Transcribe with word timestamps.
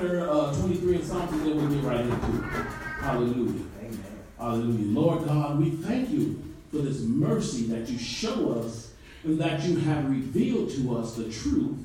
uh, 0.00 0.54
23 0.54 0.96
and 0.96 1.04
something, 1.04 1.44
then 1.44 1.56
we'll 1.56 1.68
get 1.68 1.84
right 1.84 2.00
into 2.00 2.14
it. 2.14 2.66
Hallelujah. 3.00 3.64
Amen. 3.80 4.18
Hallelujah. 4.38 5.00
Lord 5.00 5.26
God, 5.26 5.58
we 5.58 5.70
thank 5.70 6.10
you 6.10 6.42
for 6.70 6.78
this 6.78 7.00
mercy 7.02 7.64
that 7.66 7.88
you 7.88 7.98
show 7.98 8.52
us 8.52 8.92
and 9.24 9.38
that 9.40 9.62
you 9.62 9.76
have 9.80 10.08
revealed 10.08 10.70
to 10.70 10.96
us 10.96 11.14
the 11.14 11.30
truth 11.30 11.78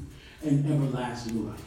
and 0.44 0.66
everlasting 0.72 1.50
life. 1.50 1.64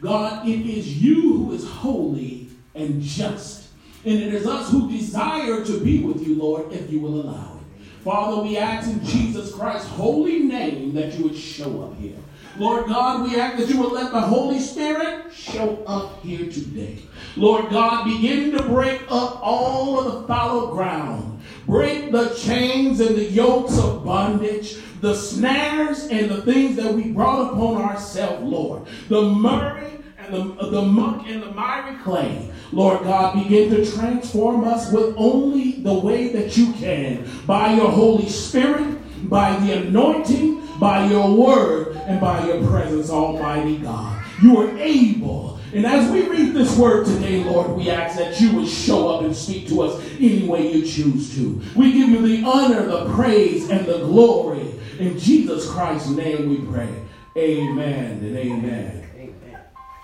God, 0.00 0.48
it 0.48 0.66
is 0.66 1.02
you 1.02 1.20
who 1.20 1.52
is 1.52 1.68
holy 1.68 2.48
and 2.74 3.02
just. 3.02 3.68
And 4.04 4.14
it 4.14 4.32
is 4.32 4.46
us 4.46 4.70
who 4.70 4.90
desire 4.90 5.62
to 5.64 5.80
be 5.80 6.02
with 6.02 6.26
you, 6.26 6.36
Lord, 6.36 6.72
if 6.72 6.90
you 6.90 7.00
will 7.00 7.20
allow 7.20 7.56
it. 7.56 7.84
Father, 8.02 8.42
we 8.42 8.56
ask 8.56 8.88
in 8.88 9.04
Jesus 9.04 9.52
Christ's 9.52 9.88
holy 9.90 10.38
name 10.38 10.94
that 10.94 11.18
you 11.18 11.24
would 11.24 11.36
show 11.36 11.82
up 11.82 11.98
here. 11.98 12.16
Lord 12.58 12.86
God, 12.86 13.22
we 13.22 13.38
ask 13.38 13.58
that 13.58 13.68
you 13.68 13.80
would 13.80 13.92
let 13.92 14.12
the 14.12 14.20
Holy 14.20 14.58
Spirit 14.58 15.32
show 15.32 15.82
up 15.86 16.22
here 16.22 16.50
today. 16.50 16.98
Lord 17.36 17.70
God, 17.70 18.04
begin 18.04 18.50
to 18.52 18.62
break 18.64 19.02
up 19.02 19.40
all 19.42 19.98
of 20.00 20.12
the 20.22 20.28
fallow 20.28 20.72
ground. 20.72 21.40
Break 21.66 22.10
the 22.10 22.34
chains 22.34 23.00
and 23.00 23.16
the 23.16 23.24
yokes 23.24 23.78
of 23.78 24.04
bondage, 24.04 24.76
the 25.00 25.14
snares 25.14 26.08
and 26.08 26.28
the 26.28 26.42
things 26.42 26.76
that 26.76 26.92
we 26.92 27.12
brought 27.12 27.52
upon 27.52 27.80
ourselves, 27.80 28.42
Lord. 28.42 28.86
The 29.08 29.22
murray 29.22 29.98
and 30.18 30.34
the, 30.34 30.70
the 30.70 30.82
muck 30.82 31.26
and 31.26 31.42
the 31.42 31.52
miry 31.52 31.96
clay. 31.98 32.50
Lord 32.72 33.04
God, 33.04 33.42
begin 33.42 33.70
to 33.70 33.90
transform 33.92 34.64
us 34.64 34.92
with 34.92 35.14
only 35.16 35.82
the 35.82 35.94
way 35.94 36.28
that 36.32 36.56
you 36.56 36.72
can 36.74 37.28
by 37.46 37.74
your 37.74 37.90
Holy 37.90 38.28
Spirit, 38.28 38.98
by 39.28 39.56
the 39.60 39.86
anointing, 39.86 40.78
by 40.78 41.06
your 41.06 41.34
word, 41.34 41.89
and 42.10 42.20
by 42.20 42.44
your 42.44 42.66
presence, 42.66 43.08
Almighty 43.08 43.78
God. 43.78 44.22
You 44.42 44.58
are 44.58 44.78
able. 44.78 45.60
And 45.72 45.86
as 45.86 46.10
we 46.10 46.22
read 46.22 46.54
this 46.54 46.76
word 46.76 47.06
today, 47.06 47.44
Lord, 47.44 47.70
we 47.70 47.88
ask 47.88 48.18
that 48.18 48.40
you 48.40 48.52
would 48.56 48.68
show 48.68 49.08
up 49.08 49.22
and 49.22 49.34
speak 49.34 49.68
to 49.68 49.82
us 49.82 50.04
any 50.18 50.42
way 50.46 50.72
you 50.72 50.84
choose 50.84 51.34
to. 51.36 51.62
We 51.76 51.92
give 51.92 52.08
you 52.08 52.26
the 52.26 52.42
honor, 52.44 52.84
the 52.84 53.14
praise, 53.14 53.70
and 53.70 53.86
the 53.86 53.98
glory. 53.98 54.74
In 54.98 55.18
Jesus 55.18 55.70
Christ's 55.70 56.10
name 56.10 56.50
we 56.50 56.56
pray. 56.72 56.92
Amen 57.36 58.24
and 58.24 58.36
amen. 58.36 59.08
amen. 59.16 59.60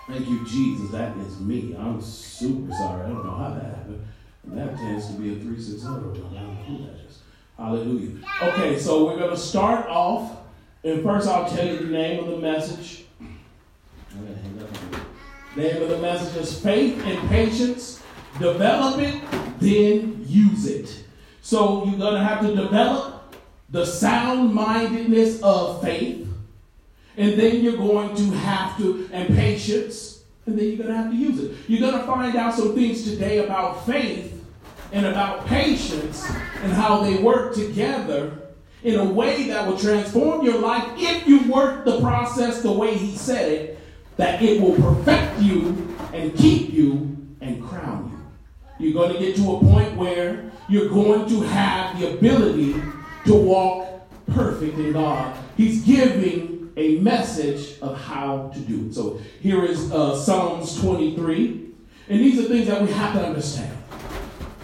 Thank 0.07 0.29
you, 0.29 0.45
Jesus. 0.47 0.89
That 0.91 1.17
is 1.17 1.39
me. 1.41 1.75
I'm 1.77 2.01
super 2.01 2.71
sorry. 2.71 3.03
I 3.03 3.07
don't 3.09 3.25
know 3.25 3.35
how 3.35 3.49
that 3.49 3.65
happened. 3.65 4.07
That 4.45 4.77
tends 4.77 5.07
to 5.07 5.13
be 5.13 5.33
a 5.33 5.35
3600. 5.35 6.23
Hallelujah. 7.57 8.11
Okay, 8.43 8.79
so 8.79 9.05
we're 9.05 9.17
going 9.17 9.31
to 9.31 9.37
start 9.37 9.87
off 9.87 10.46
and 10.87 11.03
first, 11.03 11.27
I'll 11.27 11.49
tell 11.49 11.65
you 11.65 11.79
the 11.79 11.85
name 11.85 12.23
of 12.23 12.27
the 12.31 12.37
message. 12.37 13.05
Name 15.55 15.81
of 15.81 15.89
the 15.89 15.97
message 15.97 16.41
is 16.41 16.59
Faith 16.61 17.03
and 17.05 17.29
Patience. 17.29 18.01
Develop 18.39 18.99
it, 19.01 19.21
then 19.59 20.23
use 20.25 20.65
it. 20.67 21.03
So 21.41 21.85
you're 21.85 21.97
going 21.97 22.13
to 22.13 22.23
have 22.23 22.41
to 22.41 22.55
develop 22.55 23.35
the 23.69 23.85
sound 23.85 24.53
mindedness 24.53 25.41
of 25.41 25.81
faith. 25.81 26.25
And 27.17 27.33
then 27.37 27.61
you're 27.61 27.77
going 27.77 28.15
to 28.15 28.23
have 28.37 28.77
to, 28.77 29.09
and 29.11 29.35
patience, 29.35 30.23
and 30.45 30.57
then 30.57 30.67
you're 30.67 30.77
going 30.77 30.89
to 30.89 30.95
have 30.95 31.11
to 31.11 31.17
use 31.17 31.39
it. 31.41 31.57
You're 31.67 31.81
going 31.81 31.99
to 31.99 32.07
find 32.07 32.35
out 32.35 32.53
some 32.53 32.75
things 32.75 33.03
today 33.03 33.39
about 33.43 33.85
faith 33.85 34.45
and 34.93 35.05
about 35.05 35.47
patience 35.47 36.29
and 36.61 36.71
how 36.71 37.01
they 37.01 37.17
work 37.17 37.55
together 37.55 38.46
in 38.83 38.99
a 38.99 39.03
way 39.03 39.47
that 39.47 39.67
will 39.67 39.77
transform 39.77 40.45
your 40.45 40.59
life 40.59 40.87
if 40.97 41.27
you 41.27 41.51
work 41.51 41.85
the 41.85 41.99
process 41.99 42.61
the 42.61 42.71
way 42.71 42.95
he 42.95 43.15
said 43.15 43.51
it, 43.51 43.79
that 44.17 44.41
it 44.41 44.61
will 44.61 44.75
perfect 44.75 45.39
you 45.41 45.95
and 46.13 46.35
keep 46.35 46.71
you 46.71 47.17
and 47.41 47.63
crown 47.63 48.11
you. 48.79 48.87
You're 48.87 48.93
going 48.93 49.13
to 49.13 49.19
get 49.19 49.35
to 49.37 49.55
a 49.55 49.59
point 49.59 49.95
where 49.95 50.51
you're 50.69 50.89
going 50.89 51.27
to 51.29 51.41
have 51.41 51.99
the 51.99 52.13
ability 52.13 52.75
to 53.25 53.33
walk 53.33 54.07
perfect 54.27 54.77
in 54.77 54.93
God. 54.93 55.35
He's 55.55 55.83
giving 55.83 56.71
a 56.77 56.99
message 56.99 57.79
of 57.81 57.99
how 57.99 58.51
to 58.53 58.59
do 58.59 58.87
it. 58.87 58.93
So 58.93 59.19
here 59.41 59.65
is 59.65 59.91
uh, 59.91 60.15
Psalms 60.15 60.79
23. 60.79 61.65
And 62.09 62.19
these 62.19 62.39
are 62.39 62.47
things 62.47 62.67
that 62.67 62.81
we 62.81 62.91
have 62.91 63.13
to 63.13 63.25
understand. 63.25 63.76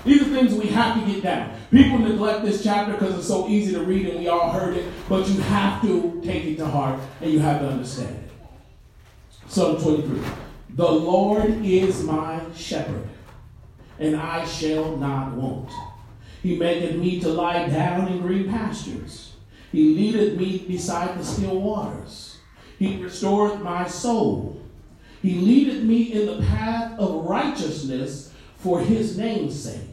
These 0.05 0.21
are 0.21 0.25
things 0.25 0.53
we 0.53 0.67
have 0.67 0.99
to 0.99 1.11
get 1.11 1.23
down. 1.23 1.55
People 1.71 1.99
neglect 1.99 2.43
this 2.43 2.63
chapter 2.63 2.93
because 2.93 3.17
it's 3.17 3.27
so 3.27 3.47
easy 3.47 3.73
to 3.73 3.83
read 3.83 4.07
and 4.07 4.19
we 4.19 4.27
all 4.27 4.51
heard 4.51 4.75
it, 4.75 4.91
but 5.07 5.27
you 5.27 5.39
have 5.41 5.81
to 5.81 6.21
take 6.23 6.45
it 6.45 6.57
to 6.57 6.65
heart 6.65 6.99
and 7.21 7.31
you 7.31 7.39
have 7.39 7.61
to 7.61 7.69
understand 7.69 8.15
it. 8.15 8.31
Psalm 9.47 9.81
23. 9.81 10.19
The 10.71 10.91
Lord 10.91 11.63
is 11.63 12.03
my 12.03 12.41
shepherd, 12.55 13.07
and 13.99 14.15
I 14.15 14.43
shall 14.45 14.97
not 14.97 15.33
want. 15.33 15.69
He 16.41 16.57
maketh 16.57 16.95
me 16.97 17.21
to 17.21 17.29
lie 17.29 17.69
down 17.69 18.07
in 18.07 18.21
green 18.21 18.49
pastures. 18.49 19.33
He 19.71 19.95
leadeth 19.95 20.37
me 20.37 20.65
beside 20.67 21.17
the 21.17 21.23
still 21.23 21.61
waters. 21.61 22.37
He 22.77 23.01
restoreth 23.01 23.61
my 23.61 23.87
soul. 23.87 24.61
He 25.21 25.35
leadeth 25.35 25.83
me 25.83 26.13
in 26.13 26.25
the 26.25 26.45
path 26.47 26.99
of 26.99 27.25
righteousness 27.25 28.33
for 28.57 28.81
his 28.81 29.17
name's 29.17 29.63
sake. 29.63 29.92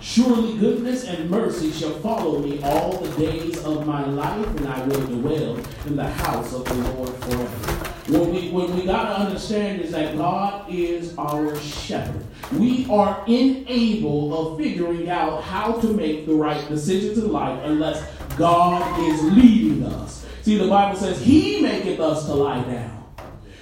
Surely 0.00 0.58
goodness 0.58 1.04
and 1.04 1.30
mercy 1.30 1.70
shall 1.70 1.98
follow 2.00 2.40
me 2.40 2.60
all 2.62 2.98
the 2.98 3.24
days 3.24 3.62
of 3.64 3.86
my 3.86 4.04
life, 4.04 4.46
and 4.56 4.68
I 4.68 4.84
will 4.84 5.06
dwell 5.06 5.58
in 5.86 5.96
the 5.96 6.06
house 6.06 6.52
of 6.52 6.64
the 6.64 6.74
Lord 6.74 7.14
forever. 7.16 7.86
What 8.08 8.28
we, 8.28 8.50
what 8.50 8.70
we 8.70 8.84
got 8.84 9.04
to 9.04 9.24
understand 9.26 9.80
is 9.80 9.92
that 9.92 10.16
God 10.16 10.72
is 10.72 11.16
our 11.16 11.56
shepherd. 11.60 12.24
We 12.52 12.86
are 12.88 13.24
unable 13.26 14.52
of 14.52 14.58
figuring 14.58 15.08
out 15.08 15.42
how 15.42 15.80
to 15.80 15.86
make 15.88 16.26
the 16.26 16.34
right 16.34 16.68
decisions 16.68 17.18
in 17.18 17.32
life 17.32 17.60
unless 17.64 18.04
God 18.36 19.00
is 19.08 19.22
leading 19.22 19.84
us. 19.84 20.26
See, 20.42 20.58
the 20.58 20.68
Bible 20.68 20.98
says 20.98 21.20
He 21.20 21.60
maketh 21.60 21.98
us 21.98 22.26
to 22.26 22.34
lie 22.34 22.62
down. 22.62 23.04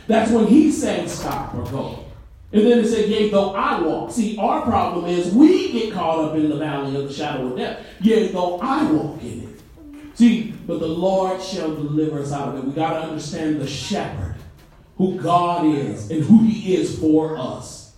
That's 0.06 0.30
when 0.30 0.46
He's 0.46 0.80
saying 0.80 1.08
stop 1.08 1.54
or 1.54 1.64
go. 1.70 2.03
And 2.54 2.64
then 2.64 2.78
it 2.78 2.86
said, 2.86 3.08
Yea, 3.08 3.30
though 3.30 3.52
I 3.52 3.80
walk. 3.80 4.12
See, 4.12 4.38
our 4.38 4.62
problem 4.62 5.06
is 5.06 5.34
we 5.34 5.72
get 5.72 5.92
caught 5.92 6.24
up 6.24 6.36
in 6.36 6.48
the 6.48 6.56
valley 6.56 6.94
of 6.94 7.08
the 7.08 7.12
shadow 7.12 7.48
of 7.48 7.56
death. 7.56 7.84
Yea, 8.00 8.28
though 8.28 8.60
I 8.60 8.84
walk 8.92 9.20
in 9.22 9.42
it. 9.42 10.16
See, 10.16 10.54
but 10.64 10.78
the 10.78 10.86
Lord 10.86 11.42
shall 11.42 11.74
deliver 11.74 12.20
us 12.20 12.30
out 12.30 12.50
of 12.50 12.58
it. 12.58 12.64
We 12.64 12.72
got 12.72 12.92
to 12.92 13.08
understand 13.08 13.60
the 13.60 13.66
shepherd 13.66 14.36
who 14.96 15.20
God 15.20 15.66
is 15.66 16.08
and 16.12 16.22
who 16.22 16.44
He 16.44 16.76
is 16.76 16.96
for 16.96 17.36
us. 17.36 17.96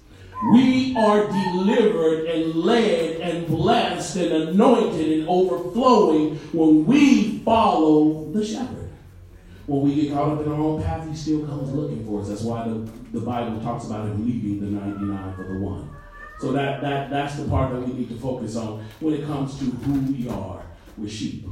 We 0.54 0.96
are 0.96 1.26
delivered 1.26 2.24
and 2.24 2.54
led 2.54 3.20
and 3.20 3.46
blessed 3.46 4.16
and 4.16 4.32
anointed 4.32 5.18
and 5.18 5.28
overflowing 5.28 6.36
when 6.54 6.86
we 6.86 7.40
follow 7.40 8.30
the 8.32 8.42
shepherd. 8.42 8.85
When 9.66 9.82
we 9.82 9.94
get 9.94 10.12
caught 10.12 10.38
up 10.38 10.46
in 10.46 10.52
our 10.52 10.58
own 10.58 10.82
path, 10.82 11.08
He 11.08 11.14
still 11.16 11.46
comes 11.46 11.72
looking 11.72 12.06
for 12.06 12.20
us. 12.20 12.28
That's 12.28 12.42
why 12.42 12.68
the, 12.68 12.74
the 13.12 13.20
Bible 13.20 13.60
talks 13.60 13.86
about 13.86 14.06
Him 14.06 14.24
leaving 14.24 14.60
the 14.60 14.80
99 14.80 15.34
for 15.34 15.44
the 15.44 15.58
one. 15.58 15.90
So 16.38 16.52
that, 16.52 16.80
that, 16.82 17.10
that's 17.10 17.36
the 17.36 17.48
part 17.48 17.72
that 17.72 17.80
we 17.80 17.94
need 17.94 18.08
to 18.10 18.18
focus 18.18 18.56
on 18.56 18.86
when 19.00 19.14
it 19.14 19.26
comes 19.26 19.58
to 19.58 19.64
who 19.64 20.12
we 20.12 20.28
are. 20.28 20.62
We're 20.96 21.08
sheep. 21.08 21.46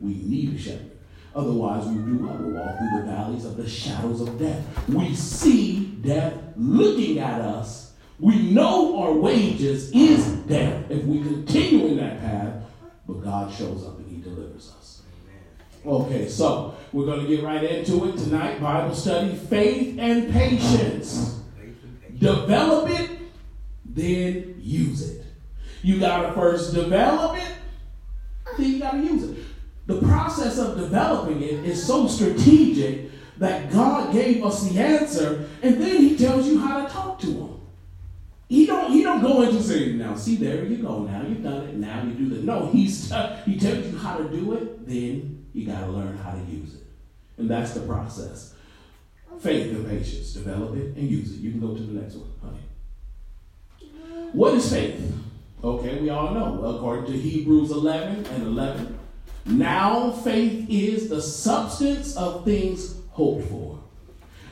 We 0.00 0.14
need 0.14 0.54
a 0.54 0.58
shepherd. 0.58 0.90
Otherwise, 1.34 1.86
we 1.86 1.94
do? 1.94 2.18
We 2.18 2.52
walk 2.52 2.78
through 2.78 3.00
the 3.00 3.06
valleys 3.06 3.44
of 3.44 3.56
the 3.56 3.68
shadows 3.68 4.20
of 4.20 4.38
death. 4.38 4.64
We 4.88 5.14
see 5.14 5.86
death 6.02 6.34
looking 6.56 7.18
at 7.18 7.40
us. 7.40 7.92
We 8.18 8.50
know 8.50 9.00
our 9.02 9.12
wages 9.12 9.90
is 9.92 10.26
death 10.46 10.90
if 10.90 11.04
we 11.04 11.22
continue 11.22 11.86
in 11.86 11.96
that 11.98 12.20
path, 12.20 12.64
but 13.06 13.22
God 13.22 13.52
shows 13.52 13.86
up 13.86 13.98
and 13.98 14.10
He 14.10 14.20
delivers 14.20 14.72
us. 14.76 15.02
Okay, 15.86 16.28
so 16.28 16.74
we're 16.92 17.06
going 17.06 17.20
to 17.20 17.28
get 17.28 17.44
right 17.44 17.62
into 17.62 18.08
it 18.08 18.16
tonight. 18.18 18.60
Bible 18.60 18.94
study, 18.94 19.34
faith 19.34 19.96
and 19.98 20.32
patience. 20.32 21.40
Develop 22.18 22.90
it, 22.90 23.10
then 23.84 24.56
use 24.58 25.08
it. 25.08 25.24
You 25.82 25.98
got 25.98 26.26
to 26.26 26.32
first 26.32 26.74
develop 26.74 27.38
it, 27.38 27.52
then 28.58 28.70
you 28.72 28.78
got 28.78 28.92
to 28.92 28.98
use 28.98 29.22
it. 29.30 29.38
The 29.86 30.00
process 30.02 30.58
of 30.58 30.76
developing 30.76 31.42
it 31.42 31.64
is 31.64 31.84
so 31.84 32.06
strategic 32.06 33.10
that 33.38 33.72
God 33.72 34.12
gave 34.12 34.44
us 34.44 34.68
the 34.68 34.78
answer, 34.78 35.48
and 35.62 35.80
then 35.80 35.96
He 35.96 36.16
tells 36.16 36.46
you 36.46 36.58
how 36.60 36.84
to 36.84 36.92
talk 36.92 37.18
to 37.20 37.26
Him. 37.26 37.60
he 38.48 38.66
don't 38.66 38.92
he 38.92 39.02
don't 39.02 39.22
go 39.22 39.42
into 39.42 39.62
saying 39.62 39.96
now 39.96 40.14
see 40.14 40.36
there 40.36 40.64
you 40.64 40.78
go 40.82 41.04
now 41.04 41.22
you've 41.22 41.42
done 41.42 41.62
it 41.68 41.76
now 41.76 42.02
you 42.02 42.12
do 42.12 42.28
that 42.30 42.44
no 42.44 42.66
he's 42.66 43.10
uh, 43.12 43.40
he 43.46 43.58
tells 43.58 43.86
you 43.86 43.96
how 43.96 44.16
to 44.18 44.24
do 44.28 44.54
it 44.54 44.86
then 44.86 45.39
you 45.52 45.66
got 45.66 45.80
to 45.80 45.86
learn 45.86 46.16
how 46.18 46.32
to 46.32 46.40
use 46.50 46.74
it. 46.74 46.86
And 47.38 47.50
that's 47.50 47.72
the 47.72 47.80
process. 47.80 48.54
Faith 49.40 49.74
and 49.74 49.86
patience. 49.88 50.32
Develop 50.32 50.76
it 50.76 50.96
and 50.96 51.08
use 51.08 51.32
it. 51.32 51.40
You 51.40 51.50
can 51.52 51.60
go 51.60 51.74
to 51.74 51.80
the 51.80 52.00
next 52.00 52.14
one 52.14 52.30
honey. 52.42 53.90
What 54.32 54.54
is 54.54 54.70
faith? 54.72 55.14
Okay 55.62 56.00
we 56.00 56.10
all 56.10 56.32
know. 56.32 56.64
According 56.64 57.06
to 57.06 57.18
hebrews 57.18 57.70
11 57.70 58.26
and 58.26 58.42
11 58.42 58.98
now 59.46 60.12
faith 60.12 60.66
is 60.68 61.08
the 61.08 61.20
substance 61.20 62.16
of 62.16 62.44
things 62.44 62.96
hoped 63.10 63.48
for 63.48 63.80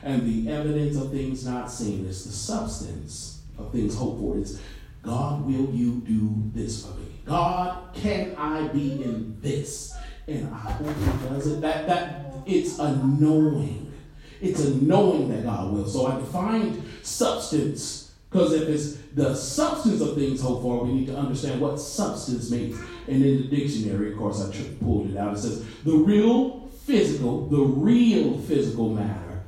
and 0.02 0.22
the 0.22 0.50
evidence 0.50 0.96
of 0.96 1.10
things 1.10 1.46
not 1.46 1.70
seen. 1.70 2.06
It's 2.06 2.24
the 2.24 2.32
substance 2.32 3.42
of 3.58 3.72
things 3.72 3.96
hoped 3.96 4.20
for. 4.20 4.38
It's 4.38 4.60
God, 5.02 5.46
will 5.46 5.70
you 5.74 6.02
do 6.06 6.50
this 6.54 6.84
for 6.84 6.94
me? 6.94 7.06
God, 7.24 7.94
can 7.94 8.34
I 8.36 8.68
be 8.68 9.02
in 9.02 9.38
this? 9.40 9.96
And 10.28 10.54
I 10.54 10.58
hope 10.58 10.96
He 10.96 11.28
does 11.28 11.46
it. 11.46 11.60
That 11.60 11.86
that 11.86 12.34
it's 12.46 12.78
a 12.78 12.96
knowing. 12.96 13.92
It's 14.40 14.64
a 14.64 14.74
knowing 14.76 15.28
that 15.30 15.44
God 15.44 15.72
will. 15.72 15.88
So 15.88 16.06
I 16.06 16.18
defined 16.18 16.82
substance 17.02 18.12
because 18.30 18.52
if 18.52 18.68
it's 18.68 18.96
the 19.14 19.34
substance 19.34 20.00
of 20.02 20.14
things 20.14 20.42
hoped 20.42 20.62
for, 20.62 20.84
we 20.84 20.92
need 20.92 21.06
to 21.06 21.16
understand 21.16 21.60
what 21.60 21.80
substance 21.80 22.50
means. 22.50 22.78
And 23.06 23.24
in 23.24 23.42
the 23.42 23.56
dictionary, 23.56 24.12
of 24.12 24.18
course, 24.18 24.44
I 24.44 24.52
pulled 24.84 25.10
it 25.10 25.16
out. 25.16 25.34
It 25.34 25.38
says 25.38 25.64
the 25.84 25.96
real 25.96 26.68
physical, 26.84 27.46
the 27.46 27.62
real 27.62 28.38
physical 28.38 28.90
matter 28.90 29.42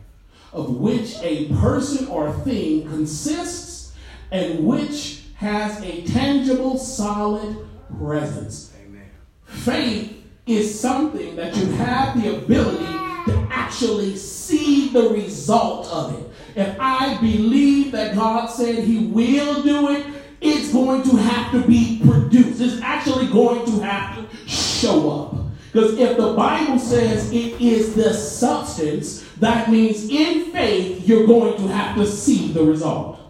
of 0.52 0.76
which 0.76 1.16
a 1.22 1.48
person 1.54 2.08
or 2.08 2.32
thing 2.32 2.88
consists 2.88 3.94
and 4.30 4.66
which 4.66 5.24
has 5.36 5.82
a 5.82 6.02
tangible, 6.06 6.78
solid 6.78 7.56
presence. 7.98 8.74
Amen. 8.82 9.08
Faith 9.44 10.19
is 10.46 10.78
something 10.78 11.36
that 11.36 11.56
you 11.56 11.66
have 11.72 12.20
the 12.20 12.36
ability 12.36 12.84
to 13.30 13.48
actually 13.50 14.16
see 14.16 14.88
the 14.88 15.10
result 15.10 15.86
of 15.88 16.18
it. 16.18 16.30
If 16.56 16.76
I 16.80 17.18
believe 17.20 17.92
that 17.92 18.14
God 18.14 18.46
said 18.46 18.84
He 18.84 19.06
will 19.06 19.62
do 19.62 19.90
it, 19.90 20.06
it's 20.40 20.72
going 20.72 21.02
to 21.02 21.16
have 21.16 21.52
to 21.52 21.66
be 21.66 22.00
produced. 22.04 22.60
It's 22.60 22.80
actually 22.80 23.26
going 23.28 23.64
to 23.66 23.80
have 23.84 24.16
to 24.16 24.48
show 24.48 25.10
up. 25.10 25.36
Because 25.72 25.98
if 25.98 26.16
the 26.16 26.32
Bible 26.32 26.78
says 26.78 27.30
it 27.30 27.60
is 27.60 27.94
the 27.94 28.12
substance, 28.12 29.24
that 29.38 29.70
means 29.70 30.08
in 30.08 30.50
faith 30.50 31.06
you're 31.06 31.26
going 31.26 31.56
to 31.58 31.68
have 31.68 31.96
to 31.96 32.06
see 32.06 32.52
the 32.52 32.64
result. 32.64 33.20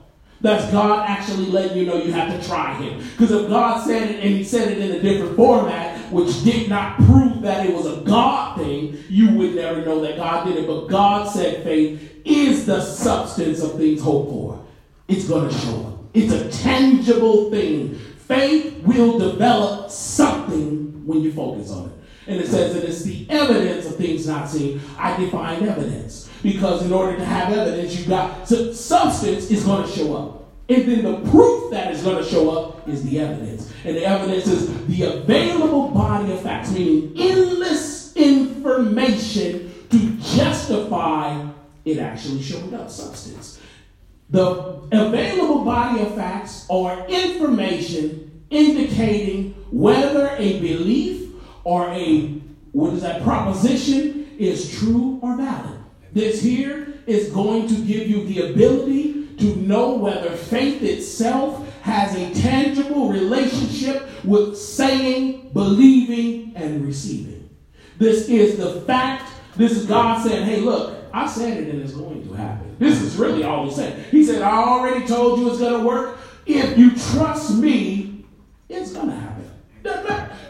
That's 0.40 0.70
God 0.72 1.06
actually 1.06 1.46
letting 1.46 1.76
you 1.76 1.86
know 1.86 2.02
you 2.02 2.12
have 2.12 2.40
to 2.40 2.48
try 2.48 2.74
Him. 2.76 2.98
Because 3.10 3.30
if 3.30 3.48
God 3.48 3.84
said 3.84 4.10
it 4.10 4.24
and 4.24 4.36
He 4.36 4.42
said 4.42 4.72
it 4.72 4.78
in 4.78 4.92
a 4.92 5.02
different 5.02 5.36
format, 5.36 5.99
which 6.10 6.42
did 6.44 6.68
not 6.68 6.96
prove 6.96 7.42
that 7.42 7.66
it 7.66 7.74
was 7.74 7.86
a 7.86 8.00
God 8.02 8.58
thing, 8.58 9.02
you 9.08 9.30
would 9.34 9.54
never 9.54 9.84
know 9.84 10.00
that 10.00 10.16
God 10.16 10.46
did 10.46 10.56
it. 10.56 10.66
But 10.66 10.86
God 10.86 11.28
said 11.28 11.62
faith 11.64 12.20
is 12.24 12.66
the 12.66 12.80
substance 12.80 13.62
of 13.62 13.76
things 13.76 14.02
hoped 14.02 14.30
for. 14.30 14.64
It's 15.08 15.26
going 15.26 15.48
to 15.48 15.54
show 15.54 15.86
up, 15.86 15.98
it's 16.14 16.32
a 16.32 16.62
tangible 16.62 17.50
thing. 17.50 17.94
Faith 17.94 18.80
will 18.84 19.18
develop 19.18 19.90
something 19.90 21.04
when 21.04 21.20
you 21.20 21.32
focus 21.32 21.70
on 21.72 21.86
it. 21.88 21.92
And 22.28 22.40
it 22.40 22.46
says 22.46 22.74
that 22.74 22.84
it's 22.84 23.02
the 23.02 23.26
evidence 23.28 23.86
of 23.86 23.96
things 23.96 24.26
not 24.26 24.48
seen. 24.48 24.80
I 24.96 25.16
define 25.18 25.64
evidence. 25.66 26.30
Because 26.42 26.84
in 26.84 26.92
order 26.92 27.16
to 27.16 27.24
have 27.24 27.52
evidence, 27.52 27.98
you 27.98 28.06
got 28.06 28.48
so 28.48 28.72
substance 28.72 29.50
is 29.50 29.64
going 29.64 29.84
to 29.84 29.92
show 29.92 30.14
up. 30.14 30.39
And 30.70 30.84
then 30.84 31.02
the 31.02 31.30
proof 31.30 31.72
that 31.72 31.92
is 31.92 32.02
going 32.04 32.22
to 32.22 32.24
show 32.24 32.50
up 32.50 32.88
is 32.88 33.02
the 33.02 33.18
evidence. 33.18 33.72
And 33.84 33.96
the 33.96 34.04
evidence 34.04 34.46
is 34.46 34.86
the 34.86 35.02
available 35.02 35.88
body 35.88 36.32
of 36.32 36.42
facts, 36.42 36.70
meaning 36.70 37.12
endless 37.18 38.14
information 38.14 39.74
to 39.90 40.16
justify 40.18 41.50
it 41.84 41.98
actually 41.98 42.40
showing 42.40 42.72
up 42.72 42.88
substance. 42.88 43.60
The 44.30 44.46
available 44.92 45.64
body 45.64 46.02
of 46.02 46.14
facts 46.14 46.66
are 46.70 47.04
information 47.08 48.44
indicating 48.50 49.54
whether 49.72 50.36
a 50.38 50.60
belief 50.60 51.32
or 51.64 51.88
a 51.88 52.28
what 52.70 52.92
is 52.92 53.02
that 53.02 53.22
proposition 53.22 54.36
is 54.38 54.78
true 54.78 55.18
or 55.20 55.36
valid. 55.36 55.80
This 56.12 56.40
here 56.40 56.94
is 57.08 57.30
going 57.30 57.66
to 57.66 57.74
give 57.74 58.06
you 58.08 58.24
the 58.26 58.52
ability 58.52 59.19
to 59.40 59.56
know 59.56 59.94
whether 59.94 60.30
faith 60.30 60.82
itself 60.82 61.66
has 61.82 62.14
a 62.14 62.32
tangible 62.40 63.08
relationship 63.08 64.08
with 64.24 64.56
saying, 64.56 65.50
believing, 65.52 66.52
and 66.54 66.86
receiving. 66.86 67.48
This 67.98 68.28
is 68.28 68.56
the 68.56 68.82
fact. 68.82 69.30
This 69.56 69.72
is 69.72 69.86
God 69.86 70.22
saying, 70.22 70.46
hey, 70.46 70.60
look, 70.60 70.96
I 71.12 71.26
said 71.26 71.56
it 71.56 71.68
and 71.68 71.82
it's 71.82 71.92
going 71.92 72.26
to 72.26 72.34
happen. 72.34 72.76
This 72.78 73.00
is 73.02 73.16
really 73.16 73.42
all 73.42 73.64
he 73.64 73.74
said. 73.74 74.06
He 74.06 74.24
said, 74.24 74.42
I 74.42 74.56
already 74.56 75.06
told 75.06 75.40
you 75.40 75.50
it's 75.50 75.58
going 75.58 75.80
to 75.80 75.86
work. 75.86 76.18
If 76.46 76.78
you 76.78 76.92
trust 76.92 77.56
me, 77.56 78.24
it's 78.68 78.92
going 78.92 79.08
to 79.08 79.16
happen. 79.16 79.50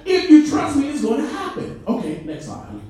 If 0.04 0.30
you 0.30 0.48
trust 0.48 0.76
me, 0.76 0.88
it's 0.88 1.02
going 1.02 1.22
to 1.22 1.28
happen. 1.28 1.82
Okay, 1.86 2.22
next 2.24 2.46
slide. 2.46 2.80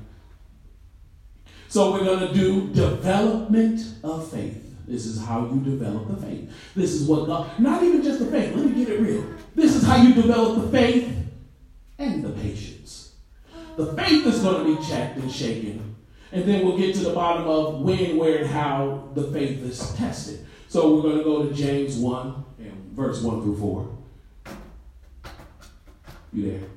So 1.68 1.92
we're 1.92 2.04
going 2.04 2.26
to 2.26 2.34
do 2.34 2.68
development 2.68 3.80
of 4.02 4.30
faith. 4.30 4.69
This 4.90 5.06
is 5.06 5.24
how 5.24 5.46
you 5.46 5.60
develop 5.60 6.08
the 6.08 6.16
faith. 6.16 6.50
This 6.74 6.94
is 6.94 7.06
what 7.06 7.26
God, 7.26 7.60
not 7.60 7.84
even 7.84 8.02
just 8.02 8.18
the 8.18 8.26
faith, 8.26 8.56
let 8.56 8.66
me 8.66 8.72
get 8.84 8.92
it 8.92 9.00
real. 9.00 9.24
This 9.54 9.76
is 9.76 9.84
how 9.84 10.02
you 10.02 10.12
develop 10.14 10.64
the 10.64 10.68
faith 10.76 11.16
and 11.96 12.24
the 12.24 12.30
patience. 12.30 13.14
The 13.76 13.92
faith 13.94 14.26
is 14.26 14.40
going 14.40 14.64
to 14.64 14.76
be 14.76 14.84
checked 14.88 15.16
and 15.18 15.30
shaken. 15.30 15.94
And 16.32 16.44
then 16.44 16.64
we'll 16.64 16.76
get 16.76 16.96
to 16.96 17.02
the 17.02 17.12
bottom 17.12 17.46
of 17.46 17.82
when, 17.82 18.16
where, 18.16 18.38
and 18.38 18.50
how 18.50 19.10
the 19.14 19.30
faith 19.30 19.62
is 19.62 19.94
tested. 19.94 20.44
So 20.66 20.96
we're 20.96 21.02
going 21.02 21.18
to 21.18 21.24
go 21.24 21.48
to 21.48 21.54
James 21.54 21.96
1, 21.96 22.44
and 22.58 22.92
verse 22.92 23.22
1 23.22 23.42
through 23.42 23.58
4. 23.58 23.98
You 26.32 26.50
there? 26.50 26.68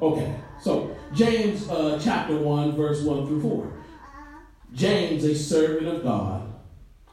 Okay, 0.00 0.34
so 0.58 0.96
James 1.12 1.68
uh, 1.68 2.00
chapter 2.02 2.34
1, 2.34 2.74
verse 2.74 3.02
1 3.02 3.26
through 3.26 3.42
4. 3.42 3.72
James, 4.72 5.24
a 5.24 5.34
servant 5.34 5.88
of 5.88 6.02
God 6.02 6.50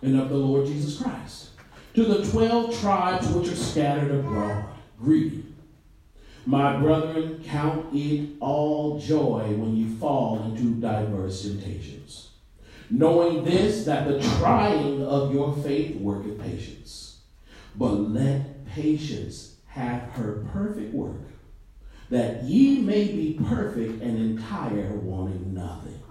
and 0.01 0.17
of 0.17 0.29
the 0.29 0.37
Lord 0.37 0.67
Jesus 0.67 1.01
Christ, 1.01 1.49
to 1.95 2.05
the 2.05 2.23
12 2.31 2.79
tribes 2.79 3.27
which 3.29 3.49
are 3.49 3.55
scattered 3.55 4.11
abroad, 4.11 4.63
greeting. 4.99 5.53
My 6.45 6.77
brethren, 6.77 7.44
count 7.44 7.94
it 7.94 8.29
all 8.39 8.99
joy 9.01 9.53
when 9.57 9.75
you 9.75 9.97
fall 9.97 10.44
into 10.44 10.75
diverse 10.75 11.41
temptations, 11.41 12.29
knowing 12.89 13.44
this, 13.44 13.83
that 13.83 14.07
the 14.07 14.21
trying 14.37 15.03
of 15.03 15.33
your 15.33 15.53
faith 15.57 15.97
worketh 15.97 16.39
patience. 16.39 17.19
But 17.75 17.95
let 17.95 18.65
patience 18.65 19.56
have 19.65 20.03
her 20.11 20.45
perfect 20.53 20.94
work 20.94 21.17
that 22.09 22.44
ye 22.44 22.80
may 22.81 23.06
be 23.07 23.40
perfect 23.47 24.02
and 24.02 24.18
entire, 24.18 24.92
wanting 24.94 25.54
nothing. 25.54 26.02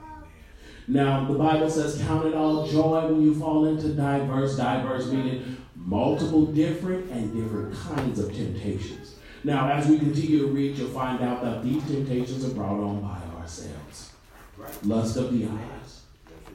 Now, 0.88 1.24
the 1.24 1.38
Bible 1.38 1.68
says, 1.68 2.00
Count 2.06 2.26
it 2.26 2.34
all 2.34 2.66
joy 2.66 3.06
when 3.06 3.22
you 3.22 3.34
fall 3.34 3.66
into 3.66 3.88
diverse, 3.88 4.56
diverse 4.56 5.10
meaning 5.10 5.56
multiple 5.74 6.46
different 6.46 7.10
and 7.10 7.32
different 7.32 7.74
kinds 7.74 8.18
of 8.18 8.34
temptations. 8.34 9.16
Now, 9.44 9.70
as 9.70 9.86
we 9.86 9.98
continue 9.98 10.40
to 10.40 10.46
read, 10.48 10.76
you'll 10.76 10.88
find 10.88 11.22
out 11.22 11.42
that 11.42 11.62
these 11.62 11.82
temptations 11.84 12.44
are 12.44 12.54
brought 12.54 12.80
on 12.80 13.00
by 13.00 13.18
ourselves 13.38 14.12
right. 14.56 14.84
lust 14.84 15.16
of 15.16 15.32
the 15.32 15.46
eyes, 15.46 16.02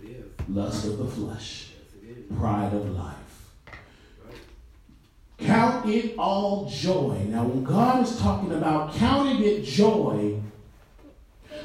yes, 0.04 0.16
lust 0.50 0.86
of 0.86 0.98
the 0.98 1.06
flesh, 1.06 1.72
yes, 2.04 2.18
pride 2.38 2.74
of 2.74 2.90
life 2.92 3.21
Count 5.42 5.90
it 5.90 6.16
all 6.18 6.70
joy. 6.70 7.18
Now, 7.28 7.46
when 7.46 7.64
God 7.64 8.04
is 8.04 8.20
talking 8.20 8.52
about 8.54 8.94
counting 8.96 9.44
it 9.44 9.64
joy, 9.64 10.40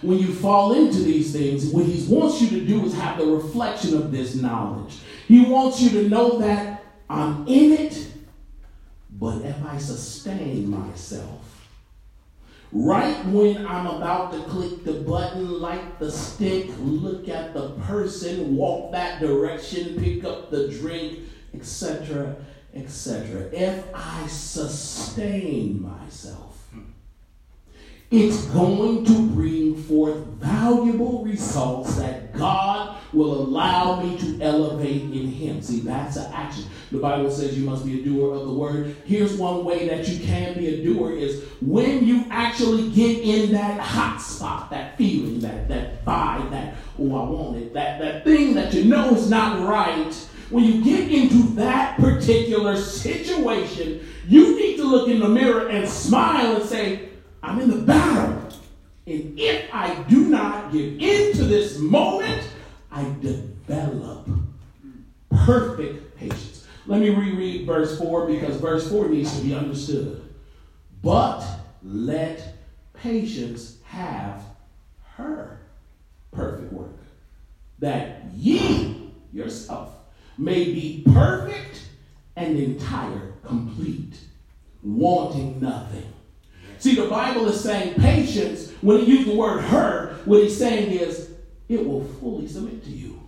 when 0.02 0.18
you 0.18 0.32
fall 0.32 0.72
into 0.72 0.98
these 0.98 1.32
things, 1.32 1.66
what 1.66 1.84
He 1.84 2.12
wants 2.12 2.40
you 2.40 2.48
to 2.50 2.66
do 2.66 2.84
is 2.84 2.94
have 2.94 3.18
the 3.18 3.26
reflection 3.26 3.96
of 3.96 4.12
this 4.12 4.34
knowledge. 4.34 4.98
He 5.28 5.44
wants 5.44 5.80
you 5.80 5.90
to 5.90 6.08
know 6.08 6.38
that 6.38 6.84
I'm 7.08 7.46
in 7.46 7.72
it, 7.72 8.06
but 9.10 9.42
if 9.42 9.64
I 9.64 9.78
sustain 9.78 10.70
myself, 10.70 11.68
right 12.72 13.24
when 13.26 13.66
I'm 13.66 13.86
about 13.86 14.32
to 14.32 14.42
click 14.44 14.84
the 14.84 14.94
button, 14.94 15.60
light 15.60 15.98
the 15.98 16.10
stick, 16.10 16.70
look 16.78 17.28
at 17.28 17.54
the 17.54 17.70
person, 17.70 18.56
walk 18.56 18.92
that 18.92 19.20
direction, 19.20 19.98
pick 19.98 20.24
up 20.24 20.50
the 20.50 20.68
drink, 20.68 21.20
etc., 21.54 22.36
etc. 22.76 23.48
If 23.52 23.84
I 23.94 24.26
sustain 24.26 25.82
myself, 25.82 26.56
it's 28.10 28.44
going 28.46 29.04
to 29.04 29.28
bring 29.30 29.82
forth 29.82 30.16
valuable 30.38 31.24
results 31.24 31.96
that 31.96 32.32
God 32.32 32.96
will 33.12 33.32
allow 33.32 34.00
me 34.00 34.16
to 34.18 34.40
elevate 34.40 35.02
in 35.02 35.26
Him. 35.26 35.60
See, 35.60 35.80
that's 35.80 36.16
an 36.16 36.32
action. 36.32 36.66
The 36.92 36.98
Bible 36.98 37.32
says 37.32 37.58
you 37.58 37.64
must 37.64 37.84
be 37.84 38.00
a 38.00 38.04
doer 38.04 38.34
of 38.34 38.46
the 38.46 38.52
word. 38.52 38.94
Here's 39.04 39.36
one 39.36 39.64
way 39.64 39.88
that 39.88 40.06
you 40.06 40.24
can 40.24 40.54
be 40.56 40.68
a 40.68 40.84
doer 40.84 41.12
is 41.16 41.42
when 41.60 42.06
you 42.06 42.24
actually 42.30 42.90
get 42.90 43.22
in 43.22 43.50
that 43.52 43.80
hot 43.80 44.18
spot, 44.18 44.70
that 44.70 44.96
feeling, 44.96 45.40
that 45.40 45.66
that 45.68 46.04
vibe, 46.04 46.50
that 46.50 46.76
oh 47.00 47.06
I 47.06 47.28
want 47.28 47.56
it, 47.56 47.74
that 47.74 47.98
that 47.98 48.22
thing 48.22 48.54
that 48.54 48.72
you 48.72 48.84
know 48.84 49.14
is 49.14 49.28
not 49.28 49.66
right. 49.66 50.14
When 50.50 50.64
you 50.64 50.84
get 50.84 51.10
into 51.10 51.54
that 51.54 51.98
particular 51.98 52.76
situation, 52.76 54.06
you 54.28 54.56
need 54.56 54.76
to 54.76 54.84
look 54.84 55.08
in 55.08 55.18
the 55.18 55.28
mirror 55.28 55.68
and 55.68 55.88
smile 55.88 56.56
and 56.56 56.64
say, 56.64 57.08
I'm 57.42 57.60
in 57.60 57.70
the 57.70 57.82
battle. 57.84 58.48
And 59.06 59.38
if 59.38 59.72
I 59.74 60.02
do 60.04 60.28
not 60.28 60.72
give 60.72 61.00
into 61.00 61.44
this 61.44 61.78
moment, 61.78 62.48
I 62.90 63.04
develop 63.20 64.28
perfect 65.30 66.16
patience. 66.16 66.66
Let 66.86 67.00
me 67.00 67.10
reread 67.10 67.66
verse 67.66 67.98
4 67.98 68.26
because 68.26 68.60
verse 68.60 68.88
4 68.90 69.08
needs 69.08 69.36
to 69.36 69.44
be 69.44 69.54
understood. 69.54 70.22
But 71.02 71.44
let 71.82 72.54
patience 72.94 73.78
have 73.84 74.42
her 75.16 75.60
perfect 76.30 76.72
work, 76.72 76.98
that 77.80 78.24
ye 78.34 79.12
yourself 79.32 79.95
may 80.38 80.64
be 80.64 81.02
perfect 81.12 81.82
and 82.36 82.58
entire, 82.58 83.32
complete, 83.44 84.18
wanting 84.82 85.60
nothing. 85.60 86.12
See, 86.78 86.94
the 86.94 87.08
Bible 87.08 87.48
is 87.48 87.60
saying 87.60 87.94
patience, 87.94 88.70
when 88.82 88.98
it 88.98 89.08
used 89.08 89.28
the 89.28 89.34
word 89.34 89.62
her, 89.62 90.18
what 90.24 90.42
he's 90.42 90.56
saying 90.56 90.92
is 90.92 91.30
it 91.68 91.84
will 91.84 92.04
fully 92.04 92.46
submit 92.46 92.84
to 92.84 92.90
you. 92.90 93.20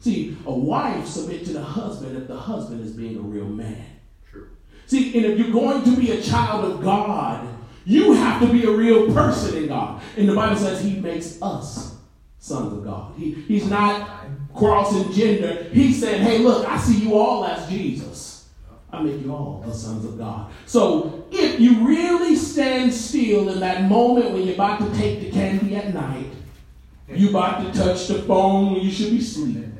See, 0.00 0.36
a 0.46 0.52
wife 0.52 1.06
submit 1.06 1.44
to 1.46 1.52
the 1.52 1.62
husband 1.62 2.16
if 2.16 2.26
the 2.26 2.36
husband 2.36 2.84
is 2.84 2.92
being 2.92 3.16
a 3.18 3.20
real 3.20 3.48
man. 3.48 3.84
True. 4.30 4.48
See, 4.86 5.16
and 5.16 5.26
if 5.26 5.38
you're 5.38 5.52
going 5.52 5.84
to 5.84 5.96
be 5.96 6.12
a 6.12 6.22
child 6.22 6.64
of 6.64 6.82
God, 6.82 7.46
you 7.84 8.12
have 8.12 8.40
to 8.42 8.48
be 8.48 8.64
a 8.64 8.70
real 8.70 9.12
person 9.12 9.56
in 9.56 9.68
God. 9.68 10.02
And 10.16 10.28
the 10.28 10.34
Bible 10.34 10.56
says 10.56 10.82
he 10.82 10.96
makes 10.96 11.40
us 11.40 11.96
sons 12.38 12.72
of 12.72 12.84
God. 12.84 13.14
He, 13.16 13.32
he's 13.32 13.66
not 13.66 14.26
crossing 14.54 15.12
gender. 15.12 15.64
He 15.72 15.92
said, 15.92 16.20
hey, 16.20 16.38
look, 16.38 16.66
I 16.66 16.78
see 16.78 17.04
you 17.04 17.14
all 17.14 17.44
as 17.44 17.68
Jesus. 17.68 18.48
I 18.92 19.00
make 19.02 19.22
you 19.22 19.32
all 19.32 19.62
the 19.64 19.72
sons 19.72 20.04
of 20.04 20.18
God. 20.18 20.50
So 20.66 21.24
if 21.30 21.60
you 21.60 21.86
really 21.86 22.34
stand 22.34 22.92
still 22.92 23.48
in 23.48 23.60
that 23.60 23.84
moment 23.84 24.32
when 24.32 24.42
you're 24.42 24.54
about 24.54 24.80
to 24.80 24.98
take 24.98 25.20
the 25.20 25.30
candy 25.30 25.76
at 25.76 25.94
night, 25.94 26.26
you're 27.08 27.30
about 27.30 27.62
to 27.64 27.78
touch 27.78 28.08
the 28.08 28.22
phone 28.22 28.72
when 28.72 28.82
you 28.82 28.90
should 28.90 29.10
be 29.10 29.20
sleeping, 29.20 29.76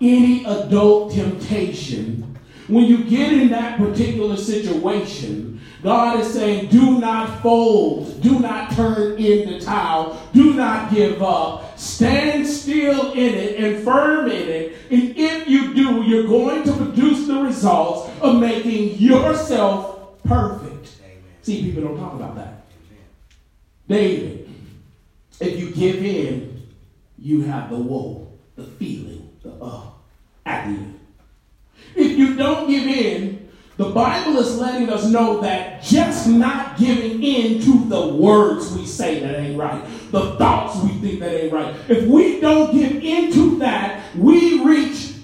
any 0.00 0.44
adult 0.44 1.12
temptation, 1.12 2.38
when 2.68 2.84
you 2.84 3.04
get 3.04 3.32
in 3.32 3.48
that 3.50 3.78
particular 3.78 4.36
situation, 4.36 5.60
God 5.82 6.20
is 6.20 6.32
saying, 6.32 6.68
do 6.68 6.98
not 6.98 7.40
fold, 7.40 8.20
do 8.20 8.40
not 8.40 8.72
turn 8.72 9.18
in 9.18 9.48
the 9.50 9.60
towel, 9.60 10.20
do 10.32 10.54
not 10.54 10.92
give 10.92 11.22
up. 11.22 11.65
Stand 11.76 12.46
still 12.46 13.12
in 13.12 13.34
it 13.34 13.62
and 13.62 13.84
firm 13.84 14.30
in 14.30 14.48
it. 14.48 14.76
And 14.90 15.16
if 15.16 15.46
you 15.48 15.74
do, 15.74 16.02
you're 16.02 16.26
going 16.26 16.64
to 16.64 16.72
produce 16.72 17.26
the 17.26 17.36
results 17.36 18.10
of 18.20 18.40
making 18.40 18.98
yourself 18.98 20.22
perfect. 20.24 20.96
Amen. 21.04 21.22
See, 21.42 21.62
people 21.62 21.82
don't 21.82 21.98
talk 21.98 22.14
about 22.14 22.34
that. 22.36 22.64
Amen. 22.88 23.04
David, 23.88 24.48
if 25.40 25.58
you 25.58 25.70
give 25.70 26.02
in, 26.02 26.62
you 27.18 27.42
have 27.42 27.70
the 27.70 27.76
woe, 27.76 28.26
the 28.56 28.64
feeling, 28.64 29.30
the 29.42 29.52
uh, 29.52 29.82
at 30.46 30.66
the 30.66 30.72
end. 30.72 31.00
If 31.94 32.18
you 32.18 32.36
don't 32.36 32.68
give 32.68 32.86
in, 32.86 33.35
the 33.76 33.90
Bible 33.90 34.38
is 34.38 34.58
letting 34.58 34.88
us 34.88 35.06
know 35.06 35.40
that 35.42 35.82
just 35.82 36.26
not 36.26 36.78
giving 36.78 37.22
in 37.22 37.60
to 37.62 37.84
the 37.88 38.08
words 38.08 38.72
we 38.72 38.86
say 38.86 39.20
that 39.20 39.38
ain't 39.38 39.58
right, 39.58 39.84
the 40.10 40.36
thoughts 40.36 40.82
we 40.82 40.90
think 40.98 41.20
that 41.20 41.34
ain't 41.34 41.52
right, 41.52 41.74
if 41.88 42.06
we 42.06 42.40
don't 42.40 42.72
give 42.72 43.02
into 43.04 43.58
that, 43.58 44.16
we 44.16 44.64
reach 44.64 45.14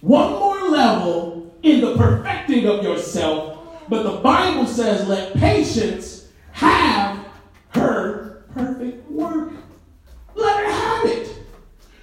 one 0.00 0.32
more 0.32 0.68
level 0.68 1.56
in 1.62 1.80
the 1.80 1.96
perfecting 1.96 2.66
of 2.66 2.82
yourself. 2.82 3.88
But 3.88 4.02
the 4.02 4.18
Bible 4.20 4.66
says, 4.66 5.06
let 5.08 5.34
patience 5.34 6.28
have 6.52 7.24
her 7.70 8.44
perfect 8.52 9.10
work. 9.10 9.52
Let 10.34 10.64
her 10.64 10.70
have 10.70 11.06
it. 11.06 11.36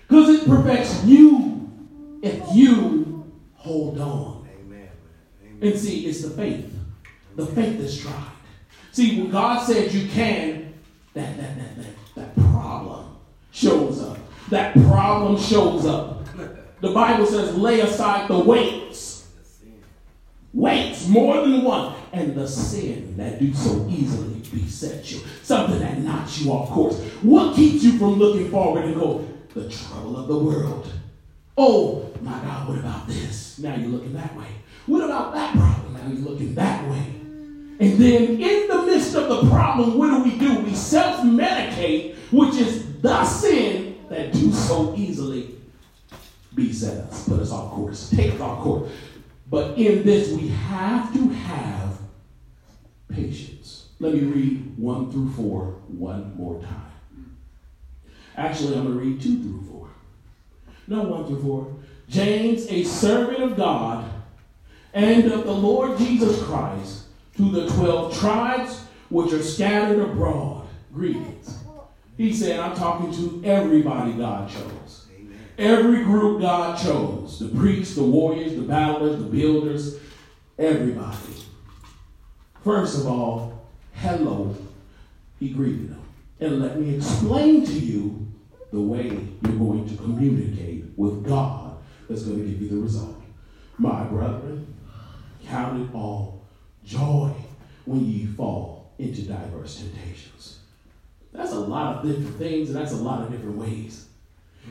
Because 0.08 0.30
it 0.30 0.48
perfects 0.48 1.04
you 1.06 1.70
if 2.22 2.42
you 2.56 3.32
hold 3.56 4.00
on. 4.00 4.41
And 5.62 5.78
see, 5.78 6.08
it's 6.08 6.22
the 6.22 6.32
faith. 6.32 6.74
The 7.36 7.46
faith 7.46 7.80
is 7.80 8.02
tried. 8.02 8.32
See, 8.92 9.22
when 9.22 9.32
God 9.32 9.66
said 9.66 9.92
you 9.92 10.08
can, 10.10 10.74
that, 11.14 11.38
that, 11.38 11.58
that, 11.58 11.76
that, 11.78 12.16
that 12.16 12.52
problem 12.52 13.18
shows 13.52 14.02
up. 14.02 14.18
That 14.50 14.74
problem 14.74 15.40
shows 15.40 15.86
up. 15.86 16.26
The 16.82 16.92
Bible 16.92 17.26
says, 17.26 17.56
lay 17.56 17.82
aside 17.82 18.28
the 18.28 18.40
weights. 18.40 19.30
Weights, 20.54 21.08
more 21.08 21.42
than 21.42 21.64
one. 21.64 21.96
And 22.12 22.36
the 22.36 22.48
sin 22.48 23.16
that 23.18 23.40
do 23.40 23.54
so 23.54 23.88
easily 23.90 24.42
beset 24.52 25.10
you. 25.12 25.22
Something 25.44 25.80
that 25.80 26.00
knocks 26.00 26.42
you 26.42 26.52
off 26.52 26.70
course. 26.70 27.00
What 27.22 27.56
keeps 27.56 27.84
you 27.84 27.98
from 27.98 28.16
looking 28.16 28.50
forward 28.50 28.86
and 28.86 28.96
go, 28.96 29.26
the 29.54 29.70
trouble 29.70 30.18
of 30.18 30.28
the 30.28 30.38
world. 30.38 30.92
Oh, 31.58 32.10
my 32.22 32.40
God, 32.40 32.68
what 32.68 32.80
about 32.80 33.08
this? 33.08 33.60
Now 33.60 33.76
you're 33.76 33.90
looking 33.90 34.14
that 34.14 34.36
way. 34.36 34.48
What 34.86 35.04
about 35.04 35.34
that 35.34 35.56
problem? 35.56 35.94
Now 35.94 36.10
he's 36.10 36.22
looking 36.22 36.56
that 36.56 36.90
way. 36.90 37.06
And 37.80 37.98
then 37.98 38.42
in 38.42 38.68
the 38.68 38.84
midst 38.86 39.16
of 39.16 39.28
the 39.28 39.50
problem, 39.50 39.98
what 39.98 40.08
do 40.08 40.24
we 40.24 40.38
do? 40.38 40.60
We 40.60 40.76
self-medicate, 40.76 42.16
which 42.32 42.56
is 42.56 43.02
the 43.02 43.26
sin 43.26 43.98
that 44.10 44.34
do 44.34 44.52
so 44.52 44.94
easily 44.96 45.56
beset 46.54 47.10
us, 47.10 47.28
put 47.28 47.40
us 47.40 47.52
off 47.52 47.72
course, 47.72 48.10
take 48.10 48.34
us 48.34 48.42
off 48.42 48.60
course. 48.60 48.92
But 49.50 49.78
in 49.78 50.04
this, 50.04 50.32
we 50.32 50.50
have 50.50 51.14
to 51.14 51.30
have 51.30 51.98
patience. 53.10 53.88
Let 54.00 54.14
me 54.14 54.22
read 54.22 54.78
1 54.78 55.12
through 55.12 55.32
4 55.32 55.66
one 55.88 56.36
more 56.36 56.62
time. 56.62 57.38
Actually, 58.38 58.78
I'm 58.78 58.86
going 58.86 58.98
to 58.98 59.04
read 59.04 59.22
2 59.22 59.42
through 59.42 59.64
4. 59.70 59.90
No, 60.88 61.04
1 61.04 61.28
through 61.28 61.42
4. 61.42 61.76
James, 62.10 62.68
a 62.68 62.84
servant 62.84 63.42
of 63.42 63.58
God 63.58 64.11
and 64.94 65.32
of 65.32 65.46
the 65.46 65.52
Lord 65.52 65.98
Jesus 65.98 66.42
Christ 66.44 67.06
to 67.38 67.50
the 67.52 67.68
12 67.68 68.18
tribes 68.20 68.84
which 69.10 69.34
are 69.34 69.44
scattered 69.44 70.00
abroad. 70.00 70.68
Greetings. 70.94 71.58
He 72.18 72.34
said, 72.34 72.60
I'm 72.60 72.76
talking 72.76 73.12
to 73.14 73.42
everybody 73.48 74.14
God 74.14 74.50
chose. 74.50 75.08
Amen. 75.18 75.40
Every 75.58 76.04
group 76.04 76.42
God 76.42 76.78
chose 76.78 77.40
the 77.40 77.48
priests, 77.48 77.96
the 77.96 78.04
warriors, 78.04 78.56
the 78.56 78.62
battlers, 78.62 79.18
the 79.18 79.26
builders, 79.26 79.98
everybody. 80.60 81.18
First 82.64 83.00
of 83.00 83.08
all, 83.08 83.66
hello. 83.94 84.56
He 85.40 85.50
greeted 85.50 85.90
them. 85.90 86.04
And 86.40 86.60
let 86.60 86.80
me 86.80 86.96
explain 86.96 87.66
to 87.66 87.74
you 87.74 88.28
the 88.72 88.82
way 88.82 89.08
you're 89.08 89.58
going 89.58 89.90
to 89.90 89.96
communicate 89.96 90.86
with 90.96 91.26
God 91.26 91.78
that's 92.08 92.24
going 92.24 92.40
to 92.40 92.46
give 92.46 92.62
you 92.62 92.70
the 92.70 92.78
result. 92.78 93.22
My 93.78 94.04
brethren, 94.04 94.74
Count 95.48 95.82
it 95.82 95.96
all 95.96 96.42
joy 96.84 97.32
when 97.86 98.06
ye 98.06 98.26
fall 98.26 98.92
into 98.98 99.24
diverse 99.24 99.80
temptations. 99.80 100.60
That's 101.34 101.52
a 101.52 101.60
lot 101.60 101.98
of 101.98 102.08
different 102.08 102.38
things, 102.38 102.70
and 102.70 102.78
that's 102.78 102.92
a 102.92 102.98
lot 102.98 103.22
of 103.22 103.32
different 103.32 103.58
ways. 103.58 104.06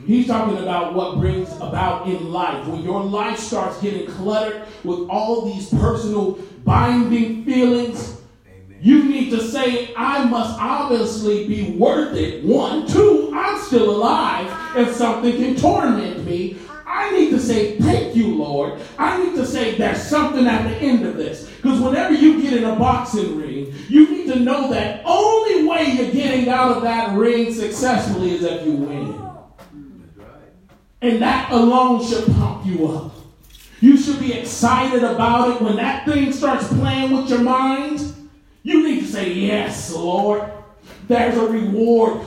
He's 0.05 0.25
talking 0.25 0.57
about 0.57 0.93
what 0.93 1.19
brings 1.19 1.51
about 1.57 2.07
in 2.07 2.31
life. 2.31 2.65
When 2.67 2.81
your 2.81 3.03
life 3.03 3.37
starts 3.37 3.79
getting 3.81 4.07
cluttered 4.07 4.67
with 4.83 5.07
all 5.09 5.45
these 5.45 5.69
personal 5.69 6.39
binding 6.63 7.43
feelings, 7.43 8.17
Amen. 8.47 8.79
you 8.81 9.03
need 9.03 9.29
to 9.31 9.41
say, 9.41 9.93
I 9.95 10.23
must 10.25 10.57
obviously 10.59 11.47
be 11.47 11.71
worth 11.77 12.15
it. 12.15 12.43
One, 12.43 12.87
two, 12.87 13.31
I'm 13.33 13.59
still 13.59 13.91
alive. 13.91 14.77
If 14.77 14.95
something 14.95 15.35
can 15.35 15.55
torment 15.55 16.25
me, 16.25 16.57
I 16.91 17.09
need 17.11 17.29
to 17.31 17.39
say, 17.39 17.77
Thank 17.77 18.15
you, 18.15 18.35
Lord. 18.35 18.79
I 18.97 19.23
need 19.23 19.35
to 19.35 19.45
say, 19.45 19.77
There's 19.77 20.01
something 20.01 20.45
at 20.45 20.67
the 20.67 20.75
end 20.75 21.05
of 21.05 21.15
this. 21.15 21.49
Because 21.57 21.79
whenever 21.79 22.13
you 22.13 22.41
get 22.41 22.53
in 22.53 22.63
a 22.65 22.75
boxing 22.75 23.37
ring, 23.37 23.73
you 23.87 24.09
need 24.11 24.27
to 24.33 24.39
know 24.39 24.69
that 24.71 25.01
only 25.05 25.63
way 25.65 25.91
you're 25.91 26.11
getting 26.11 26.49
out 26.49 26.75
of 26.75 26.83
that 26.83 27.17
ring 27.17 27.53
successfully 27.53 28.31
is 28.31 28.43
if 28.43 28.65
you 28.65 28.73
win. 28.73 29.21
And 31.01 31.21
that 31.21 31.51
alone 31.51 32.05
should 32.05 32.25
pump 32.35 32.65
you 32.65 32.87
up. 32.87 33.13
You 33.79 33.97
should 33.97 34.19
be 34.19 34.33
excited 34.33 35.03
about 35.03 35.49
it 35.55 35.61
when 35.61 35.77
that 35.77 36.05
thing 36.05 36.31
starts 36.31 36.67
playing 36.67 37.15
with 37.15 37.29
your 37.29 37.41
mind. 37.41 38.13
You 38.63 38.83
need 38.87 38.99
to 39.01 39.07
say, 39.07 39.33
Yes, 39.33 39.93
Lord. 39.93 40.51
there's 41.07 41.37
a 41.37 41.47
reward. 41.47 42.21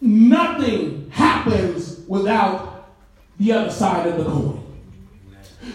Nothing 0.00 1.10
happens 1.10 2.00
without 2.08 2.69
the 3.40 3.52
other 3.52 3.70
side 3.70 4.06
of 4.06 4.18
the 4.18 4.24
coin. 4.30 4.58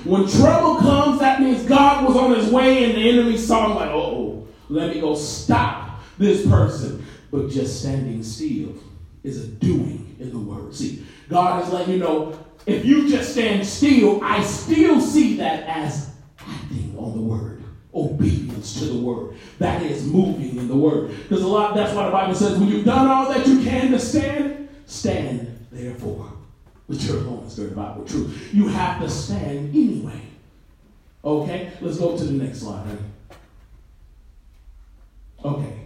When 0.03 0.27
trouble 0.27 0.75
comes, 0.77 1.19
that 1.19 1.41
means 1.41 1.63
God 1.65 2.07
was 2.07 2.15
on 2.15 2.35
his 2.35 2.51
way 2.51 2.85
and 2.85 2.93
the 2.93 3.09
enemy 3.09 3.37
saw 3.37 3.71
him 3.71 3.75
like, 3.75 3.89
oh, 3.89 4.47
let 4.69 4.93
me 4.93 5.01
go 5.01 5.15
stop 5.15 6.01
this 6.17 6.47
person. 6.47 7.05
But 7.31 7.49
just 7.49 7.81
standing 7.81 8.23
still 8.23 8.75
is 9.23 9.43
a 9.43 9.47
doing 9.47 10.15
in 10.19 10.31
the 10.31 10.37
word. 10.37 10.75
See, 10.75 11.05
God 11.27 11.63
is 11.63 11.73
letting 11.73 11.95
you 11.95 11.99
know 11.99 12.39
if 12.67 12.85
you 12.85 13.09
just 13.09 13.31
stand 13.31 13.65
still, 13.65 14.23
I 14.23 14.43
still 14.43 15.01
see 15.01 15.37
that 15.37 15.63
as 15.67 16.11
acting 16.39 16.95
on 16.97 17.13
the 17.13 17.21
word, 17.21 17.63
obedience 17.93 18.79
to 18.79 18.85
the 18.85 18.99
word. 18.99 19.35
That 19.57 19.81
is 19.81 20.05
moving 20.05 20.57
in 20.57 20.67
the 20.67 20.75
word. 20.75 21.15
Because 21.23 21.43
a 21.43 21.47
lot, 21.47 21.75
that's 21.75 21.93
why 21.95 22.05
the 22.05 22.11
Bible 22.11 22.35
says, 22.35 22.59
when 22.59 22.69
you've 22.69 22.85
done 22.85 23.07
all 23.07 23.31
that 23.31 23.47
you 23.47 23.63
can 23.63 23.91
to 23.91 23.99
stand, 23.99 24.69
stand 24.85 25.67
therefore. 25.71 26.34
But 26.87 27.01
your 27.01 27.17
loins 27.17 27.55
girded 27.55 27.73
about 27.73 27.99
with 27.99 28.09
truth. 28.09 28.53
You 28.53 28.67
have 28.67 29.01
to 29.01 29.09
stand 29.09 29.75
anyway. 29.75 30.21
Okay, 31.23 31.71
let's 31.81 31.97
go 31.97 32.15
to 32.15 32.23
the 32.23 32.33
next 32.33 32.59
slide. 32.59 32.85
Honey. 32.85 32.99
Okay. 35.43 35.79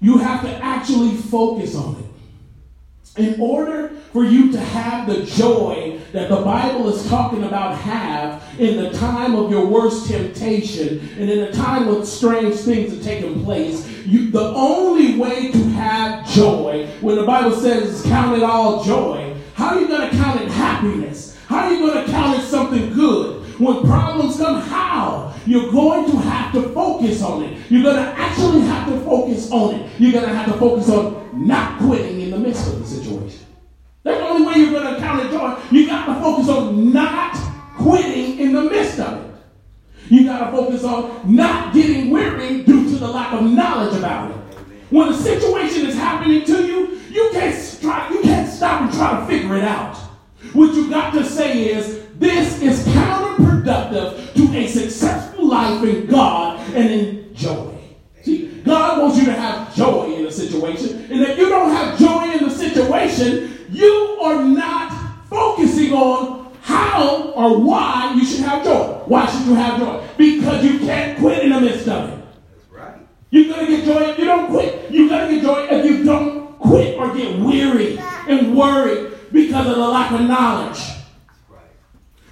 You 0.00 0.18
have 0.18 0.42
to 0.42 0.50
actually 0.64 1.16
focus 1.16 1.76
on 1.76 1.96
it. 1.96 3.22
In 3.22 3.38
order 3.38 3.90
for 4.12 4.24
you 4.24 4.50
to 4.52 4.58
have 4.58 5.06
the 5.06 5.24
joy 5.24 6.00
that 6.12 6.30
the 6.30 6.36
Bible 6.36 6.88
is 6.88 7.06
talking 7.08 7.44
about 7.44 7.76
have 7.76 8.42
in 8.58 8.82
the 8.82 8.90
time 8.98 9.34
of 9.34 9.50
your 9.50 9.66
worst 9.66 10.08
temptation 10.08 10.98
and 11.18 11.28
in 11.28 11.40
the 11.40 11.52
time 11.52 11.86
when 11.86 12.06
strange 12.06 12.56
things 12.56 12.98
are 12.98 13.02
taking 13.02 13.44
place, 13.44 13.86
you, 14.06 14.30
the 14.30 14.54
only 14.54 15.18
way 15.18 15.52
to 15.52 15.58
have 15.70 16.26
joy, 16.26 16.88
when 17.02 17.16
the 17.16 17.24
Bible 17.24 17.54
says 17.54 18.02
count 18.04 18.36
it 18.36 18.42
all 18.42 18.82
joy, 18.82 19.21
how 19.54 19.74
are 19.74 19.80
you 19.80 19.88
going 19.88 20.10
to 20.10 20.16
count 20.16 20.40
it 20.40 20.48
happiness? 20.48 21.36
How 21.46 21.66
are 21.66 21.72
you 21.72 21.78
going 21.80 22.04
to 22.04 22.10
count 22.10 22.38
it 22.38 22.42
something 22.42 22.92
good? 22.92 23.42
When 23.60 23.82
problems 23.82 24.38
come, 24.38 24.60
how? 24.62 25.34
You're 25.46 25.70
going 25.70 26.10
to 26.10 26.16
have 26.18 26.52
to 26.54 26.62
focus 26.70 27.22
on 27.22 27.44
it. 27.44 27.70
You're 27.70 27.82
going 27.82 27.96
to 27.96 28.12
actually 28.18 28.62
have 28.62 28.88
to 28.88 29.00
focus 29.00 29.50
on 29.50 29.74
it. 29.74 29.90
You're 30.00 30.12
going 30.12 30.24
to 30.24 30.34
have 30.34 30.52
to 30.52 30.58
focus 30.58 30.88
on 30.88 31.46
not 31.46 31.78
quitting 31.80 32.20
in 32.20 32.30
the 32.30 32.38
midst 32.38 32.66
of 32.68 32.78
the 32.78 32.86
situation. 32.86 33.46
That's 34.02 34.18
the 34.18 34.26
only 34.26 34.46
way 34.46 34.54
you're 34.56 34.72
going 34.80 34.94
to 34.94 35.00
count 35.00 35.24
it 35.24 35.30
joy. 35.30 35.60
You 35.70 35.86
got 35.86 36.06
to 36.06 36.14
focus 36.20 36.48
on 36.48 36.92
not 36.92 37.36
quitting 37.76 38.38
in 38.38 38.52
the 38.52 38.62
midst 38.62 38.98
of 38.98 39.24
it. 39.24 39.34
You 40.08 40.24
got 40.24 40.50
to 40.50 40.56
focus 40.56 40.84
on 40.84 41.34
not 41.34 41.72
getting 41.72 42.10
weary 42.10 42.62
due 42.64 42.84
to 42.90 42.96
the 42.96 43.08
lack 43.08 43.32
of 43.32 43.42
knowledge 43.42 43.96
about 43.96 44.30
it. 44.30 44.36
When 44.92 45.08
a 45.08 45.16
situation 45.16 45.86
is 45.86 45.94
happening 45.94 46.44
to 46.44 46.66
you, 46.66 47.00
you 47.08 47.30
can't 47.32 47.80
try, 47.80 48.10
you 48.10 48.20
can't 48.20 48.46
stop 48.46 48.82
and 48.82 48.92
try 48.92 49.18
to 49.18 49.26
figure 49.26 49.56
it 49.56 49.64
out. 49.64 49.96
What 50.52 50.74
you 50.74 50.90
got 50.90 51.14
to 51.14 51.24
say 51.24 51.70
is, 51.70 52.06
this 52.18 52.60
is 52.60 52.86
counterproductive 52.88 54.34
to 54.34 54.54
a 54.54 54.68
successful 54.68 55.48
life 55.48 55.82
in 55.82 56.08
God 56.08 56.60
and 56.74 56.90
in 56.90 57.34
joy. 57.34 57.74
See, 58.20 58.48
God 58.66 59.00
wants 59.00 59.16
you 59.16 59.24
to 59.24 59.32
have 59.32 59.74
joy 59.74 60.14
in 60.14 60.26
a 60.26 60.30
situation. 60.30 61.10
And 61.10 61.22
if 61.22 61.38
you 61.38 61.48
don't 61.48 61.70
have 61.70 61.98
joy 61.98 62.30
in 62.30 62.44
the 62.44 62.50
situation, 62.50 63.66
you 63.70 64.18
are 64.20 64.44
not 64.44 64.92
focusing 65.30 65.94
on 65.94 66.54
how 66.60 67.32
or 67.34 67.58
why 67.58 68.12
you 68.14 68.26
should 68.26 68.44
have 68.44 68.62
joy. 68.62 69.00
Why 69.06 69.24
should 69.24 69.46
you 69.46 69.54
have 69.54 69.78
joy? 69.78 70.06
Because 70.18 70.62
you 70.62 70.80
can't 70.80 71.18
quit 71.18 71.44
in 71.44 71.52
the 71.52 71.60
midst 71.62 71.88
of 71.88 72.10
it. 72.10 72.21
You're 73.32 73.48
going 73.48 73.64
to 73.64 73.76
get 73.76 73.84
joy 73.86 74.10
if 74.10 74.18
you 74.18 74.26
don't 74.26 74.50
quit. 74.50 74.90
You're 74.90 75.08
going 75.08 75.26
to 75.26 75.34
get 75.34 75.42
joy 75.42 75.66
if 75.70 75.86
you 75.86 76.04
don't 76.04 76.58
quit 76.58 76.98
or 76.98 77.14
get 77.14 77.38
weary 77.38 77.98
and 78.28 78.54
worried 78.54 79.14
because 79.32 79.68
of 79.68 79.76
the 79.76 79.88
lack 79.88 80.12
of 80.12 80.20
knowledge. 80.20 80.78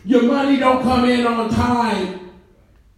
Your 0.04 0.24
money 0.24 0.58
don't 0.58 0.82
come 0.82 1.06
in 1.06 1.26
on 1.26 1.48
time. 1.48 2.32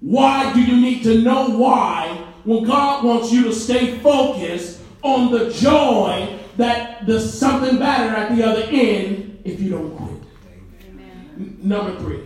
Why 0.01 0.53
do 0.53 0.61
you 0.61 0.81
need 0.81 1.05
to 1.05 1.21
know 1.21 1.51
why 1.51 2.27
when 2.43 2.65
God 2.65 3.05
wants 3.05 3.33
you 3.33 3.45
to 3.45 3.53
stay 3.53 3.97
focused 4.01 4.81
on 5.03 5.31
the 5.31 5.53
joy 5.53 6.41
that 6.57 7.07
there's 7.07 7.33
something 7.33 7.79
better 7.79 8.17
at 8.17 8.35
the 8.37 8.43
other 8.43 8.63
end 8.63 9.43
if 9.45 9.61
you 9.61 9.71
don't 9.71 9.97
quit? 9.97 11.65
Number 11.65 11.97
three, 12.01 12.25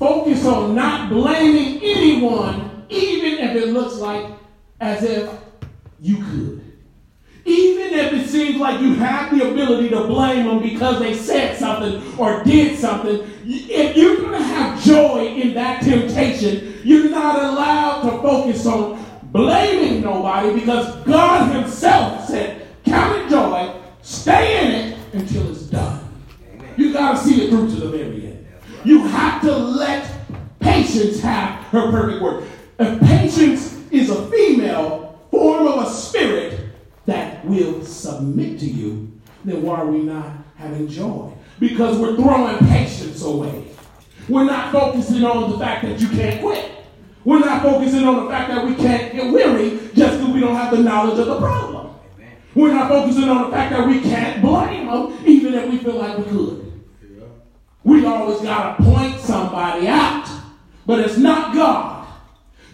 focus 0.00 0.44
on 0.44 0.74
not 0.74 1.10
blaming 1.10 1.80
anyone, 1.80 2.86
even 2.88 3.38
if 3.38 3.54
it 3.54 3.68
looks 3.68 3.94
like 3.94 4.32
as 4.80 5.02
if 5.02 5.30
you 6.00 6.16
could. 6.16 6.64
Even 7.44 7.94
if 7.94 8.12
it 8.12 8.28
seems 8.28 8.56
like 8.56 8.80
you 8.80 8.94
have 8.96 9.36
the 9.36 9.50
ability 9.50 9.88
to 9.88 10.04
blame 10.04 10.46
them 10.46 10.62
because 10.62 10.98
they 10.98 11.14
said 11.14 11.56
something 11.56 12.02
or 12.18 12.44
did 12.44 12.78
something, 12.78 13.26
if 13.46 13.96
you're 13.96 14.16
going 14.16 14.32
to 14.32 14.42
have 14.42 14.82
joy 14.82 15.26
in 15.26 15.54
that 15.54 15.82
temptation, 15.82 16.78
you're 16.84 17.08
not 17.08 17.36
allowed 17.42 18.02
to 18.02 18.10
focus 18.22 18.66
on 18.66 19.02
blaming 19.24 20.02
nobody 20.02 20.60
because 20.60 20.94
God 21.04 21.50
Himself 21.54 22.26
said, 22.26 22.66
Count 22.84 23.16
it 23.16 23.30
joy, 23.30 23.74
stay 24.02 24.66
in 24.66 24.92
it 24.92 24.98
until 25.14 25.50
it's 25.50 25.62
done. 25.62 26.04
You 26.76 26.92
got 26.92 27.12
to 27.12 27.18
see 27.18 27.44
it 27.44 27.50
through 27.50 27.68
to 27.70 27.76
the 27.76 27.88
very 27.88 28.26
end. 28.26 28.46
You 28.84 29.06
have 29.08 29.40
to 29.42 29.56
let 29.56 30.10
patience 30.60 31.20
have 31.20 31.64
her 31.64 31.90
perfect 31.90 32.22
work. 32.22 32.44
If 32.78 33.00
patience 33.00 33.77
is 33.90 34.10
a 34.10 34.30
female 34.30 35.20
form 35.30 35.66
of 35.66 35.86
a 35.86 35.90
spirit, 35.90 36.68
that 37.08 37.42
will 37.46 37.82
submit 37.82 38.60
to 38.60 38.66
you, 38.66 39.10
then 39.42 39.62
why 39.62 39.78
are 39.80 39.86
we 39.86 40.00
not 40.00 40.30
having 40.56 40.86
joy? 40.86 41.32
Because 41.58 41.96
we're 41.96 42.14
throwing 42.16 42.58
patience 42.68 43.22
away. 43.22 43.64
We're 44.28 44.44
not 44.44 44.72
focusing 44.72 45.24
on 45.24 45.50
the 45.50 45.58
fact 45.58 45.86
that 45.86 45.98
you 45.98 46.08
can't 46.08 46.42
quit. 46.42 46.70
We're 47.24 47.38
not 47.38 47.62
focusing 47.62 48.04
on 48.04 48.24
the 48.24 48.30
fact 48.30 48.50
that 48.50 48.62
we 48.62 48.74
can't 48.74 49.14
get 49.14 49.32
weary 49.32 49.70
just 49.94 50.18
because 50.18 50.34
we 50.34 50.40
don't 50.40 50.54
have 50.54 50.76
the 50.76 50.82
knowledge 50.82 51.18
of 51.18 51.28
the 51.28 51.38
problem. 51.38 51.94
Amen. 52.16 52.36
We're 52.54 52.74
not 52.74 52.90
focusing 52.90 53.24
on 53.24 53.50
the 53.50 53.56
fact 53.56 53.72
that 53.72 53.88
we 53.88 54.00
can't 54.02 54.42
blame 54.42 54.86
them 54.86 55.18
even 55.26 55.54
if 55.54 55.70
we 55.70 55.78
feel 55.78 55.94
like 55.94 56.18
we 56.18 56.24
could. 56.24 56.82
Yeah. 57.02 57.24
We 57.84 58.04
always 58.04 58.42
got 58.42 58.76
to 58.76 58.84
point 58.84 59.18
somebody 59.18 59.88
out, 59.88 60.28
but 60.84 61.00
it's 61.00 61.16
not 61.16 61.54
God. 61.54 61.97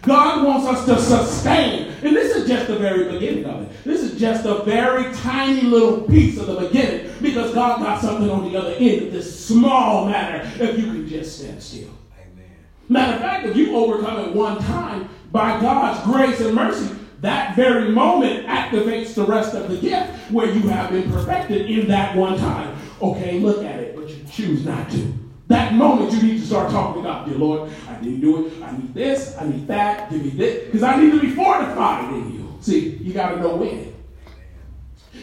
God 0.05 0.45
wants 0.45 0.67
us 0.67 0.85
to 0.85 1.01
sustain. 1.01 1.91
And 2.03 2.15
this 2.15 2.35
is 2.35 2.47
just 2.47 2.67
the 2.67 2.77
very 2.77 3.11
beginning 3.11 3.45
of 3.45 3.63
it. 3.63 3.83
This 3.83 4.01
is 4.01 4.19
just 4.19 4.45
a 4.45 4.63
very 4.63 5.13
tiny 5.15 5.61
little 5.61 6.01
piece 6.01 6.37
of 6.37 6.47
the 6.47 6.55
beginning 6.55 7.11
because 7.21 7.53
God 7.53 7.79
got 7.79 8.01
something 8.01 8.29
on 8.29 8.51
the 8.51 8.57
other 8.57 8.71
end 8.71 9.07
of 9.07 9.13
this 9.13 9.45
small 9.45 10.07
matter 10.07 10.47
if 10.63 10.77
you 10.77 10.85
can 10.85 11.07
just 11.07 11.39
stand 11.39 11.61
still. 11.61 11.89
Amen. 12.19 12.45
Matter 12.89 13.15
of 13.15 13.21
fact, 13.21 13.45
if 13.47 13.55
you 13.55 13.75
overcome 13.75 14.29
it 14.29 14.35
one 14.35 14.61
time 14.63 15.09
by 15.31 15.59
God's 15.59 16.03
grace 16.03 16.39
and 16.39 16.53
mercy, 16.53 16.95
that 17.21 17.55
very 17.55 17.89
moment 17.89 18.45
activates 18.45 19.15
the 19.15 19.25
rest 19.25 19.55
of 19.55 19.69
the 19.69 19.77
gift 19.77 20.31
where 20.31 20.51
you 20.51 20.67
have 20.67 20.91
been 20.91 21.11
perfected 21.11 21.69
in 21.69 21.87
that 21.87 22.15
one 22.15 22.37
time. 22.37 22.77
Okay, 23.01 23.39
look 23.39 23.63
at 23.63 23.79
it, 23.79 23.95
but 23.95 24.07
you 24.09 24.23
choose 24.31 24.63
not 24.63 24.91
to. 24.91 25.24
That 25.47 25.73
moment 25.75 26.11
you 26.11 26.23
need 26.23 26.39
to 26.39 26.45
start 26.45 26.71
talking 26.71 27.03
to 27.03 27.07
God. 27.07 27.27
Dear 27.27 27.37
Lord, 27.37 27.71
I 27.87 28.01
need 28.01 28.19
to 28.19 28.21
do 28.21 28.47
it. 28.47 28.63
I 28.63 28.71
need 28.71 28.93
this. 28.93 29.37
I 29.37 29.47
need 29.47 29.67
that. 29.67 30.09
Give 30.09 30.23
me 30.23 30.31
this. 30.31 30.65
Because 30.65 30.83
I 30.83 30.99
need 30.99 31.11
to 31.11 31.19
be 31.19 31.31
fortified 31.31 32.11
in 32.13 32.33
you. 32.33 32.57
See, 32.61 32.97
you 32.97 33.13
got 33.13 33.31
to 33.31 33.39
know 33.39 33.55
when. 33.57 33.93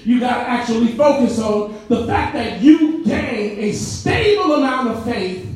You 0.04 0.20
got 0.20 0.44
to 0.44 0.50
actually 0.50 0.92
focus 0.92 1.38
on 1.40 1.78
the 1.88 2.06
fact 2.06 2.34
that 2.34 2.60
you 2.60 3.04
gain 3.04 3.58
a 3.58 3.72
stable 3.72 4.54
amount 4.54 4.88
of 4.88 5.04
faith 5.04 5.48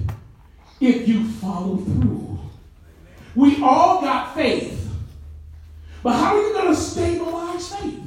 if 0.81 1.09
you 1.09 1.29
follow 1.29 1.76
through. 1.76 2.38
We 3.35 3.62
all 3.62 4.00
got 4.00 4.35
faith. 4.35 4.88
But 6.02 6.14
how 6.14 6.37
are 6.37 6.42
you 6.42 6.52
going 6.52 6.68
to 6.68 6.81
stabilize 6.81 7.74
faith? 7.74 8.00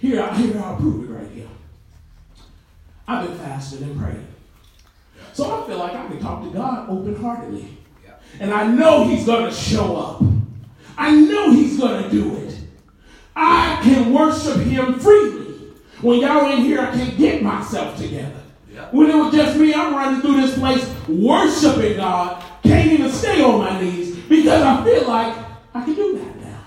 Here, 0.00 0.32
here, 0.34 0.58
I'll 0.58 0.76
prove 0.76 1.10
it 1.10 1.12
right 1.12 1.30
here. 1.30 1.48
I've 3.06 3.28
been 3.28 3.38
fasting 3.38 3.82
and 3.82 3.98
praying. 4.00 4.26
So 5.32 5.62
I 5.62 5.66
feel 5.66 5.78
like 5.78 5.92
I 5.92 6.06
can 6.06 6.20
talk 6.20 6.42
to 6.42 6.50
God 6.50 6.88
open 6.88 7.14
heartedly. 7.16 7.78
And 8.38 8.52
I 8.52 8.66
know 8.66 9.04
He's 9.04 9.26
going 9.26 9.50
to 9.50 9.54
show 9.54 9.96
up. 9.96 10.22
I 10.96 11.14
know 11.14 11.50
He's 11.52 11.78
going 11.78 12.04
to 12.04 12.10
do 12.10 12.36
it. 12.36 12.58
I 13.34 13.80
can 13.82 14.12
worship 14.12 14.58
Him 14.58 14.98
freely. 14.98 15.72
When 16.00 16.20
y'all 16.20 16.50
in 16.50 16.60
here, 16.62 16.80
I 16.80 16.90
can't 16.92 17.16
get 17.18 17.42
myself 17.42 17.96
together. 17.96 18.40
When 18.92 19.10
it 19.10 19.14
was 19.14 19.34
just 19.34 19.58
me, 19.58 19.74
I'm 19.74 19.94
running 19.94 20.20
through 20.20 20.40
this 20.40 20.58
place 20.58 20.88
worshiping 21.06 21.96
God. 21.96 22.42
Can't 22.62 22.90
even 22.92 23.10
stay 23.10 23.42
on 23.42 23.58
my 23.58 23.80
knees 23.80 24.16
because 24.16 24.62
I 24.62 24.84
feel 24.84 25.06
like 25.06 25.36
I 25.74 25.84
can 25.84 25.94
do 25.94 26.18
that 26.18 26.40
now. 26.40 26.64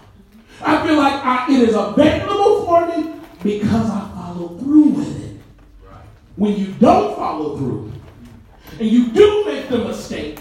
I 0.62 0.86
feel 0.86 0.97
like 0.97 1.13
I, 1.13 1.45
it 1.52 1.69
is 1.69 1.76
available 1.76 2.65
for 2.65 2.88
me 2.88 3.13
because 3.41 3.89
I 3.89 4.10
follow 4.13 4.58
through 4.58 4.89
with 4.89 5.23
it. 5.23 5.41
Right. 5.84 6.06
When 6.36 6.56
you 6.56 6.67
don't 6.73 7.15
follow 7.15 7.58
through, 7.58 7.91
and 8.80 8.90
you 8.90 9.12
do 9.12 9.46
make 9.46 9.70
the 9.70 9.78
mistake, 9.78 10.40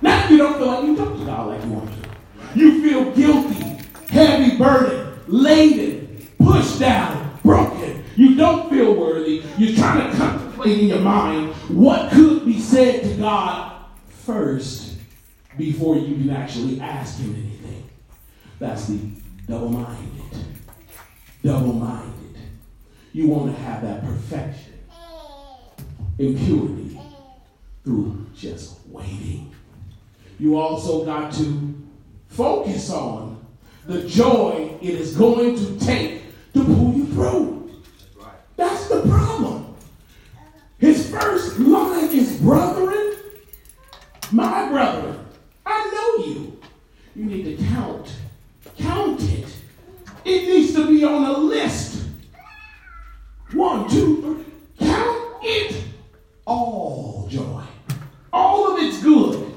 now 0.00 0.28
you 0.28 0.38
don't 0.38 0.58
feel 0.58 0.66
like 0.66 0.84
you 0.84 0.96
talk 0.96 1.18
to 1.18 1.24
God 1.24 1.48
like 1.48 1.64
you 1.64 1.70
want 1.70 1.90
to. 2.02 2.58
You 2.58 2.82
feel 2.82 3.10
guilty, 3.12 3.86
heavy 4.08 4.56
burden, 4.56 5.20
laden, 5.26 6.28
pushed 6.38 6.80
down, 6.80 7.38
broken. 7.42 8.04
You 8.16 8.34
don't 8.34 8.70
feel 8.70 8.94
worthy. 8.94 9.42
You're 9.58 9.76
trying 9.76 10.10
to 10.10 10.16
contemplate 10.16 10.80
in 10.80 10.86
your 10.88 11.00
mind 11.00 11.54
what 11.68 12.10
could 12.10 12.44
be 12.44 12.58
said 12.58 13.02
to 13.02 13.14
God 13.14 13.84
first 14.08 14.98
before 15.56 15.96
you 15.96 16.16
can 16.16 16.30
actually 16.30 16.80
ask 16.80 17.18
Him 17.18 17.34
anything. 17.34 17.88
That's 18.58 18.86
the 18.86 18.98
double 19.46 19.68
minded. 19.68 20.46
Double 21.44 21.72
minded. 21.72 22.38
You 23.12 23.28
want 23.28 23.54
to 23.54 23.62
have 23.62 23.82
that 23.82 24.04
perfection, 24.04 24.72
impurity 26.18 27.01
through 27.84 28.26
just 28.34 28.78
waiting. 28.86 29.54
You 30.38 30.58
also 30.58 31.04
got 31.04 31.32
to 31.34 31.74
focus 32.28 32.90
on 32.90 33.44
the 33.86 34.06
joy 34.08 34.76
it 34.80 34.94
is 34.94 35.16
going 35.16 35.56
to 35.56 35.78
take 35.84 36.22
to 36.54 36.64
pull 36.64 36.92
you 36.94 37.06
through. 37.06 37.70
That's 38.56 38.88
the 38.88 39.02
problem. 39.02 39.74
His 40.78 41.10
first 41.10 41.58
line 41.58 42.10
is, 42.10 42.40
Brethren, 42.40 43.14
my 44.30 44.68
brethren, 44.68 45.26
I 45.64 45.90
know 45.92 46.24
you. 46.24 46.60
You 47.14 47.24
need 47.24 47.56
to 47.56 47.64
count. 47.64 48.12
Count 48.78 49.20
it. 49.22 49.46
It 50.24 50.48
needs 50.48 50.74
to 50.74 50.86
be 50.86 51.04
on 51.04 51.24
a 51.24 51.38
list. 51.38 52.04
One, 53.52 53.88
two, 53.88 54.44
three. 54.78 54.88
Count 54.88 55.34
it 55.42 55.84
all 56.46 57.28
joy. 57.28 57.62
All 58.32 58.72
of 58.72 58.82
it's 58.82 59.02
good 59.02 59.52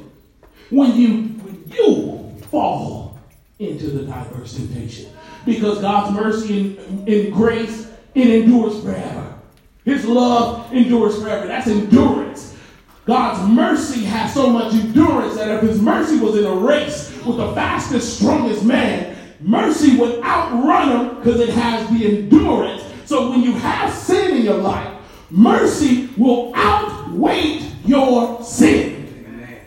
when 0.76 0.96
you 0.98 1.24
when 1.44 1.64
you 1.74 2.42
fall 2.48 3.18
into 3.60 3.88
the 3.88 4.04
diverse 4.04 4.56
temptation. 4.56 5.10
Because 5.46 5.80
God's 5.80 6.16
mercy 6.16 6.78
and, 6.80 7.08
and 7.08 7.34
grace, 7.34 7.88
it 8.14 8.28
endures 8.28 8.84
forever. 8.84 9.34
His 9.86 10.06
love 10.06 10.74
endures 10.74 11.22
forever. 11.22 11.48
That's 11.48 11.68
endurance. 11.68 12.58
God's 13.06 13.48
mercy 13.48 14.04
has 14.06 14.34
so 14.34 14.50
much 14.50 14.74
endurance 14.74 15.36
that 15.36 15.50
if 15.50 15.62
his 15.62 15.80
mercy 15.80 16.20
was 16.20 16.36
in 16.36 16.46
a 16.46 16.54
race 16.54 17.12
with 17.24 17.38
the 17.38 17.54
fastest, 17.54 18.18
strongest 18.18 18.66
man, 18.66 19.16
mercy 19.40 19.96
would 19.96 20.24
outrun 20.24 20.90
him 20.90 21.16
because 21.18 21.40
it 21.40 21.50
has 21.50 21.88
the 21.90 22.06
endurance. 22.06 22.84
So 23.06 23.30
when 23.30 23.44
you 23.44 23.52
have 23.54 23.94
sin 23.94 24.38
in 24.38 24.44
your 24.44 24.58
life, 24.58 24.92
mercy 25.30 26.10
will 26.18 26.52
outweigh 26.56 27.60
your 27.86 28.44
sin. 28.44 29.05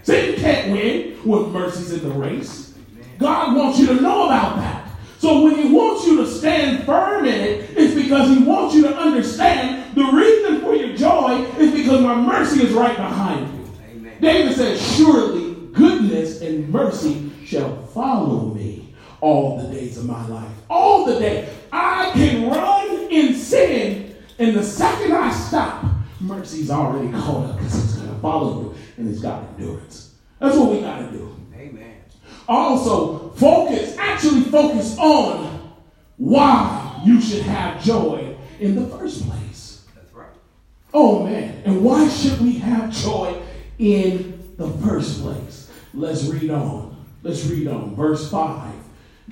Sin 0.09 0.37
can't 0.37 0.73
win 0.73 1.19
when 1.23 1.53
mercy's 1.53 1.93
in 1.93 2.09
the 2.09 2.15
race. 2.15 2.73
God 3.19 3.55
wants 3.55 3.79
you 3.79 3.89
to 3.89 4.01
know 4.01 4.25
about 4.25 4.57
that. 4.57 4.89
So 5.19 5.43
when 5.43 5.57
he 5.57 5.71
wants 5.71 6.07
you 6.07 6.17
to 6.17 6.27
stand 6.27 6.87
firm 6.87 7.27
in 7.27 7.35
it, 7.35 7.77
it's 7.77 7.95
because 7.95 8.31
he 8.31 8.43
wants 8.43 8.75
you 8.75 8.85
to 8.85 8.97
understand 8.97 9.95
the 9.95 10.05
reason 10.05 10.63
for 10.63 10.75
your 10.75 10.97
joy 10.97 11.43
is 11.59 11.75
because 11.75 12.01
my 12.01 12.15
mercy 12.15 12.63
is 12.63 12.73
right 12.73 12.97
behind 12.97 13.53
you. 13.53 13.71
Amen. 13.87 14.17
David 14.19 14.57
says, 14.57 14.97
Surely 14.97 15.55
goodness 15.75 16.41
and 16.41 16.71
mercy 16.71 17.31
shall 17.45 17.77
follow 17.89 18.55
me 18.55 18.95
all 19.21 19.59
the 19.59 19.71
days 19.75 19.99
of 19.99 20.07
my 20.07 20.27
life. 20.29 20.55
All 20.71 21.05
the 21.05 21.21
day. 21.21 21.55
I 21.71 22.13
can 22.15 22.49
run 22.49 23.11
in 23.11 23.35
sin, 23.35 24.17
and 24.39 24.57
the 24.57 24.63
second 24.63 25.13
I 25.13 25.31
stop, 25.31 25.85
mercy's 26.19 26.71
already 26.71 27.13
caught 27.13 27.51
up 27.51 27.59
because 27.59 27.85
it's 27.85 27.95
going 27.97 28.08
to 28.19 28.23
follow 28.23 28.63
you 28.63 28.75
and 28.97 29.09
it's 29.09 29.21
got 29.21 29.45
endurance. 29.51 30.15
That's 30.39 30.57
what 30.57 30.73
we 30.73 30.81
got 30.81 30.99
to 30.99 31.11
do. 31.11 31.37
Amen. 31.55 31.97
Also, 32.47 33.31
focus, 33.31 33.97
actually 33.99 34.43
focus 34.43 34.97
on 34.99 35.73
why 36.17 37.01
you 37.05 37.21
should 37.21 37.43
have 37.43 37.83
joy 37.83 38.37
in 38.61 38.75
the 38.75 38.87
first 38.97 39.27
place. 39.29 39.85
That's 39.95 40.13
right. 40.13 40.29
Oh 40.93 41.25
man, 41.25 41.63
and 41.65 41.83
why 41.85 42.09
should 42.09 42.41
we 42.41 42.55
have 42.59 42.91
joy 42.91 43.41
in 43.79 44.55
the 44.57 44.69
first 44.69 45.21
place? 45.23 45.71
Let's 45.95 46.25
read 46.25 46.51
on. 46.51 47.05
Let's 47.23 47.45
read 47.47 47.69
on. 47.69 47.95
Verse 47.95 48.31
5. 48.31 48.75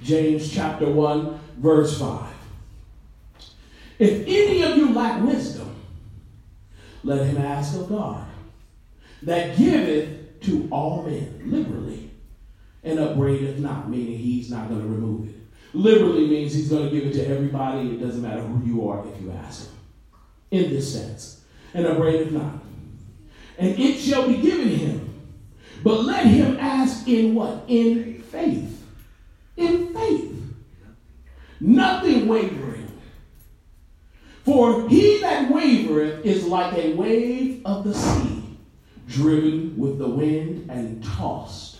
James 0.02 0.52
chapter 0.52 0.90
1, 0.90 1.40
verse 1.58 1.98
5. 1.98 2.32
If 3.98 4.22
any 4.22 4.62
of 4.62 4.76
you 4.76 4.92
lack 4.92 5.22
wisdom, 5.24 5.74
let 7.02 7.26
him 7.26 7.38
ask 7.38 7.74
of 7.76 7.88
God, 7.88 8.26
that 9.26 9.58
giveth 9.58 10.40
to 10.40 10.68
all 10.70 11.02
men 11.02 11.42
liberally, 11.44 12.10
and 12.82 12.98
upbraideth 12.98 13.58
not, 13.58 13.90
meaning 13.90 14.16
he's 14.16 14.50
not 14.50 14.68
going 14.68 14.80
to 14.80 14.86
remove 14.86 15.28
it. 15.28 15.34
Liberally 15.74 16.26
means 16.26 16.54
he's 16.54 16.70
going 16.70 16.88
to 16.88 16.90
give 16.90 17.06
it 17.06 17.12
to 17.14 17.28
everybody. 17.28 17.90
It 17.90 18.00
doesn't 18.00 18.22
matter 18.22 18.40
who 18.40 18.64
you 18.64 18.88
are 18.88 19.06
if 19.06 19.20
you 19.20 19.32
ask 19.32 19.66
him. 19.66 19.74
In 20.52 20.70
this 20.70 20.92
sense. 20.92 21.44
And 21.74 21.84
upbraideth 21.84 22.30
not. 22.30 22.62
And 23.58 23.78
it 23.78 23.98
shall 23.98 24.28
be 24.28 24.38
given 24.38 24.68
him. 24.68 25.20
But 25.82 26.04
let 26.04 26.24
him 26.24 26.56
ask 26.58 27.06
in 27.08 27.34
what? 27.34 27.64
In 27.68 28.22
faith. 28.22 28.84
In 29.56 29.92
faith. 29.92 30.32
Nothing 31.60 32.28
wavering. 32.28 33.00
For 34.44 34.88
he 34.88 35.20
that 35.20 35.50
wavereth 35.50 36.24
is 36.24 36.46
like 36.46 36.72
a 36.74 36.94
wave 36.94 37.62
of 37.66 37.82
the 37.82 37.92
sea, 37.92 38.45
driven 39.06 39.76
with 39.76 39.98
the 39.98 40.08
wind 40.08 40.70
and 40.70 41.02
tossed. 41.02 41.78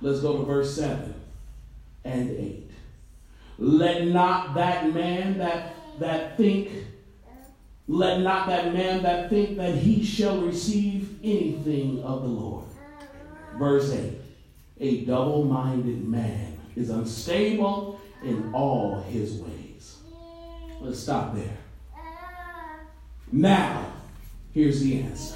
Let's 0.00 0.20
go 0.20 0.38
to 0.38 0.44
verse 0.44 0.74
7 0.74 1.14
and 2.04 2.30
8. 2.30 2.70
Let 3.58 4.06
not 4.06 4.54
that 4.54 4.94
man 4.94 5.38
that, 5.38 5.74
that 5.98 6.36
think, 6.36 6.70
let 7.88 8.20
not 8.20 8.46
that 8.46 8.72
man 8.72 9.02
that 9.02 9.30
think 9.30 9.56
that 9.56 9.74
he 9.74 10.04
shall 10.04 10.40
receive 10.40 11.18
anything 11.24 12.02
of 12.04 12.22
the 12.22 12.28
Lord. 12.28 12.64
Verse 13.58 13.90
8. 13.92 14.12
A 14.80 15.04
double 15.04 15.44
minded 15.44 16.06
man 16.06 16.56
is 16.76 16.90
unstable 16.90 18.00
in 18.22 18.52
all 18.54 19.00
his 19.02 19.34
ways. 19.34 19.96
Let's 20.80 21.00
stop 21.00 21.34
there. 21.34 21.56
Now, 23.32 23.92
here's 24.52 24.80
the 24.80 25.00
answer. 25.02 25.34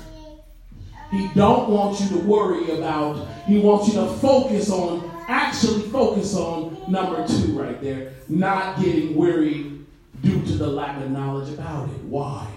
He 1.12 1.28
don't 1.34 1.68
want 1.68 2.00
you 2.00 2.08
to 2.08 2.18
worry 2.20 2.70
about, 2.70 3.28
he 3.46 3.60
wants 3.60 3.88
you 3.88 3.94
to 4.00 4.06
focus 4.14 4.70
on, 4.70 5.10
actually 5.28 5.82
focus 5.90 6.34
on 6.34 6.84
number 6.88 7.26
two 7.28 7.58
right 7.58 7.80
there, 7.82 8.14
not 8.30 8.82
getting 8.82 9.14
worried 9.14 9.84
due 10.22 10.42
to 10.42 10.52
the 10.52 10.66
lack 10.66 11.02
of 11.02 11.10
knowledge 11.10 11.52
about 11.52 11.90
it. 11.90 12.02
Why? 12.04 12.48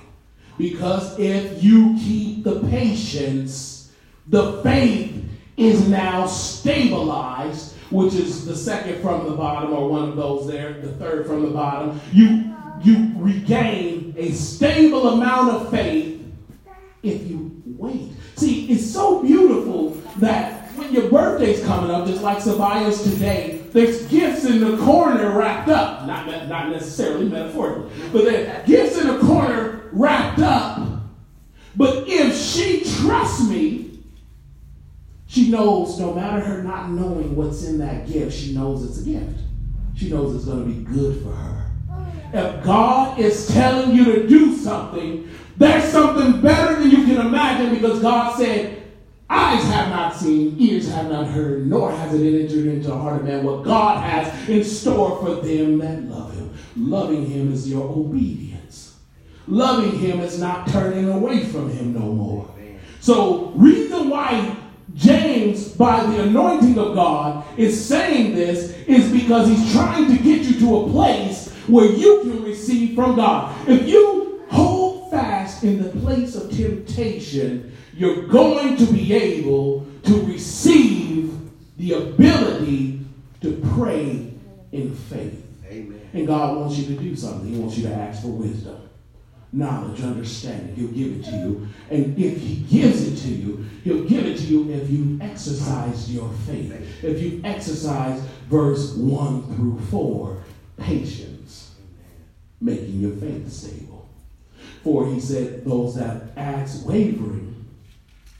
Because 0.57 1.19
if 1.19 1.61
you 1.61 1.97
keep 1.99 2.45
the 2.45 2.61
patience, 2.69 3.91
the 4.27 4.63
faith 4.63 5.21
is 5.57 5.89
now 5.89 6.25
stabilized, 6.25 7.75
which 7.91 8.13
is 8.13 8.45
the 8.45 8.55
second 8.55 9.01
from 9.01 9.29
the 9.29 9.35
bottom, 9.35 9.73
or 9.73 9.89
one 9.89 10.07
of 10.07 10.15
those 10.15 10.47
there, 10.47 10.79
the 10.79 10.93
third 10.93 11.27
from 11.27 11.41
the 11.41 11.51
bottom. 11.51 11.99
You 12.13 12.55
you 12.83 13.11
regain 13.15 14.13
a 14.17 14.31
stable 14.31 15.09
amount 15.09 15.51
of 15.51 15.71
faith 15.71 16.21
if 17.03 17.25
you 17.27 17.54
wait. 17.77 18.11
See, 18.35 18.67
it's 18.71 18.85
so 18.85 19.21
beautiful 19.21 19.91
that 20.17 20.69
when 20.75 20.93
your 20.93 21.09
birthday's 21.09 21.63
coming 21.63 21.91
up, 21.91 22.07
just 22.07 22.21
like 22.21 22.39
Sabaya's 22.39 23.01
today, 23.03 23.61
there's 23.71 24.05
gifts 24.07 24.45
in 24.45 24.59
the 24.59 24.77
corner 24.77 25.37
wrapped 25.37 25.69
up. 25.69 26.05
Not, 26.05 26.27
not 26.47 26.69
necessarily 26.69 27.27
metaphorically, 27.27 27.91
but 28.11 28.25
there's 28.25 28.67
gifts 28.67 28.97
in 28.97 29.07
the 29.07 29.19
corner 29.19 29.89
wrapped 29.91 30.39
up. 30.39 30.87
But 31.75 32.07
if 32.07 32.37
she 32.37 32.83
trusts 33.01 33.47
me, 33.49 33.99
she 35.27 35.49
knows 35.49 35.99
no 35.99 36.13
matter 36.13 36.39
her 36.39 36.63
not 36.63 36.91
knowing 36.91 37.35
what's 37.35 37.65
in 37.65 37.77
that 37.79 38.07
gift, 38.07 38.33
she 38.33 38.53
knows 38.53 38.83
it's 38.85 39.05
a 39.05 39.09
gift. 39.09 39.39
She 39.95 40.09
knows 40.09 40.35
it's 40.35 40.45
going 40.45 40.63
to 40.63 40.73
be 40.73 40.83
good 40.83 41.21
for 41.23 41.31
her. 41.31 41.71
If 42.33 42.63
God 42.63 43.19
is 43.19 43.47
telling 43.47 43.95
you 43.95 44.05
to 44.05 44.27
do 44.27 44.55
something, 44.55 45.29
there's 45.57 45.85
something 45.85 46.41
better 46.41 46.79
than 46.79 46.91
you 46.91 47.05
can 47.05 47.25
imagine 47.25 47.73
because 47.75 48.01
God 48.01 48.37
said, 48.37 48.83
Eyes 49.27 49.63
have 49.65 49.89
not 49.89 50.15
seen, 50.15 50.55
ears 50.59 50.87
have 50.91 51.09
not 51.09 51.27
heard, 51.27 51.65
nor 51.67 51.91
has 51.91 52.13
it 52.13 52.41
entered 52.41 52.67
into 52.67 52.89
the 52.89 52.95
heart 52.95 53.21
of 53.21 53.27
man 53.27 53.43
what 53.43 53.63
God 53.63 54.03
has 54.03 54.47
in 54.47 54.63
store 54.63 55.17
for 55.19 55.41
them 55.41 55.79
that 55.79 56.03
love 56.03 56.35
him. 56.35 56.53
Loving 56.75 57.25
him 57.25 57.51
is 57.51 57.67
your 57.67 57.89
obedience. 57.89 58.97
Loving 59.47 59.97
him 59.97 60.19
is 60.19 60.39
not 60.39 60.67
turning 60.67 61.09
away 61.09 61.43
from 61.45 61.71
him 61.71 61.93
no 61.93 62.01
more. 62.01 62.49
So, 62.99 63.51
reason 63.55 64.09
why 64.09 64.55
James, 64.95 65.69
by 65.69 66.03
the 66.05 66.23
anointing 66.23 66.77
of 66.77 66.95
God, 66.95 67.45
is 67.57 67.83
saying 67.83 68.35
this 68.35 68.71
is 68.87 69.11
because 69.11 69.47
he's 69.47 69.73
trying 69.73 70.07
to 70.15 70.21
get 70.21 70.43
you 70.43 70.59
to 70.59 70.79
a 70.79 70.89
place 70.89 71.51
where 71.67 71.85
you 71.85 72.21
can 72.21 72.43
receive 72.43 72.95
from 72.95 73.15
God. 73.15 73.55
If 73.67 73.87
you 73.87 74.24
in 75.65 75.81
the 75.81 75.89
place 76.01 76.35
of 76.35 76.51
temptation, 76.51 77.75
you're 77.93 78.27
going 78.27 78.77
to 78.77 78.85
be 78.93 79.13
able 79.13 79.87
to 80.03 80.21
receive 80.25 81.33
the 81.77 81.93
ability 81.93 83.01
to 83.41 83.61
pray 83.75 84.31
in 84.71 84.95
faith. 84.95 85.41
Amen. 85.65 86.09
And 86.13 86.27
God 86.27 86.57
wants 86.57 86.77
you 86.77 86.95
to 86.95 87.01
do 87.01 87.15
something. 87.15 87.49
He 87.49 87.59
wants 87.59 87.77
you 87.77 87.87
to 87.87 87.93
ask 87.93 88.21
for 88.21 88.29
wisdom, 88.29 88.89
knowledge, 89.51 90.01
understanding. 90.01 90.75
He'll 90.75 90.87
give 90.87 91.19
it 91.19 91.25
to 91.25 91.31
you. 91.31 91.67
And 91.89 92.17
if 92.17 92.37
He 92.39 92.55
gives 92.69 93.03
it 93.07 93.17
to 93.23 93.29
you, 93.29 93.65
He'll 93.83 94.03
give 94.03 94.25
it 94.25 94.37
to 94.37 94.43
you 94.43 94.71
if 94.71 94.89
you 94.89 95.17
exercise 95.21 96.13
your 96.13 96.29
faith. 96.45 97.03
If 97.03 97.21
you 97.21 97.41
exercise 97.43 98.21
verse 98.49 98.93
1 98.93 99.55
through 99.55 99.79
4, 99.89 100.43
patience, 100.77 101.75
making 102.61 102.99
your 102.99 103.15
faith 103.15 103.51
stable. 103.51 103.94
For 104.85 105.07
He 105.07 105.19
said, 105.19 105.65
those 105.65 105.95
that 105.95 106.21
ask 106.37 106.85
wavering 106.85 107.65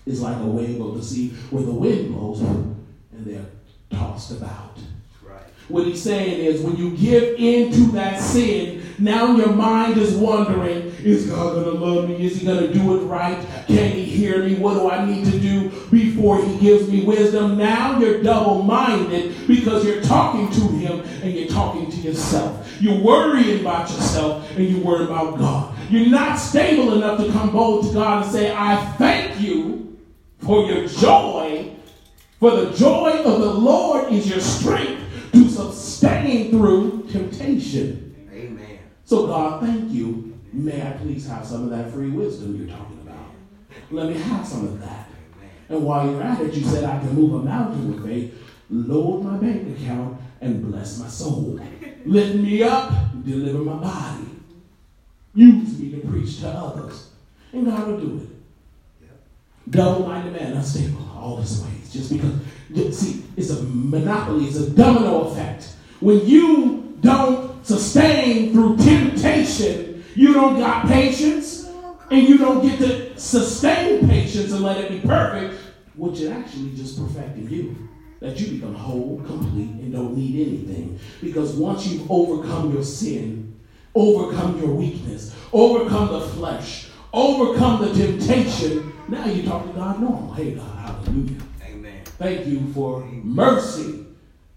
is 0.06 0.22
like 0.22 0.40
a 0.40 0.46
wave 0.46 0.80
of 0.80 0.96
the 0.96 1.04
sea 1.04 1.30
where 1.50 1.64
the 1.64 1.74
wind 1.74 2.14
blows 2.14 2.40
and 2.42 2.86
they're 3.12 3.48
tossed 3.90 4.30
about. 4.30 4.78
What 5.68 5.88
he's 5.88 6.04
saying 6.04 6.46
is 6.46 6.62
when 6.62 6.76
you 6.76 6.96
give 6.96 7.40
into 7.40 7.92
that 7.94 8.20
sin, 8.22 8.84
now 9.00 9.36
your 9.36 9.52
mind 9.52 9.98
is 9.98 10.14
wondering, 10.14 10.94
is 11.04 11.26
God 11.26 11.54
going 11.56 11.66
to 11.66 11.84
love 11.84 12.08
me? 12.08 12.24
Is 12.24 12.40
he 12.40 12.46
going 12.46 12.60
to 12.60 12.72
do 12.72 13.02
it 13.02 13.06
right? 13.06 13.44
Can 13.66 13.94
he 13.94 14.04
hear 14.04 14.44
me? 14.44 14.54
What 14.58 14.76
do 14.76 14.88
I 14.88 15.04
need 15.04 15.26
to 15.26 15.40
do 15.40 15.70
before 15.90 16.46
he 16.46 16.60
gives 16.60 16.88
me 16.88 17.04
wisdom? 17.04 17.58
Now 17.58 17.98
you're 17.98 18.22
double 18.22 18.62
minded 18.62 19.48
because 19.48 19.84
you're 19.84 20.04
talking 20.04 20.52
to 20.52 20.68
him 20.78 21.00
and 21.24 21.34
you're 21.34 21.48
talking 21.48 21.90
to 21.90 21.98
yourself. 21.98 22.72
You're 22.80 23.02
worrying 23.02 23.62
about 23.62 23.90
yourself 23.90 24.48
and 24.56 24.70
you're 24.70 24.86
worrying 24.86 25.08
about 25.08 25.40
God. 25.40 25.75
You're 25.90 26.10
not 26.10 26.38
stable 26.38 26.96
enough 26.96 27.20
to 27.20 27.32
come 27.32 27.52
bold 27.52 27.88
to 27.88 27.94
God 27.94 28.24
and 28.24 28.32
say, 28.32 28.54
I 28.56 28.84
thank 28.98 29.40
you 29.40 29.98
for 30.40 30.66
your 30.66 30.88
joy. 30.88 31.76
For 32.40 32.52
the 32.52 32.72
joy 32.74 33.22
of 33.24 33.40
the 33.40 33.54
Lord 33.54 34.12
is 34.12 34.30
your 34.30 34.40
strength 34.40 35.02
to 35.32 35.50
sustain 35.50 36.52
through 36.52 37.08
temptation. 37.12 38.28
Amen. 38.32 38.80
So, 39.04 39.28
God, 39.28 39.64
thank 39.64 39.92
you. 39.92 40.38
May 40.52 40.82
I 40.82 40.92
please 40.94 41.28
have 41.28 41.46
some 41.46 41.64
of 41.66 41.70
that 41.72 41.92
free 41.92 42.10
wisdom 42.10 42.56
you're 42.56 42.76
talking 42.76 43.00
about? 43.02 43.32
Let 43.92 44.08
me 44.08 44.20
have 44.20 44.46
some 44.46 44.66
of 44.66 44.80
that. 44.82 45.10
And 45.70 45.84
while 45.84 46.10
you're 46.10 46.22
at 46.22 46.42
it, 46.42 46.54
you 46.54 46.64
said 46.66 46.84
I 46.84 47.00
can 47.00 47.14
move 47.14 47.34
a 47.42 47.44
mountain 47.44 47.92
with 47.92 48.06
faith, 48.06 48.34
load 48.70 49.24
my 49.24 49.38
bank 49.38 49.78
account, 49.78 50.20
and 50.42 50.64
bless 50.64 51.00
my 51.00 51.08
soul. 51.08 51.60
Lift 52.06 52.36
me 52.36 52.64
up, 52.64 52.92
deliver 53.24 53.60
my 53.60 53.76
body. 53.76 54.35
Use 55.36 55.78
me 55.78 55.92
to 55.92 56.08
preach 56.08 56.40
to 56.40 56.48
others. 56.48 57.10
And 57.54 57.66
God 57.66 57.88
will 57.88 58.00
do 58.00 58.18
it. 58.18 58.30
Double-minded 59.70 60.34
man, 60.34 60.54
unstable, 60.54 61.10
all 61.16 61.38
his 61.38 61.62
ways. 61.62 61.92
Just 61.92 62.12
because, 62.12 62.98
see, 62.98 63.24
it's 63.36 63.50
a 63.50 63.64
monopoly, 63.64 64.46
it's 64.46 64.58
a 64.58 64.70
domino 64.70 65.22
effect. 65.28 65.76
When 66.00 66.26
you 66.26 66.98
don't 67.02 67.66
sustain 67.66 68.54
through 68.54 68.78
temptation, 68.78 70.04
you 70.16 70.34
don't 70.34 70.58
got 70.60 70.88
patience, 70.88 71.68
and 72.12 72.30
you 72.30 72.38
don't 72.38 72.62
get 72.62 72.78
to 72.80 73.20
sustain 73.20 74.08
patience 74.08 74.52
and 74.52 74.62
let 74.62 74.78
it 74.78 74.90
be 74.90 75.00
perfect, 75.08 75.60
which 75.96 76.20
is 76.20 76.30
actually 76.30 76.76
just 76.76 76.98
perfecting 77.00 77.50
you. 77.50 77.76
That 78.20 78.40
you 78.40 78.56
become 78.56 78.76
whole, 78.76 79.22
complete, 79.26 79.72
and 79.82 79.92
don't 79.92 80.16
need 80.16 80.48
anything. 80.48 81.00
Because 81.22 81.54
once 81.54 81.86
you've 81.88 82.10
overcome 82.10 82.72
your 82.74 82.84
sin, 82.84 83.45
overcome 83.96 84.60
your 84.60 84.72
weakness, 84.72 85.36
overcome 85.54 86.12
the 86.12 86.22
flesh, 86.28 86.90
overcome 87.14 87.82
the 87.82 87.94
temptation, 87.94 88.94
now 89.08 89.26
you 89.26 89.44
talk 89.44 89.66
to 89.66 89.74
God 89.74 90.02
normal. 90.02 90.34
Hey, 90.34 90.52
God, 90.52 90.78
hallelujah. 90.78 91.42
Amen. 91.64 92.04
Thank 92.18 92.48
you 92.48 92.72
for 92.74 93.06
mercy. 93.06 94.06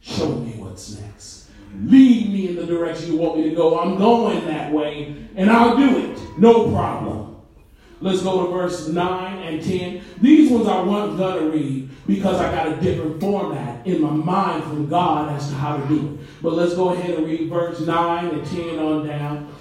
Show 0.01 0.37
me 0.37 0.53
what's 0.53 0.99
next. 0.99 1.51
Lead 1.83 2.33
me 2.33 2.49
in 2.49 2.57
the 2.57 2.67
direction 2.67 3.13
you 3.13 3.19
want 3.19 3.39
me 3.39 3.49
to 3.49 3.55
go. 3.55 3.79
I'm 3.79 3.99
going 3.99 4.45
that 4.47 4.73
way, 4.73 5.15
and 5.37 5.51
I'll 5.51 5.77
do 5.77 5.99
it. 5.99 6.39
No 6.39 6.71
problem. 6.71 7.37
Let's 8.01 8.23
go 8.23 8.47
to 8.47 8.53
verse 8.53 8.89
9 8.89 9.39
and 9.43 9.63
10. 9.63 10.03
These 10.21 10.51
ones 10.51 10.69
I 10.69 10.81
wasn't 10.81 11.19
going 11.19 11.45
to 11.45 11.51
read 11.51 11.88
because 12.09 12.41
I 12.41 12.51
got 12.51 12.73
a 12.73 12.81
different 12.81 13.21
format 13.21 13.87
in 13.87 14.01
my 14.01 14.11
mind 14.11 14.65
from 14.65 14.89
God 14.89 15.31
as 15.37 15.51
to 15.51 15.55
how 15.55 15.77
to 15.77 15.87
do 15.87 16.15
it. 16.15 16.43
But 16.43 16.55
let's 16.55 16.75
go 16.75 16.95
ahead 16.95 17.11
and 17.11 17.27
read 17.27 17.51
verse 17.51 17.81
9 17.81 18.27
and 18.29 18.47
10 18.47 18.79
on 18.79 19.07
down. 19.07 19.55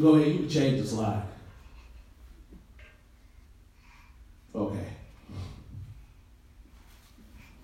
Go 0.00 0.14
ahead, 0.14 0.28
you 0.28 0.38
can 0.38 0.48
change 0.48 0.80
the 0.80 0.88
slide. 0.88 1.22
Okay. 4.54 4.88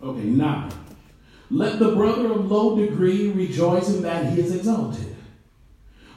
Okay, 0.02 0.24
nine. 0.24 0.70
Let 1.50 1.78
the 1.78 1.94
brother 1.94 2.30
of 2.30 2.50
low 2.50 2.76
degree 2.76 3.30
rejoice 3.30 3.88
in 3.88 4.02
that 4.02 4.32
he 4.32 4.40
is 4.40 4.54
exalted, 4.54 5.16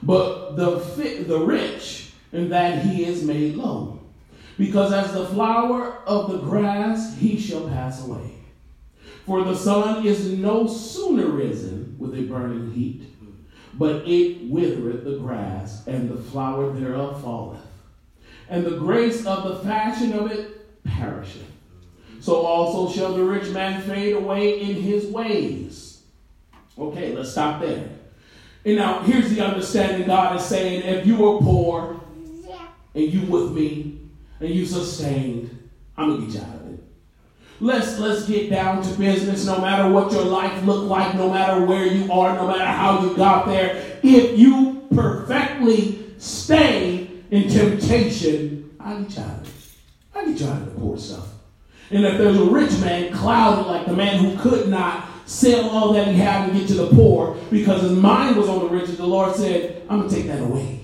but 0.03 0.55
the 0.55 0.79
fit, 0.79 1.27
the 1.27 1.39
rich 1.39 2.11
in 2.33 2.49
that 2.49 2.83
he 2.83 3.05
is 3.05 3.23
made 3.23 3.55
low, 3.55 3.94
because 4.57 4.93
as 4.93 5.13
the 5.13 5.27
flower 5.27 5.99
of 6.05 6.31
the 6.31 6.39
grass 6.39 7.17
he 7.17 7.39
shall 7.39 7.67
pass 7.67 8.05
away. 8.05 8.35
For 9.25 9.43
the 9.43 9.55
sun 9.55 10.05
is 10.05 10.31
no 10.31 10.67
sooner 10.67 11.27
risen 11.27 11.95
with 11.97 12.13
a 12.15 12.23
burning 12.23 12.71
heat, 12.71 13.03
but 13.73 14.07
it 14.07 14.49
withereth 14.49 15.03
the 15.03 15.17
grass, 15.17 15.85
and 15.87 16.09
the 16.09 16.21
flower 16.21 16.71
thereof 16.71 17.21
falleth, 17.21 17.65
and 18.49 18.63
the 18.65 18.77
grace 18.77 19.25
of 19.25 19.43
the 19.43 19.59
fashion 19.67 20.13
of 20.13 20.31
it 20.31 20.83
perisheth. 20.83 21.51
So 22.19 22.41
also 22.41 22.93
shall 22.93 23.13
the 23.13 23.23
rich 23.23 23.49
man 23.51 23.81
fade 23.81 24.15
away 24.15 24.61
in 24.61 24.75
his 24.75 25.07
ways. 25.07 26.03
Okay, 26.77 27.15
let's 27.15 27.31
stop 27.31 27.61
there. 27.61 27.89
And 28.63 28.77
now 28.77 29.01
here's 29.01 29.29
the 29.29 29.45
understanding 29.45 30.07
God 30.07 30.35
is 30.37 30.45
saying 30.45 30.83
if 30.83 31.05
you 31.05 31.15
are 31.27 31.39
poor 31.39 32.01
and 32.95 33.13
you 33.13 33.21
with 33.21 33.51
me 33.51 33.94
and 34.45 34.55
you 34.55 34.65
sustained, 34.65 35.69
I'm 35.97 36.09
gonna 36.09 36.25
get 36.25 36.35
you 36.35 36.41
out 36.41 36.55
of 36.55 36.73
it. 36.73 36.83
Let's 37.59 37.99
let's 37.99 38.25
get 38.27 38.49
down 38.49 38.83
to 38.83 38.93
business 38.97 39.45
no 39.45 39.59
matter 39.59 39.91
what 39.91 40.11
your 40.11 40.25
life 40.25 40.63
looked 40.63 40.87
like, 40.87 41.15
no 41.15 41.31
matter 41.31 41.65
where 41.65 41.85
you 41.85 42.11
are, 42.11 42.35
no 42.35 42.47
matter 42.47 42.65
how 42.65 43.01
you 43.01 43.15
got 43.15 43.47
there. 43.47 43.99
If 44.03 44.37
you 44.37 44.85
perfectly 44.93 46.13
stay 46.17 47.09
in 47.31 47.49
temptation, 47.49 48.75
I'll 48.79 49.03
get 49.03 49.17
you 49.17 49.23
out 49.23 49.41
of 49.41 49.47
it. 49.47 49.53
I'll 50.15 50.25
get 50.25 50.39
you 50.39 50.47
out 50.47 50.61
of 50.61 50.73
the 50.73 50.79
poor 50.79 50.97
stuff. 50.97 51.27
And 51.91 52.03
if 52.05 52.17
there's 52.17 52.37
a 52.37 52.45
rich 52.45 52.71
man 52.79 53.13
clouded 53.13 53.67
like 53.67 53.85
the 53.85 53.93
man 53.93 54.23
who 54.23 54.37
could 54.37 54.69
not 54.69 55.07
sell 55.25 55.69
all 55.69 55.93
that 55.93 56.07
he 56.07 56.13
had 56.13 56.49
and 56.49 56.59
get 56.59 56.67
to 56.67 56.73
the 56.75 56.87
poor 56.89 57.35
because 57.49 57.81
his 57.81 57.93
mind 57.93 58.35
was 58.35 58.49
on 58.49 58.59
the 58.59 58.69
riches, 58.69 58.97
the 58.97 59.05
Lord 59.05 59.35
said, 59.35 59.83
I'm 59.89 60.07
to 60.07 60.13
take 60.13 60.27
that 60.27 60.41
away. 60.41 60.74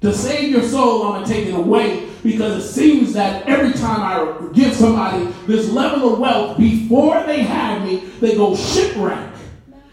To 0.00 0.12
save 0.14 0.50
your 0.50 0.62
soul, 0.62 1.02
I'm 1.02 1.12
going 1.14 1.26
to 1.26 1.32
take 1.32 1.46
it 1.48 1.54
away 1.54 2.08
because 2.22 2.64
it 2.64 2.68
seems 2.68 3.12
that 3.14 3.48
every 3.48 3.72
time 3.72 4.00
I 4.00 4.52
give 4.54 4.74
somebody 4.74 5.24
this 5.46 5.70
level 5.70 6.14
of 6.14 6.20
wealth, 6.20 6.56
before 6.56 7.22
they 7.24 7.42
have 7.42 7.84
me, 7.84 7.96
they 8.20 8.36
go 8.36 8.54
shipwreck. 8.54 9.34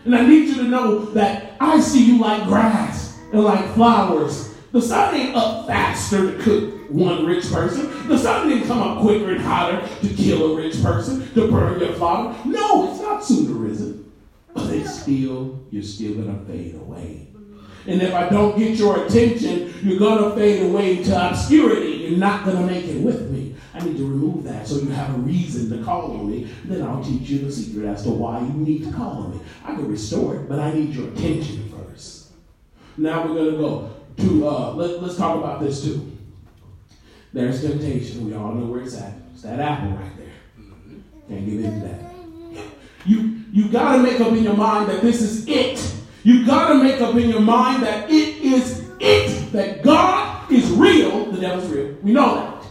And 0.05 0.15
I 0.15 0.23
need 0.23 0.49
you 0.49 0.55
to 0.57 0.63
know 0.63 1.05
that 1.05 1.57
I 1.59 1.79
see 1.79 2.05
you 2.05 2.19
like 2.19 2.43
grass 2.43 3.19
and 3.33 3.43
like 3.43 3.73
flowers. 3.73 4.53
The 4.71 4.81
sun 4.81 5.15
ain't 5.15 5.35
up 5.35 5.65
faster 5.65 6.37
to 6.37 6.43
cook 6.43 6.91
one 6.91 7.25
rich 7.25 7.51
person. 7.51 8.07
The 8.07 8.17
sun 8.17 8.49
didn't 8.49 8.67
come 8.67 8.83
up 8.83 9.01
quicker 9.01 9.31
and 9.31 9.41
hotter 9.41 9.87
to 10.01 10.13
kill 10.13 10.51
a 10.51 10.55
rich 10.55 10.83
person, 10.83 11.33
to 11.33 11.49
burn 11.49 11.79
your 11.79 11.93
flower. 11.93 12.35
No, 12.45 12.91
it's 12.91 13.01
not 13.01 13.23
sooner 13.23 13.53
risen. 13.53 14.11
But 14.53 14.71
it's 14.71 15.01
still, 15.01 15.65
you're 15.71 15.81
still 15.81 16.13
to 16.15 16.45
fade 16.45 16.75
away. 16.75 17.29
And 17.87 18.01
if 18.01 18.13
I 18.13 18.29
don't 18.29 18.57
get 18.57 18.77
your 18.77 19.05
attention, 19.05 19.73
you're 19.83 19.99
going 19.99 20.23
to 20.23 20.35
fade 20.35 20.63
away 20.63 21.03
to 21.03 21.29
obscurity. 21.29 21.91
You're 21.91 22.17
not 22.17 22.43
going 22.43 22.57
to 22.57 22.65
make 22.65 22.85
it 22.85 22.99
with 23.01 23.29
me. 23.29 23.55
I 23.73 23.79
need 23.79 23.97
to 23.97 24.07
remove 24.07 24.43
that 24.45 24.67
so 24.67 24.79
you 24.79 24.89
have 24.89 25.13
a 25.13 25.17
reason 25.19 25.69
to 25.77 25.83
call 25.83 26.17
on 26.17 26.31
me. 26.31 26.49
Then 26.63 26.81
I'll 26.81 27.03
teach 27.03 27.29
you 27.29 27.39
the 27.39 27.51
secret 27.51 27.85
as 27.85 28.03
to 28.03 28.09
why 28.09 28.39
you 28.39 28.53
need 28.53 28.85
to 28.85 28.91
call 28.91 29.23
on 29.23 29.31
me. 29.31 29.39
I 29.63 29.75
can 29.75 29.87
restore 29.87 30.35
it, 30.35 30.49
but 30.49 30.59
I 30.59 30.73
need 30.73 30.95
your 30.95 31.09
attention 31.09 31.69
first. 31.69 32.31
Now 32.97 33.27
we're 33.27 33.35
going 33.35 33.51
to 33.51 33.57
go 33.57 33.95
to, 34.17 34.47
uh, 34.47 34.73
let, 34.73 35.03
let's 35.03 35.17
talk 35.17 35.37
about 35.37 35.59
this 35.59 35.83
too. 35.83 36.11
There's 37.33 37.61
temptation. 37.61 38.25
We 38.25 38.33
all 38.33 38.53
know 38.53 38.65
where 38.65 38.81
it's 38.81 38.95
at. 38.95 39.13
It's 39.33 39.43
that 39.43 39.59
apple 39.59 39.91
right 39.91 40.17
there. 40.17 40.27
Can't 41.27 41.45
give 41.45 41.65
into 41.65 41.85
that. 41.85 42.11
You, 43.05 43.41
you 43.51 43.69
got 43.69 43.97
to 43.97 44.03
make 44.03 44.19
up 44.21 44.29
in 44.29 44.43
your 44.43 44.55
mind 44.55 44.89
that 44.89 45.01
this 45.01 45.21
is 45.21 45.45
it. 45.47 45.94
You 46.25 46.43
got 46.43 46.69
to 46.69 46.83
make 46.83 46.99
up 47.01 47.15
in 47.15 47.29
your 47.29 47.39
mind 47.39 47.83
that 47.83 48.09
it 48.09 48.37
is 48.39 48.89
it. 48.99 49.51
That 49.51 49.83
God 49.83 50.51
is 50.51 50.67
real. 50.71 51.31
The 51.31 51.39
devil's 51.39 51.71
real. 51.71 51.95
We 52.01 52.13
know 52.13 52.35
that. 52.35 52.65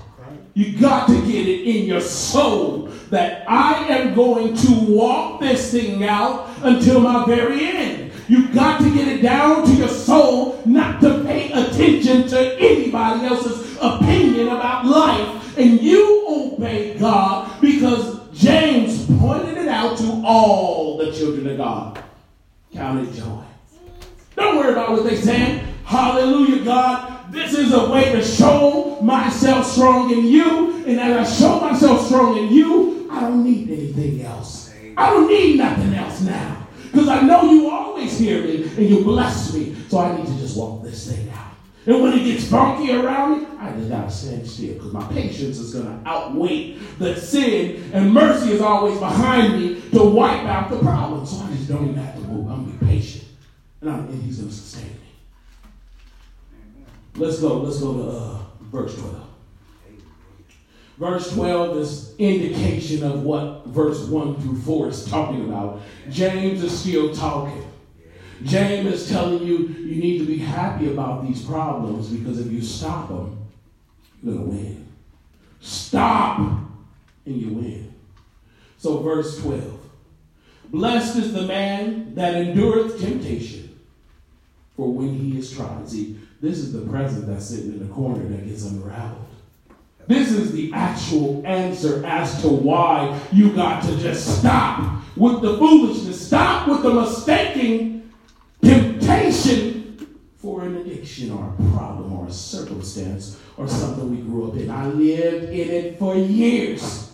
You 0.55 0.77
got 0.77 1.07
to 1.07 1.15
get 1.25 1.47
it 1.47 1.63
in 1.63 1.87
your 1.87 2.01
soul 2.01 2.89
that 3.11 3.49
I 3.49 3.87
am 3.87 4.13
going 4.13 4.57
to 4.57 4.73
walk 4.89 5.41
this 5.41 5.71
thing 5.71 6.03
out 6.03 6.51
until 6.63 6.99
my 6.99 7.27
very 7.27 7.65
end. 7.65 8.13
You 8.27 8.49
got 8.49 8.81
to 8.81 8.93
get 8.93 9.07
it 9.07 9.23
down 9.23 9.65
to 9.67 9.73
your 9.73 9.89
soul, 9.89 10.61
not 10.65 11.01
to 11.03 11.23
pay 11.23 11.53
attention 11.53 12.27
to 12.27 12.59
anybody 12.59 13.25
else's 13.25 13.77
opinion 13.81 14.49
about 14.49 14.85
life. 14.85 15.57
And 15.57 15.81
you 15.81 16.25
obey 16.29 16.99
God 16.99 17.61
because 17.61 18.19
James 18.33 19.07
pointed 19.21 19.59
it 19.59 19.69
out 19.69 19.97
to 19.99 20.23
all 20.25 20.97
the 20.97 21.13
children 21.13 21.47
of 21.47 21.57
God. 21.59 22.04
Count 22.75 23.09
it 23.09 23.13
joy. 23.15 23.45
Don't 24.35 24.57
worry 24.57 24.73
about 24.73 24.91
what 24.91 25.05
they 25.05 25.17
saying. 25.17 25.65
Hallelujah, 25.85 26.65
God. 26.65 27.33
This 27.33 27.55
is 27.55 27.73
a 27.73 27.89
way 27.89 28.11
to 28.13 28.23
show 28.23 28.99
myself 29.01 29.67
strong 29.67 30.11
in 30.11 30.27
you. 30.27 30.85
And 30.85 30.99
as 30.99 31.29
I 31.29 31.39
show 31.39 31.61
myself 31.61 32.07
strong 32.07 32.37
in 32.37 32.53
you, 32.53 33.09
I 33.11 33.21
don't 33.21 33.45
need 33.45 33.71
anything 33.71 34.23
else. 34.23 34.75
I 34.97 35.11
don't 35.11 35.29
need 35.29 35.59
nothing 35.59 35.95
else 35.95 36.21
now. 36.23 36.67
Because 36.91 37.09
I 37.09 37.21
know 37.23 37.51
you 37.51 37.71
always 37.71 38.19
hear 38.19 38.43
me 38.43 38.65
and 38.65 38.89
you 38.89 39.05
bless 39.05 39.55
me. 39.55 39.77
So 39.89 39.99
I 39.99 40.17
need 40.17 40.27
to 40.27 40.37
just 40.39 40.57
walk 40.57 40.83
this 40.83 41.13
thing 41.13 41.31
out. 41.31 41.44
And 41.87 42.03
when 42.03 42.15
it 42.15 42.25
gets 42.25 42.49
funky 42.49 42.93
around 42.93 43.43
me, 43.43 43.47
I 43.59 43.73
just 43.73 43.91
gotta 43.91 44.11
stand 44.11 44.47
still 44.47 44.75
because 44.75 44.93
my 44.93 45.07
patience 45.09 45.59
is 45.59 45.75
gonna 45.75 46.01
outweigh 46.07 46.79
the 46.99 47.15
sin, 47.15 47.91
and 47.93 48.13
mercy 48.13 48.53
is 48.53 48.63
always 48.63 48.99
behind 48.99 49.61
me 49.61 49.83
to 49.91 50.03
wipe 50.03 50.45
out 50.45 50.71
the 50.71 50.79
problem. 50.79 51.27
So 51.27 51.45
I 51.45 51.51
just 51.51 51.69
don't 51.69 51.91
even 51.91 51.97
have 51.97 52.15
to 52.15 52.21
move. 52.23 52.51
I'm 52.51 52.65
gonna 52.65 52.79
be 52.79 52.87
patient, 52.87 53.25
and, 53.83 53.91
I'm, 53.91 54.09
and 54.09 54.23
He's 54.23 54.39
gonna 54.39 54.51
sustain 54.51 54.87
me. 54.87 54.99
Let's 57.17 57.39
go. 57.41 57.59
Let's 57.59 57.81
go 57.81 57.93
to 57.95 58.09
uh, 58.11 58.39
verse 58.63 58.95
twelve. 58.99 59.21
Verse 60.97 61.33
12 61.33 61.77
is 61.79 62.15
indication 62.19 63.03
of 63.03 63.25
what 63.25 63.67
verse 63.67 64.05
1 64.05 64.41
through 64.41 64.61
4 64.61 64.89
is 64.91 65.05
talking 65.05 65.45
about. 65.45 65.81
James 66.09 66.63
is 66.63 66.79
still 66.79 67.13
talking. 67.13 67.65
James 68.45 68.93
is 68.93 69.09
telling 69.09 69.43
you 69.43 69.69
you 69.69 69.97
need 69.97 70.19
to 70.19 70.27
be 70.27 70.39
happy 70.39 70.91
about 70.91 71.27
these 71.27 71.43
problems 71.45 72.09
because 72.09 72.39
if 72.39 72.53
you 72.53 72.61
stop 72.61 73.09
them, 73.09 73.39
you're 74.23 74.35
going 74.35 74.45
to 74.45 74.51
win. 74.51 74.87
Stop 75.61 76.39
and 76.39 77.37
you 77.37 77.49
win. 77.49 77.95
So, 78.79 78.99
verse 78.99 79.41
12 79.41 79.81
Blessed 80.71 81.17
is 81.17 81.33
the 81.33 81.43
man 81.43 82.15
that 82.15 82.35
endureth 82.35 83.01
temptation, 83.01 83.79
for 84.77 84.93
when 84.93 85.15
he 85.15 85.39
is 85.39 85.53
tried. 85.53 85.89
See, 85.89 86.19
this 86.41 86.59
is 86.59 86.73
the 86.73 86.81
present 86.91 87.27
that's 87.27 87.47
sitting 87.47 87.73
in 87.73 87.87
the 87.87 87.95
corner 87.95 88.25
that 88.25 88.47
gets 88.47 88.65
unraveled. 88.65 89.25
This 90.07 90.33
is 90.33 90.53
the 90.53 90.71
actual 90.75 91.47
answer 91.47 92.05
as 92.05 92.43
to 92.43 92.49
why 92.49 93.19
you 93.33 93.55
got 93.55 93.83
to 93.85 93.97
just 93.99 94.41
stop 94.41 95.03
with 95.17 95.41
the 95.41 95.57
foolishness, 95.57 96.27
stop 96.27 96.69
with 96.69 96.83
the 96.83 96.93
mistaking 96.93 98.04
for 100.45 100.63
an 100.63 100.77
addiction 100.77 101.31
or 101.31 101.55
a 101.59 101.71
problem 101.73 102.13
or 102.13 102.27
a 102.27 102.31
circumstance 102.33 103.41
or 103.57 103.67
something 103.67 104.11
we 104.11 104.19
grew 104.19 104.51
up 104.51 104.57
in. 104.57 104.71
I 104.71 104.87
lived 104.89 105.45
in 105.51 105.71
it 105.71 105.99
for 105.99 106.15
years. 106.17 107.13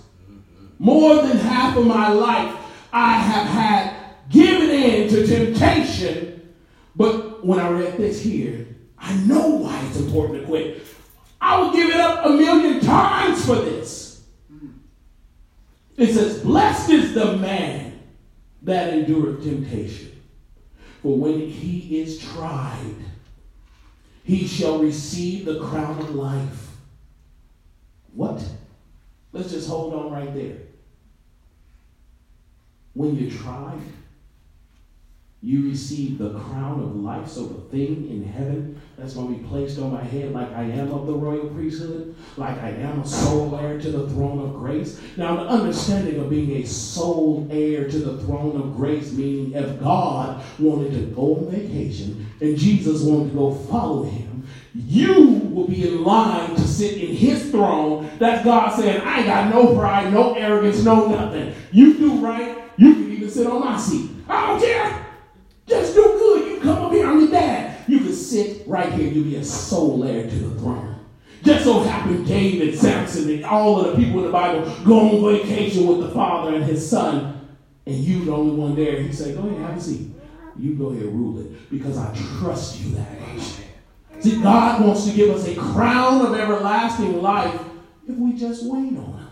More 0.81 1.16
than 1.16 1.37
half 1.37 1.76
of 1.76 1.87
my 1.87 2.09
life, 2.09 2.57
I 2.92 3.14
have 3.14 3.46
had 3.46 3.96
given 4.31 4.70
in 4.70 5.09
to 5.11 5.26
temptation. 5.26 6.55
But 6.96 7.46
when 7.46 7.61
I 7.61 7.70
read 7.70 7.96
this 7.96 8.20
here, 8.20 8.66
I 8.98 9.14
know 9.18 9.46
why 9.48 9.81
it's 9.87 9.98
important 9.98 10.40
to 10.40 10.46
quit. 10.46 10.83
I 11.40 11.62
would 11.62 11.72
give 11.72 11.88
it 11.88 12.00
up 12.00 12.26
a 12.26 12.31
million 12.31 12.81
times 12.81 13.46
for 13.46 13.55
this. 13.55 14.24
It 15.96 16.14
says, 16.14 16.40
Blessed 16.40 16.90
is 16.90 17.14
the 17.14 17.37
man 17.37 18.00
that 18.62 18.92
endureth 18.92 19.44
temptation. 19.44 20.10
For 21.03 21.17
when 21.17 21.41
he 21.41 22.01
is 22.01 22.19
tried, 22.19 22.97
he 24.23 24.47
shall 24.47 24.79
receive 24.79 25.47
the 25.47 25.61
crown 25.61 25.99
of 25.99 26.15
life. 26.15 26.73
What? 28.13 28.45
Let's 29.33 29.51
just 29.51 29.69
hold 29.69 29.95
on 29.95 30.13
right 30.13 30.35
there. 30.35 30.59
When 32.93 33.17
you're 33.17 33.31
tried, 33.31 33.81
you 35.42 35.70
receive 35.70 36.18
the 36.18 36.38
crown 36.38 36.83
of 36.83 36.96
life. 36.96 37.26
So 37.26 37.46
the 37.46 37.61
thing 37.70 38.11
in 38.11 38.24
heaven 38.24 38.81
that's 38.98 39.14
going 39.14 39.35
to 39.35 39.40
be 39.40 39.48
placed 39.48 39.79
on 39.79 39.90
my 39.90 40.05
head, 40.05 40.33
like 40.33 40.53
I 40.53 40.64
am 40.64 40.92
of 40.92 41.07
the 41.07 41.14
royal 41.14 41.48
priesthood, 41.48 42.14
like 42.37 42.59
I 42.59 42.70
am 42.70 43.00
a 43.00 43.07
sole 43.07 43.57
heir 43.57 43.81
to 43.81 43.90
the 43.90 44.09
throne 44.11 44.38
of 44.40 44.55
grace. 44.55 45.00
Now, 45.16 45.37
the 45.37 45.48
understanding 45.48 46.20
of 46.20 46.29
being 46.29 46.62
a 46.62 46.66
sole 46.66 47.48
heir 47.50 47.88
to 47.88 47.98
the 47.98 48.22
throne 48.24 48.61
of 48.61 48.76
grace, 48.76 49.12
meaning 49.12 49.55
if 49.55 49.81
God 49.81 50.42
wanted 50.59 50.92
to 50.92 51.07
go 51.14 51.37
on 51.37 51.50
vacation 51.50 52.26
and 52.42 52.59
Jesus 52.59 53.03
wanted 53.03 53.31
to 53.31 53.35
go 53.35 53.55
follow 53.55 54.03
him, 54.03 54.46
you 54.74 55.24
will 55.53 55.66
be 55.66 55.88
in 55.88 56.05
line 56.05 56.55
to 56.55 56.61
sit 56.61 56.98
in 56.98 57.14
his 57.16 57.50
throne. 57.50 58.11
That's 58.18 58.44
God 58.44 58.79
saying, 58.79 59.00
I 59.00 59.24
got 59.24 59.53
no 59.53 59.74
pride, 59.74 60.12
no 60.12 60.35
arrogance, 60.35 60.85
no 60.85 61.09
nothing. 61.09 61.55
You 61.72 61.96
do 61.96 62.16
right, 62.18 62.59
you 62.76 62.94
can 62.94 63.11
even 63.11 63.31
sit 63.31 63.46
on 63.46 63.61
my 63.61 63.79
seat. 63.79 64.11
I 64.29 64.46
don't 64.46 64.61
care. 64.61 65.07
Just 65.70 65.94
do 65.94 66.03
good. 66.03 66.50
You 66.50 66.61
come 66.61 66.85
up 66.85 66.92
here, 66.92 67.07
I'm 67.07 67.20
your 67.20 67.31
dad. 67.31 67.85
You 67.88 68.00
can 68.00 68.12
sit 68.31 68.66
right 68.66 68.93
here. 68.93 69.11
You'll 69.11 69.25
be 69.25 69.37
a 69.37 69.45
sole 69.45 70.05
heir 70.05 70.29
to 70.29 70.37
the 70.37 70.61
throne. 70.61 70.97
Just 71.43 71.64
so 71.64 71.81
happened 71.81 72.27
David, 72.27 72.79
Samson, 72.79 73.31
and 73.31 73.45
all 73.45 73.81
of 73.81 73.97
the 73.97 74.05
people 74.05 74.21
in 74.21 74.27
the 74.27 74.33
Bible 74.33 74.62
go 74.85 75.27
on 75.27 75.37
vacation 75.38 75.87
with 75.87 76.01
the 76.01 76.11
father 76.11 76.55
and 76.55 76.64
his 76.64 76.88
son, 76.88 77.49
and 77.87 77.97
you 77.97 78.27
the 78.27 78.33
only 78.33 78.55
one 78.55 78.75
there. 78.75 79.03
He 79.03 79.12
said, 79.12 79.37
Go 79.37 79.49
ahead, 79.49 79.61
have 79.62 79.77
a 79.77 79.81
seat. 79.81 80.11
You 80.59 80.75
go 80.75 80.90
ahead, 80.90 81.05
rule 81.07 81.40
it, 81.40 81.71
because 81.71 81.97
I 81.97 82.14
trust 82.38 82.81
you 82.81 82.95
that 82.97 83.21
much. 83.21 83.43
See, 84.21 84.43
God 84.43 84.85
wants 84.85 85.07
to 85.07 85.12
give 85.14 85.31
us 85.31 85.49
a 85.49 85.55
crown 85.55 86.27
of 86.27 86.38
everlasting 86.38 87.23
life 87.23 87.59
if 88.07 88.16
we 88.16 88.35
just 88.35 88.64
wait 88.66 88.99
on 88.99 89.19
Him. 89.19 89.29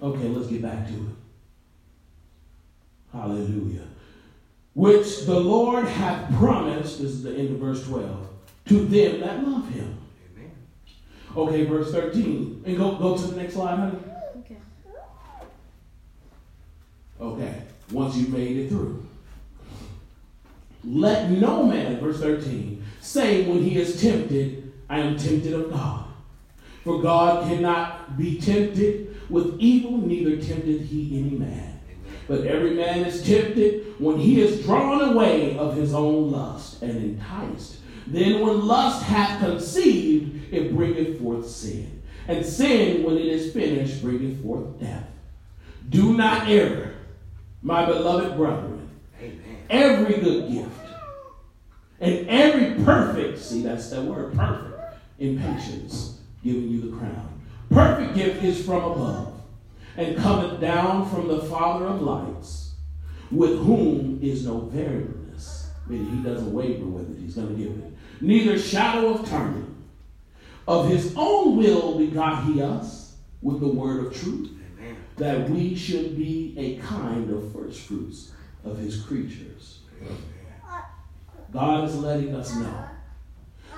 Okay, 0.00 0.28
let's 0.28 0.46
get 0.46 0.62
back 0.62 0.86
to 0.86 0.94
it. 0.94 1.16
Hallelujah 3.12 3.89
which 4.74 5.26
the 5.26 5.38
Lord 5.38 5.84
hath 5.84 6.32
promised, 6.36 7.00
this 7.00 7.10
is 7.10 7.22
the 7.22 7.34
end 7.34 7.50
of 7.50 7.58
verse 7.58 7.84
12, 7.86 8.28
to 8.66 8.84
them 8.86 9.20
that 9.20 9.46
love 9.46 9.68
him. 9.70 9.98
Amen. 10.36 10.50
Okay, 11.36 11.64
verse 11.64 11.90
13. 11.90 12.62
And 12.66 12.76
go, 12.76 12.96
go 12.96 13.16
to 13.16 13.26
the 13.26 13.36
next 13.36 13.54
slide, 13.54 13.78
honey. 13.78 13.98
Okay. 14.38 14.56
Okay, 17.20 17.62
once 17.90 18.16
you've 18.16 18.32
made 18.32 18.56
it 18.56 18.68
through. 18.68 19.06
Let 20.84 21.30
no 21.30 21.64
man, 21.64 21.98
verse 22.00 22.20
13, 22.20 22.82
say 23.00 23.46
when 23.46 23.62
he 23.62 23.78
is 23.78 24.00
tempted, 24.00 24.72
I 24.88 25.00
am 25.00 25.18
tempted 25.18 25.52
of 25.52 25.70
God. 25.70 26.06
For 26.84 27.02
God 27.02 27.46
cannot 27.46 28.16
be 28.16 28.40
tempted 28.40 29.28
with 29.28 29.60
evil, 29.60 29.98
neither 29.98 30.36
tempted 30.36 30.80
he 30.82 31.18
any 31.18 31.36
man. 31.36 31.80
But 32.26 32.46
every 32.46 32.74
man 32.74 33.00
is 33.04 33.22
tempted 33.22 33.89
when 34.00 34.18
he 34.18 34.40
is 34.40 34.64
drawn 34.64 35.00
away 35.12 35.56
of 35.58 35.76
his 35.76 35.94
own 35.94 36.30
lust 36.30 36.82
and 36.82 36.96
enticed. 36.96 37.76
Then 38.06 38.40
when 38.40 38.66
lust 38.66 39.04
hath 39.04 39.40
conceived, 39.40 40.52
it 40.52 40.74
bringeth 40.74 41.20
forth 41.20 41.48
sin. 41.48 42.02
And 42.26 42.44
sin, 42.44 43.04
when 43.04 43.16
it 43.16 43.26
is 43.26 43.52
finished, 43.52 44.02
bringeth 44.02 44.42
forth 44.42 44.80
death. 44.80 45.06
Do 45.88 46.16
not 46.16 46.48
err, 46.48 46.94
my 47.62 47.84
beloved 47.84 48.36
brethren. 48.36 48.88
Amen. 49.20 49.58
Every 49.68 50.20
good 50.20 50.50
gift 50.50 50.80
and 52.00 52.26
every 52.28 52.82
perfect, 52.82 53.38
see, 53.38 53.62
that's 53.62 53.90
that 53.90 54.02
word, 54.02 54.34
perfect, 54.34 54.96
in 55.18 55.38
patience, 55.38 56.18
giving 56.42 56.68
you 56.68 56.90
the 56.90 56.96
crown. 56.96 57.40
Perfect 57.70 58.14
gift 58.14 58.42
is 58.42 58.64
from 58.64 58.82
above 58.82 59.34
and 59.96 60.16
cometh 60.16 60.60
down 60.60 61.08
from 61.10 61.28
the 61.28 61.42
Father 61.42 61.84
of 61.86 62.00
lights, 62.00 62.69
with 63.30 63.58
whom 63.58 64.18
is 64.22 64.46
no 64.46 64.60
variableness. 64.60 65.70
Meaning 65.86 66.18
he 66.18 66.22
doesn't 66.22 66.52
waver 66.52 66.84
with 66.84 67.10
it, 67.10 67.20
he's 67.20 67.34
going 67.34 67.48
to 67.48 67.54
give 67.54 67.72
it. 67.78 67.92
Neither 68.20 68.58
shadow 68.58 69.14
of 69.14 69.28
turning. 69.28 69.66
Of 70.68 70.88
his 70.88 71.14
own 71.16 71.56
will 71.56 71.98
begot 71.98 72.44
he 72.44 72.62
us 72.62 73.16
with 73.42 73.60
the 73.60 73.66
word 73.66 74.06
of 74.06 74.16
truth, 74.16 74.50
Amen. 74.78 74.96
that 75.16 75.48
we 75.50 75.74
should 75.74 76.16
be 76.16 76.54
a 76.56 76.76
kind 76.76 77.30
of 77.30 77.52
first 77.52 77.80
fruits 77.80 78.30
of 78.64 78.78
his 78.78 79.02
creatures. 79.02 79.80
God 81.52 81.88
is 81.88 81.96
letting 81.96 82.34
us 82.34 82.54
know 82.54 82.90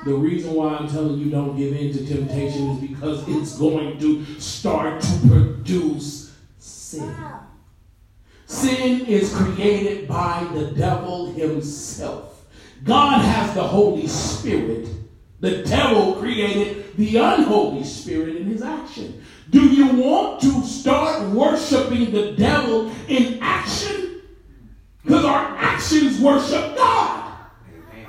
the 0.04 0.14
reason 0.14 0.54
why 0.54 0.74
I'm 0.74 0.88
telling 0.88 1.18
you 1.18 1.30
don't 1.30 1.56
give 1.56 1.76
in 1.76 1.92
to 1.92 2.04
temptation 2.04 2.70
is 2.70 2.78
because 2.80 3.28
it's 3.28 3.56
going 3.56 3.98
to 4.00 4.24
start 4.40 5.00
to 5.00 5.28
produce 5.28 6.34
sin. 6.58 7.14
Sin 8.52 9.06
is 9.06 9.34
created 9.34 10.06
by 10.06 10.46
the 10.52 10.66
devil 10.72 11.32
himself. 11.32 12.44
God 12.84 13.24
has 13.24 13.54
the 13.54 13.62
Holy 13.62 14.06
Spirit. 14.06 14.90
The 15.40 15.64
devil 15.64 16.16
created 16.16 16.94
the 16.96 17.16
unholy 17.16 17.82
spirit 17.82 18.36
in 18.36 18.46
his 18.48 18.62
action. 18.62 19.24
Do 19.48 19.66
you 19.66 19.88
want 19.96 20.42
to 20.42 20.62
start 20.64 21.30
worshiping 21.30 22.12
the 22.12 22.32
devil 22.32 22.92
in 23.08 23.38
action? 23.40 24.20
Because 25.02 25.24
our 25.24 25.56
actions 25.56 26.20
worship 26.20 26.76
God. 26.76 27.34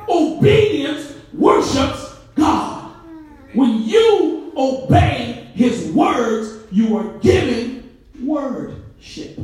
Obedience 0.09 1.15
worships 1.31 2.17
God. 2.35 2.91
When 3.53 3.81
you 3.81 4.51
obey 4.57 5.51
his 5.55 5.89
words, 5.93 6.67
you 6.69 6.97
are 6.97 7.17
giving 7.19 7.97
wordship. 8.21 9.39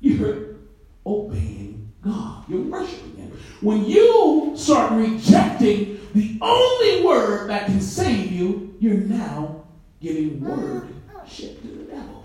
You're 0.00 0.56
obeying 1.04 1.92
God. 2.02 2.44
You're 2.48 2.62
worshiping 2.62 3.16
Him. 3.16 3.38
When 3.60 3.84
you 3.84 4.52
start 4.56 4.92
rejecting 4.92 6.00
the 6.14 6.38
only 6.40 7.04
word 7.04 7.50
that 7.50 7.66
can 7.66 7.80
save 7.80 8.32
you, 8.32 8.74
you're 8.80 8.94
now 8.94 9.64
giving 10.00 10.40
worship 10.40 11.60
to 11.62 11.68
the 11.68 11.84
devil. 11.84 12.24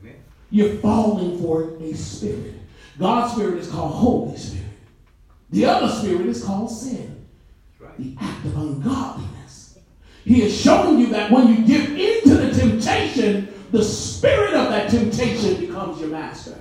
Amen. 0.00 0.16
You're 0.50 0.76
falling 0.76 1.40
for 1.40 1.76
a 1.80 1.92
spirit. 1.94 2.54
God's 2.98 3.34
spirit 3.34 3.58
is 3.58 3.70
called 3.70 3.92
Holy 3.92 4.36
Spirit. 4.36 4.64
The 5.50 5.64
other 5.64 5.92
spirit 5.92 6.26
is 6.26 6.44
called 6.44 6.70
sin. 6.70 7.26
Right. 7.78 7.96
The 7.98 8.16
act 8.20 8.44
of 8.44 8.56
ungodliness. 8.56 9.78
He 10.24 10.42
is 10.42 10.58
showing 10.58 10.98
you 10.98 11.06
that 11.08 11.30
when 11.30 11.48
you 11.48 11.64
give 11.64 11.90
into 11.90 12.34
the 12.34 12.52
temptation, 12.52 13.54
the 13.70 13.82
spirit 13.82 14.54
of 14.54 14.68
that 14.70 14.90
temptation 14.90 15.60
becomes 15.60 16.00
your 16.00 16.10
master. 16.10 16.58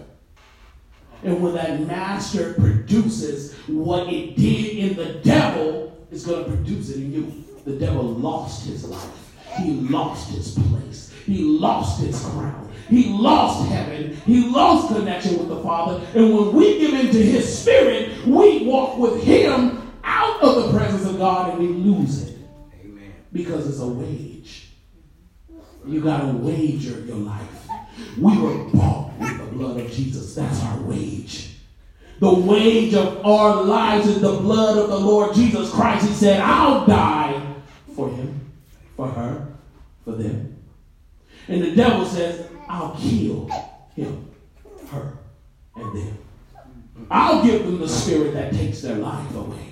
And 1.23 1.41
when 1.41 1.55
that 1.55 1.79
master 1.81 2.53
produces 2.53 3.53
what 3.67 4.07
it 4.07 4.35
did 4.35 4.77
in 4.77 4.95
the 4.95 5.15
devil, 5.15 6.07
it's 6.11 6.25
going 6.25 6.45
to 6.45 6.49
produce 6.49 6.89
it 6.89 6.97
in 6.97 7.11
you. 7.11 7.43
The 7.65 7.77
devil 7.77 8.03
lost 8.03 8.65
his 8.67 8.85
life. 8.85 9.33
He 9.57 9.71
lost 9.71 10.29
his 10.29 10.57
place. 10.57 11.13
He 11.25 11.43
lost 11.43 12.01
his 12.01 12.19
crown. 12.23 12.71
He 12.87 13.09
lost 13.09 13.67
heaven. 13.69 14.15
He 14.25 14.47
lost 14.47 14.95
connection 14.95 15.37
with 15.37 15.49
the 15.49 15.61
Father. 15.61 16.05
And 16.15 16.33
when 16.33 16.53
we 16.53 16.79
give 16.79 16.93
into 16.93 17.17
his 17.17 17.59
spirit, 17.59 18.25
we 18.25 18.65
walk 18.65 18.97
with 18.97 19.21
him 19.21 19.91
out 20.03 20.41
of 20.41 20.63
the 20.63 20.77
presence 20.77 21.05
of 21.05 21.17
God 21.17 21.51
and 21.51 21.59
we 21.59 21.67
lose 21.67 22.23
it. 22.23 22.37
Amen. 22.81 23.13
Because 23.33 23.67
it's 23.67 23.79
a 23.79 23.87
wage. 23.87 24.69
You 25.85 26.01
got 26.01 26.21
to 26.21 26.33
wager 26.37 27.01
your 27.01 27.17
life. 27.17 27.67
We 28.17 28.37
were 28.37 28.63
bought 28.65 29.06
blood 29.57 29.79
of 29.79 29.91
Jesus. 29.91 30.35
That's 30.35 30.63
our 30.63 30.79
wage. 30.81 31.55
The 32.19 32.33
wage 32.33 32.93
of 32.93 33.25
our 33.25 33.63
lives 33.63 34.07
is 34.07 34.21
the 34.21 34.33
blood 34.33 34.77
of 34.77 34.89
the 34.89 34.99
Lord 34.99 35.35
Jesus 35.35 35.71
Christ. 35.71 36.07
He 36.07 36.13
said, 36.13 36.39
I'll 36.39 36.85
die 36.85 37.55
for 37.95 38.09
him, 38.09 38.51
for 38.95 39.07
her, 39.07 39.47
for 40.03 40.13
them. 40.13 40.63
And 41.47 41.61
the 41.61 41.75
devil 41.75 42.05
says, 42.05 42.47
I'll 42.67 42.95
kill 42.95 43.49
him, 43.95 44.29
her, 44.89 45.13
and 45.75 45.95
them. 45.95 46.17
I'll 47.09 47.43
give 47.43 47.63
them 47.63 47.79
the 47.79 47.87
spirit 47.87 48.33
that 48.33 48.53
takes 48.53 48.81
their 48.81 48.97
life 48.97 49.33
away. 49.35 49.69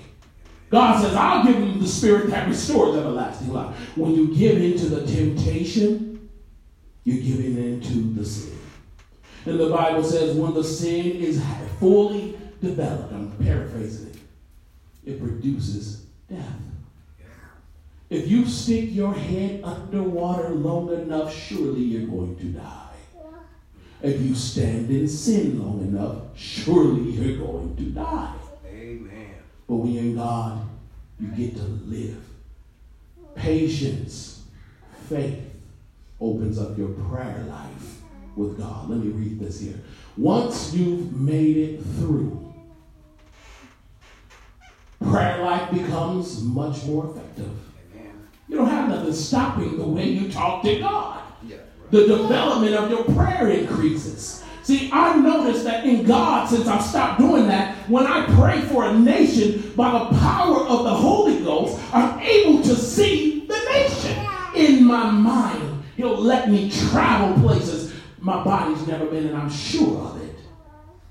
God 0.70 1.02
says, 1.02 1.16
I'll 1.16 1.46
give 1.46 1.56
them 1.56 1.80
the 1.80 1.88
spirit 1.88 2.30
that 2.30 2.48
restores 2.48 2.96
everlasting 2.96 3.52
life. 3.52 3.76
When 3.98 4.14
you 4.14 4.36
give 4.36 4.62
in 4.62 4.78
to 4.78 4.86
the 4.88 5.06
temptation, 5.06 6.30
you're 7.04 7.24
giving 7.24 7.58
in 7.58 7.82
to 7.82 8.20
the 8.20 8.26
sin. 8.26 8.58
And 9.46 9.60
the 9.60 9.70
Bible 9.70 10.04
says, 10.04 10.36
when 10.36 10.54
the 10.54 10.64
sin 10.64 11.18
is 11.18 11.44
fully 11.80 12.38
developed, 12.62 13.14
I'm 13.14 13.32
paraphrasing 13.38 14.10
it, 14.10 15.12
it 15.12 15.20
produces 15.20 16.06
death. 16.30 16.42
If 18.10 18.28
you 18.28 18.48
stick 18.48 18.90
your 18.92 19.14
head 19.14 19.64
underwater 19.64 20.50
long 20.50 20.92
enough, 20.94 21.36
surely 21.36 21.82
you're 21.82 22.08
going 22.08 22.36
to 22.38 22.46
die. 22.46 22.82
If 24.02 24.22
you 24.22 24.36
stand 24.36 24.90
in 24.90 25.08
sin 25.08 25.60
long 25.60 25.82
enough, 25.82 26.18
surely 26.36 27.12
you're 27.12 27.38
going 27.38 27.76
to 27.76 27.84
die. 27.84 28.36
Amen. 28.68 29.36
But 29.68 29.76
when 29.76 29.92
you're 29.92 30.04
in 30.04 30.16
God, 30.16 30.68
you 31.20 31.28
get 31.30 31.56
to 31.56 31.64
live. 31.64 32.24
Patience, 33.36 34.44
faith 35.08 35.40
opens 36.20 36.60
up 36.60 36.78
your 36.78 36.90
prayer 36.90 37.46
life 37.50 37.95
with 38.36 38.58
God. 38.58 38.90
Let 38.90 39.00
me 39.00 39.12
read 39.12 39.40
this 39.40 39.60
here. 39.60 39.80
Once 40.18 40.74
you've 40.74 41.14
made 41.14 41.58
it 41.58 41.82
through, 41.98 42.54
prayer 45.04 45.44
life 45.44 45.72
becomes 45.72 46.42
much 46.42 46.84
more 46.86 47.12
effective. 47.12 47.52
You 48.48 48.58
don't 48.58 48.70
have 48.70 48.90
nothing 48.90 49.14
stopping 49.14 49.78
the 49.78 49.88
way 49.88 50.06
you 50.06 50.32
talk 50.32 50.64
to 50.64 50.80
God. 50.80 51.22
Yeah, 51.44 51.58
right. 51.58 51.92
The 51.92 52.08
development 52.08 52.76
of 52.76 52.92
your 52.92 53.04
prayer 53.04 53.50
increases. 53.50 54.44
See, 54.62 54.90
I've 54.92 55.22
noticed 55.24 55.64
that 55.64 55.86
in 55.86 56.06
God, 56.06 56.48
since 56.48 56.68
I've 56.68 56.84
stopped 56.84 57.20
doing 57.20 57.48
that, 57.48 57.76
when 57.90 58.06
I 58.06 58.26
pray 58.36 58.62
for 58.62 58.86
a 58.86 58.98
nation 58.98 59.74
by 59.76 59.92
the 59.92 60.18
power 60.20 60.60
of 60.66 60.84
the 60.84 60.94
Holy 60.94 61.40
Ghost, 61.44 61.80
I'm 61.94 62.20
able 62.20 62.64
to 62.64 62.76
see 62.76 63.46
the 63.48 63.58
nation 63.72 64.26
in 64.56 64.84
my 64.86 65.10
mind. 65.10 65.84
He'll 65.98 66.18
let 66.18 66.50
me 66.50 66.70
travel 66.70 67.42
places 67.42 67.95
my 68.26 68.44
body's 68.44 68.86
never 68.88 69.06
been, 69.06 69.28
and 69.28 69.38
I'm 69.38 69.50
sure 69.50 70.00
of 70.00 70.22
it 70.22 70.36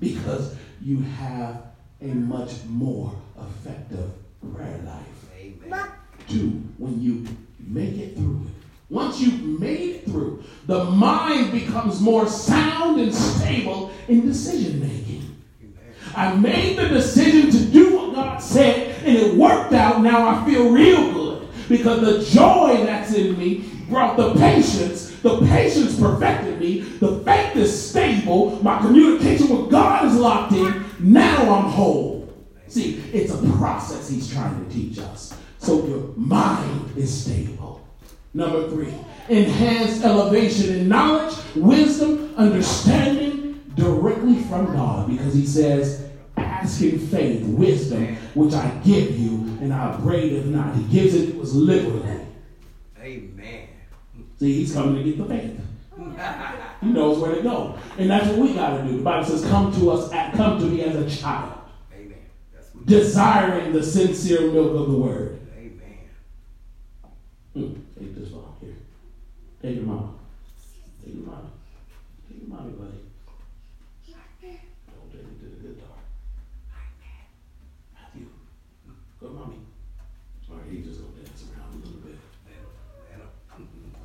because 0.01 0.57
you 0.83 1.01
have 1.01 1.63
a 2.03 2.07
much 2.07 2.53
more 2.67 3.15
effective 3.39 4.11
prayer 4.53 4.81
life. 4.85 5.07
Amen 5.41 5.91
do 6.27 6.63
when 6.79 7.01
you 7.01 7.27
make 7.59 7.97
it 7.97 8.17
through 8.17 8.43
it. 8.47 8.53
Once 8.91 9.21
you've 9.21 9.61
made 9.61 9.97
it 9.97 10.05
through, 10.05 10.45
the 10.67 10.85
mind 10.85 11.53
becomes 11.53 12.01
more 12.01 12.27
sound 12.27 13.01
and 13.01 13.15
stable 13.15 13.91
in 14.09 14.27
decision 14.27 14.81
making. 14.81 15.43
I 16.15 16.35
made 16.35 16.79
the 16.79 16.89
decision 16.89 17.51
to 17.51 17.73
do 17.73 17.97
what 17.97 18.15
God 18.15 18.39
said, 18.39 19.03
and 19.05 19.17
it 19.17 19.35
worked 19.35 19.73
out. 19.73 20.03
Now 20.03 20.29
I 20.29 20.45
feel 20.45 20.71
real 20.71 21.13
good 21.13 21.49
because 21.69 22.01
the 22.01 22.39
joy 22.39 22.85
that's 22.85 23.15
in 23.15 23.37
me 23.37 23.65
brought 23.89 24.17
the 24.17 24.35
patience. 24.35 25.14
The 25.25 25.39
patience 25.47 25.99
perfected 25.99 26.61
me. 26.61 26.81
The 26.81 27.21
faith 27.21 27.57
is 27.57 27.89
stable. 27.91 28.63
My 28.63 28.79
communication 28.83 29.49
with 29.49 29.71
God 29.71 30.05
is 30.05 30.17
locked 30.17 30.53
in. 30.53 30.85
Now 31.01 31.55
I'm 31.55 31.71
whole. 31.71 32.31
See, 32.69 33.03
it's 33.11 33.33
a 33.33 33.39
process 33.53 34.11
He's 34.11 34.31
trying 34.31 34.63
to 34.63 34.71
teach 34.71 34.99
us 34.99 35.35
so 35.57 35.87
your 35.87 36.13
mind 36.15 36.95
is 36.99 37.25
stable. 37.25 37.89
Number 38.35 38.69
three, 38.69 38.93
enhanced 39.31 40.05
elevation 40.05 40.75
in 40.75 40.89
knowledge, 40.91 41.35
wisdom, 41.57 42.35
understanding 42.37 43.73
directly 43.77 44.43
from 44.43 44.67
God 44.75 45.09
because 45.09 45.33
he 45.33 45.47
says, 45.47 46.07
ask 46.37 46.83
in 46.83 46.99
faith, 46.99 47.43
wisdom, 47.47 48.17
which 48.35 48.53
I 48.53 48.69
give 48.85 49.19
you, 49.19 49.39
and 49.63 49.73
I 49.73 49.93
upbraid 49.93 50.35
it 50.35 50.45
not. 50.45 50.77
He 50.77 50.83
gives 50.85 51.15
it 51.15 51.35
was 51.35 51.55
liberally. 51.55 52.24
Amen. 54.45 54.53
See, 54.53 54.61
he's 54.61 54.75
coming 54.75 54.97
to 54.97 55.03
get 55.03 55.19
the 55.19 55.25
faith. 55.25 55.61
he 56.81 56.87
knows 56.89 57.19
where 57.19 57.35
to 57.35 57.43
go. 57.43 57.79
And 57.99 58.11
that's 58.11 58.27
what 58.27 58.39
we 58.39 58.55
got 58.55 58.77
to 58.77 58.85
do. 58.85 58.99
The 58.99 59.03
Bible 59.03 59.25
says, 59.25 59.45
come 59.49 59.73
to 59.73 59.91
us, 59.91 60.11
come 60.37 60.59
to 60.59 60.67
me 60.67 60.83
as 60.83 60.97
a 60.97 61.23
child. 61.23 61.61
Amen. 61.95 62.19
Desiring 62.85 63.73
the 63.73 63.83
sincere 63.83 64.53
milk 64.53 64.75
of 64.75 64.91
the 64.91 64.99
word. 64.99 65.41
Mm, 67.57 67.81
take 67.97 68.17
this 68.17 68.31
one 68.31 68.45
here. 68.61 68.75
Take 69.63 69.77
your 69.77 69.85
mama. 69.85 70.15
Take 71.05 71.15
your 71.15 71.27
mama. 71.27 71.51
Take 72.29 72.41
your 72.41 72.49
mommy, 72.49 72.73
buddy. 72.73 72.99
Don't 74.43 75.13
take 75.13 75.21
it 75.21 75.39
to 75.39 75.47
the 75.47 75.69
guitar. 75.69 75.99
Matthew. 77.95 78.27
Go, 79.21 79.29
mommy. 79.29 79.59
All 80.51 80.57
right, 80.57 80.67
he's 80.69 80.85
just 80.85 81.01
gonna 81.01 81.15
dance 81.15 81.45
around 81.55 81.75
a 81.75 81.87
little 81.87 82.01
bit. 82.01 82.19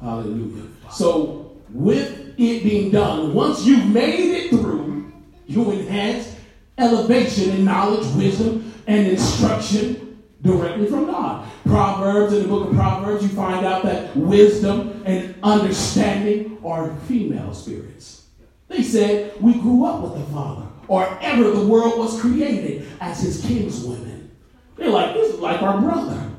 Hallelujah. 0.01 0.67
So, 0.91 1.57
with 1.71 2.33
it 2.37 2.63
being 2.63 2.91
done, 2.91 3.33
once 3.33 3.65
you've 3.65 3.87
made 3.87 4.35
it 4.35 4.49
through, 4.49 5.11
you 5.45 5.71
enhance 5.71 6.35
elevation 6.77 7.51
in 7.51 7.65
knowledge, 7.65 8.07
wisdom, 8.15 8.73
and 8.87 9.07
instruction 9.07 10.23
directly 10.41 10.87
from 10.87 11.05
God. 11.05 11.47
Proverbs, 11.65 12.33
in 12.33 12.43
the 12.43 12.47
book 12.47 12.69
of 12.69 12.75
Proverbs, 12.75 13.23
you 13.23 13.29
find 13.29 13.65
out 13.65 13.83
that 13.83 14.15
wisdom 14.15 15.03
and 15.05 15.35
understanding 15.43 16.57
are 16.63 16.95
female 17.07 17.53
spirits. 17.53 18.27
They 18.67 18.83
said, 18.83 19.33
We 19.41 19.53
grew 19.53 19.85
up 19.85 20.01
with 20.01 20.13
the 20.13 20.33
Father, 20.33 20.67
or 20.87 21.17
ever 21.21 21.49
the 21.51 21.67
world 21.67 21.99
was 21.99 22.19
created 22.21 22.87
as 23.01 23.21
his 23.21 23.43
kinswomen. 23.45 24.29
They're 24.77 24.89
like, 24.89 25.13
This 25.13 25.33
is 25.33 25.39
like 25.39 25.61
our 25.61 25.79
brother. 25.81 26.31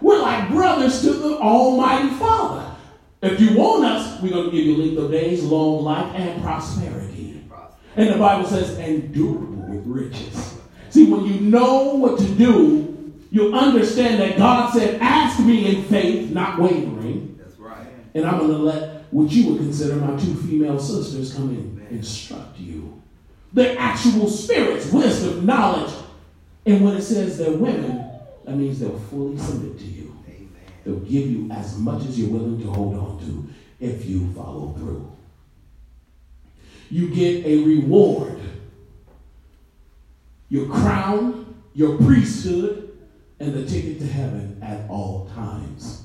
We're 0.00 0.20
like 0.20 0.50
brothers 0.50 1.00
to 1.02 1.12
the 1.12 1.38
Almighty 1.38 2.08
Father. 2.16 2.73
If 3.24 3.40
you 3.40 3.56
want 3.56 3.84
us, 3.84 4.20
we're 4.20 4.32
going 4.32 4.50
to 4.50 4.56
give 4.56 4.64
you 4.64 4.76
length 4.76 4.98
of 4.98 5.10
days, 5.10 5.42
long 5.42 5.84
life, 5.84 6.14
and 6.14 6.42
prosperity. 6.42 7.42
And 7.96 8.08
the 8.08 8.18
Bible 8.18 8.48
says, 8.48 8.76
and 8.78 9.04
endurable 9.04 9.62
with 9.68 9.86
riches. 9.86 10.58
See, 10.90 11.10
when 11.10 11.24
you 11.24 11.40
know 11.40 11.94
what 11.94 12.18
to 12.18 12.24
do 12.34 12.94
you'll 13.34 13.54
understand 13.56 14.20
that 14.20 14.38
God 14.38 14.72
said, 14.72 15.00
Ask 15.02 15.40
me 15.40 15.74
in 15.74 15.82
faith, 15.86 16.30
not 16.30 16.60
wavering. 16.60 17.36
That's 17.36 17.58
right. 17.58 17.84
And 18.14 18.24
I'm 18.24 18.38
going 18.38 18.52
to 18.52 18.58
let 18.58 19.06
what 19.10 19.32
you 19.32 19.50
would 19.50 19.58
consider 19.58 19.96
my 19.96 20.16
two 20.16 20.36
female 20.36 20.78
sisters 20.78 21.34
come 21.34 21.50
in 21.50 21.84
and 21.84 21.98
instruct 21.98 22.56
you. 22.60 23.02
They're 23.52 23.76
actual 23.76 24.28
spirits, 24.28 24.86
wisdom, 24.92 25.44
knowledge. 25.44 25.92
And 26.64 26.84
when 26.84 26.96
it 26.96 27.02
says 27.02 27.36
they're 27.36 27.50
women, 27.50 28.08
that 28.44 28.54
means 28.54 28.78
they'll 28.78 28.98
fully 28.98 29.36
submit 29.36 29.78
to 29.78 29.84
you. 29.84 29.93
They'll 30.84 30.96
give 30.96 31.30
you 31.30 31.50
as 31.50 31.78
much 31.78 32.04
as 32.04 32.18
you're 32.18 32.30
willing 32.30 32.60
to 32.60 32.70
hold 32.70 32.94
on 32.94 33.18
to 33.20 33.48
if 33.80 34.06
you 34.06 34.32
follow 34.34 34.74
through. 34.76 35.10
You 36.90 37.08
get 37.08 37.46
a 37.46 37.64
reward 37.64 38.40
your 40.54 40.68
crown, 40.68 41.62
your 41.74 41.98
priesthood, 41.98 42.96
and 43.40 43.54
the 43.54 43.66
ticket 43.66 43.98
to 43.98 44.06
heaven 44.06 44.56
at 44.62 44.88
all 44.88 45.28
times. 45.34 46.04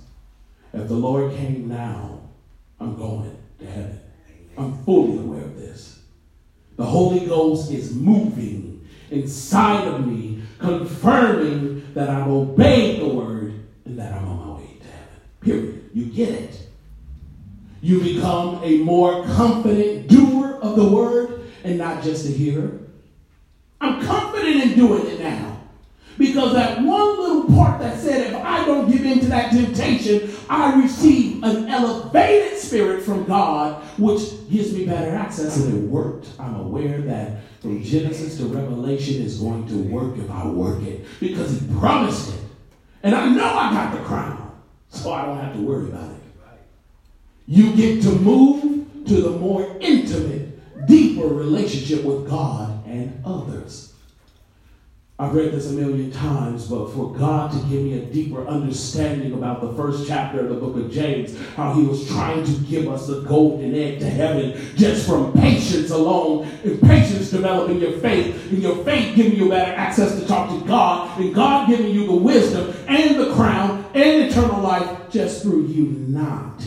If 0.73 0.87
the 0.87 0.95
Lord 0.95 1.35
came 1.35 1.67
now, 1.67 2.21
I'm 2.79 2.95
going 2.95 3.37
to 3.59 3.65
heaven. 3.65 3.99
I'm 4.57 4.83
fully 4.85 5.19
aware 5.19 5.43
of 5.43 5.55
this. 5.55 5.99
The 6.77 6.85
Holy 6.85 7.27
Ghost 7.27 7.71
is 7.71 7.93
moving 7.93 8.87
inside 9.11 9.87
of 9.87 10.07
me, 10.07 10.41
confirming 10.57 11.93
that 11.93 12.09
I've 12.09 12.27
obeyed 12.27 13.01
the 13.01 13.09
word 13.09 13.53
and 13.85 13.99
that 13.99 14.13
I'm 14.13 14.27
on 14.27 14.47
my 14.47 14.61
way 14.61 14.77
to 14.79 14.87
heaven. 14.87 15.21
Period. 15.41 15.89
You 15.93 16.05
get 16.05 16.29
it. 16.29 16.67
You 17.81 18.01
become 18.01 18.63
a 18.63 18.77
more 18.79 19.23
confident 19.25 20.07
doer 20.07 20.59
of 20.61 20.75
the 20.75 20.87
word 20.87 21.49
and 21.63 21.77
not 21.77 22.03
just 22.03 22.27
a 22.27 22.31
hearer. 22.31 22.79
I'm 23.81 24.05
confident 24.05 24.63
in 24.63 24.77
doing 24.77 25.07
it 25.07 25.19
now. 25.19 25.57
Because 26.17 26.51
that 26.53 26.83
one 26.83 27.17
little 27.17 27.45
part 27.55 27.79
that 27.79 27.97
said, 27.97 28.33
if 28.33 28.35
I 28.35 28.65
don't 28.65 28.91
give 28.91 29.05
in 29.05 29.21
to 29.21 29.27
that 29.27 29.53
temptation, 29.53 30.29
I 30.49 30.81
receive 30.81 31.41
an 31.43 31.69
elevated 31.69 32.57
spirit 32.57 33.03
from 33.03 33.23
God, 33.23 33.81
which 33.97 34.19
gives 34.51 34.73
me 34.73 34.85
better 34.85 35.15
access, 35.15 35.57
and 35.57 35.73
it 35.73 35.89
worked. 35.89 36.27
I'm 36.37 36.55
aware 36.55 36.99
that 36.99 37.37
from 37.61 37.81
Genesis 37.81 38.35
to 38.37 38.47
Revelation 38.47 39.21
is 39.21 39.39
going 39.39 39.65
to 39.69 39.75
work 39.83 40.17
if 40.17 40.29
I 40.29 40.45
work 40.45 40.83
it, 40.83 41.05
because 41.21 41.57
He 41.57 41.67
promised 41.79 42.33
it. 42.33 42.41
And 43.03 43.15
I 43.15 43.29
know 43.29 43.45
I 43.45 43.71
got 43.71 43.93
the 43.93 44.03
crown, 44.03 44.48
so 44.89 45.13
I 45.13 45.25
don't 45.25 45.39
have 45.39 45.53
to 45.53 45.61
worry 45.61 45.89
about 45.89 46.11
it. 46.11 46.17
You 47.47 47.75
get 47.75 48.03
to 48.03 48.09
move 48.09 49.07
to 49.07 49.21
the 49.21 49.31
more 49.31 49.75
intimate, 49.79 50.87
deeper 50.87 51.27
relationship 51.27 52.03
with 52.03 52.29
God 52.29 52.85
and 52.87 53.21
others. 53.25 53.88
I've 55.21 55.33
read 55.33 55.51
this 55.51 55.67
a 55.67 55.73
million 55.73 56.11
times, 56.11 56.67
but 56.67 56.93
for 56.93 57.13
God 57.13 57.51
to 57.51 57.57
give 57.67 57.83
me 57.83 57.95
a 57.95 58.05
deeper 58.05 58.47
understanding 58.47 59.33
about 59.33 59.59
the 59.59 59.73
first 59.73 60.07
chapter 60.07 60.39
of 60.39 60.47
the 60.47 60.55
book 60.55 60.77
of 60.77 60.89
James, 60.89 61.37
how 61.57 61.73
he 61.73 61.83
was 61.83 62.07
trying 62.07 62.45
to 62.45 62.53
give 62.69 62.87
us 62.87 63.07
the 63.07 63.19
golden 63.23 63.75
egg 63.75 63.99
to 63.99 64.09
heaven 64.09 64.57
just 64.77 65.05
from 65.05 65.33
patience 65.33 65.91
alone, 65.91 66.47
and 66.63 66.81
patience 66.81 67.31
developing 67.31 67.81
your 67.81 67.99
faith, 67.99 68.49
and 68.49 68.63
your 68.63 68.81
faith 68.85 69.13
giving 69.17 69.35
you 69.35 69.49
better 69.49 69.73
access 69.73 70.17
to 70.17 70.25
talk 70.25 70.57
to 70.57 70.65
God, 70.65 71.19
and 71.19 71.35
God 71.35 71.67
giving 71.67 71.91
you 71.91 72.05
the 72.05 72.15
wisdom 72.15 72.73
and 72.87 73.19
the 73.19 73.33
crown 73.33 73.83
and 73.93 74.31
eternal 74.31 74.61
life 74.61 75.09
just 75.09 75.41
through 75.41 75.65
you 75.65 75.87
not 76.07 76.63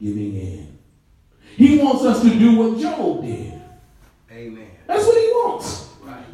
giving 0.00 0.34
in. 0.34 0.78
He 1.56 1.76
wants 1.76 2.06
us 2.06 2.22
to 2.22 2.30
do 2.30 2.56
what 2.56 2.80
Job 2.80 3.22
did. 3.22 3.60
Amen. 4.32 4.70
That's 4.86 5.04
what 5.04 5.18
he 5.18 5.26
wants. 5.26 5.83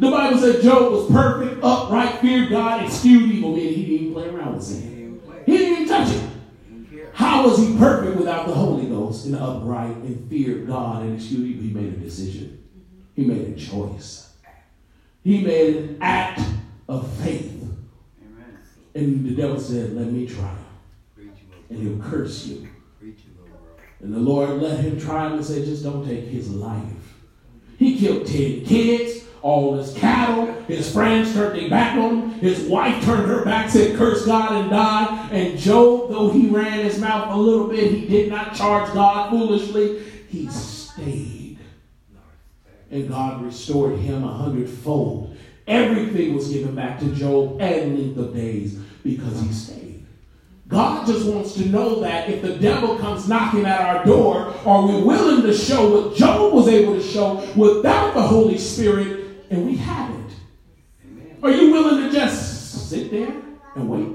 The 0.01 0.11
Bible 0.11 0.39
said 0.39 0.63
Job 0.63 0.93
was 0.93 1.11
perfect, 1.11 1.63
upright, 1.63 2.21
feared 2.21 2.49
God, 2.49 2.87
excused 2.87 3.35
evil. 3.35 3.55
Meaning 3.55 3.75
he 3.75 3.83
didn't 3.83 4.07
even 4.07 4.13
play 4.15 4.29
around 4.31 4.55
with 4.55 4.65
sin. 4.65 5.21
He 5.45 5.59
didn't 5.59 5.73
even 5.75 5.89
touch 5.89 6.15
it. 6.15 7.11
How 7.13 7.47
was 7.47 7.59
he 7.59 7.77
perfect 7.77 8.17
without 8.17 8.47
the 8.47 8.55
Holy 8.55 8.87
Ghost 8.87 9.27
and 9.27 9.37
upright 9.37 9.95
and 9.97 10.27
feared 10.31 10.67
God 10.67 11.03
and 11.03 11.17
excused 11.17 11.43
evil? 11.43 11.65
He 11.65 11.71
made 11.75 11.93
a 11.93 11.97
decision. 11.99 12.67
He 13.15 13.27
made 13.27 13.49
a 13.49 13.55
choice. 13.61 14.33
He 15.23 15.43
made 15.43 15.77
an 15.77 15.99
act 16.01 16.41
of 16.89 17.07
faith. 17.19 17.63
Amen. 18.23 18.59
And 18.95 19.27
the 19.27 19.35
devil 19.35 19.61
said, 19.61 19.93
Let 19.95 20.07
me 20.07 20.27
try. 20.27 20.55
And 21.69 21.79
he'll 21.79 22.11
curse 22.11 22.47
you. 22.47 22.67
And 24.01 24.15
the 24.15 24.19
Lord 24.19 24.49
let 24.63 24.81
him 24.81 24.99
try 24.99 25.27
him 25.27 25.35
and 25.35 25.45
said, 25.45 25.67
Just 25.67 25.85
don't 25.85 26.07
take 26.07 26.25
his 26.25 26.51
life. 26.51 27.15
He 27.79 27.99
killed 27.99 28.27
10 28.27 28.65
kids 28.65 29.20
all 29.43 29.77
his 29.77 29.95
cattle. 29.95 30.53
His 30.65 30.93
friends 30.93 31.33
turned 31.33 31.59
their 31.59 31.71
back 31.71 31.97
on 31.97 32.23
him. 32.23 32.31
His 32.41 32.69
wife 32.69 33.03
turned 33.05 33.27
her 33.27 33.45
back, 33.45 33.71
said, 33.71 33.97
Curse 33.97 34.27
God 34.27 34.53
and 34.53 34.71
die. 34.71 35.29
And 35.31 35.59
Job, 35.59 36.11
though 36.11 36.31
he 36.31 36.49
ran 36.49 36.85
his 36.85 36.99
mouth 36.99 37.33
a 37.33 37.37
little 37.37 37.69
bit, 37.69 37.91
he 37.91 38.07
did 38.07 38.31
not 38.31 38.55
charge 38.55 38.93
God 38.93 39.31
foolishly. 39.31 40.03
He 40.29 40.49
stayed. 40.49 41.59
And 42.91 43.09
God 43.09 43.43
restored 43.45 43.99
him 43.99 44.25
a 44.25 44.33
hundredfold. 44.33 45.37
Everything 45.67 46.35
was 46.35 46.49
given 46.49 46.75
back 46.75 46.99
to 47.01 47.15
Job 47.15 47.61
and 47.61 47.99
length 47.99 48.19
of 48.19 48.35
days 48.35 48.79
because 49.05 49.41
he 49.41 49.53
stayed. 49.53 49.81
God 50.71 51.05
just 51.05 51.27
wants 51.27 51.55
to 51.55 51.67
know 51.67 52.01
that 52.01 52.31
if 52.31 52.43
the 52.43 52.57
devil 52.57 52.97
comes 52.97 53.29
knocking 53.29 53.67
at 53.67 53.81
our 53.81 54.05
door, 54.05 54.55
are 54.65 54.87
we 54.87 55.03
willing 55.03 55.43
to 55.43 55.53
show 55.53 55.89
what 55.89 56.17
Job 56.17 56.53
was 56.55 56.69
able 56.69 56.95
to 56.95 57.03
show 57.03 57.45
without 57.57 58.15
the 58.15 58.23
Holy 58.23 58.57
Spirit 58.57 59.20
and 59.51 59.67
we 59.67 59.77
have 59.77 60.11
it. 60.15 60.33
Are 61.43 61.51
you 61.51 61.73
willing 61.73 62.05
to 62.05 62.13
just 62.13 62.89
sit 62.89 63.11
there 63.11 63.35
and 63.75 63.89
wait? 63.89 64.09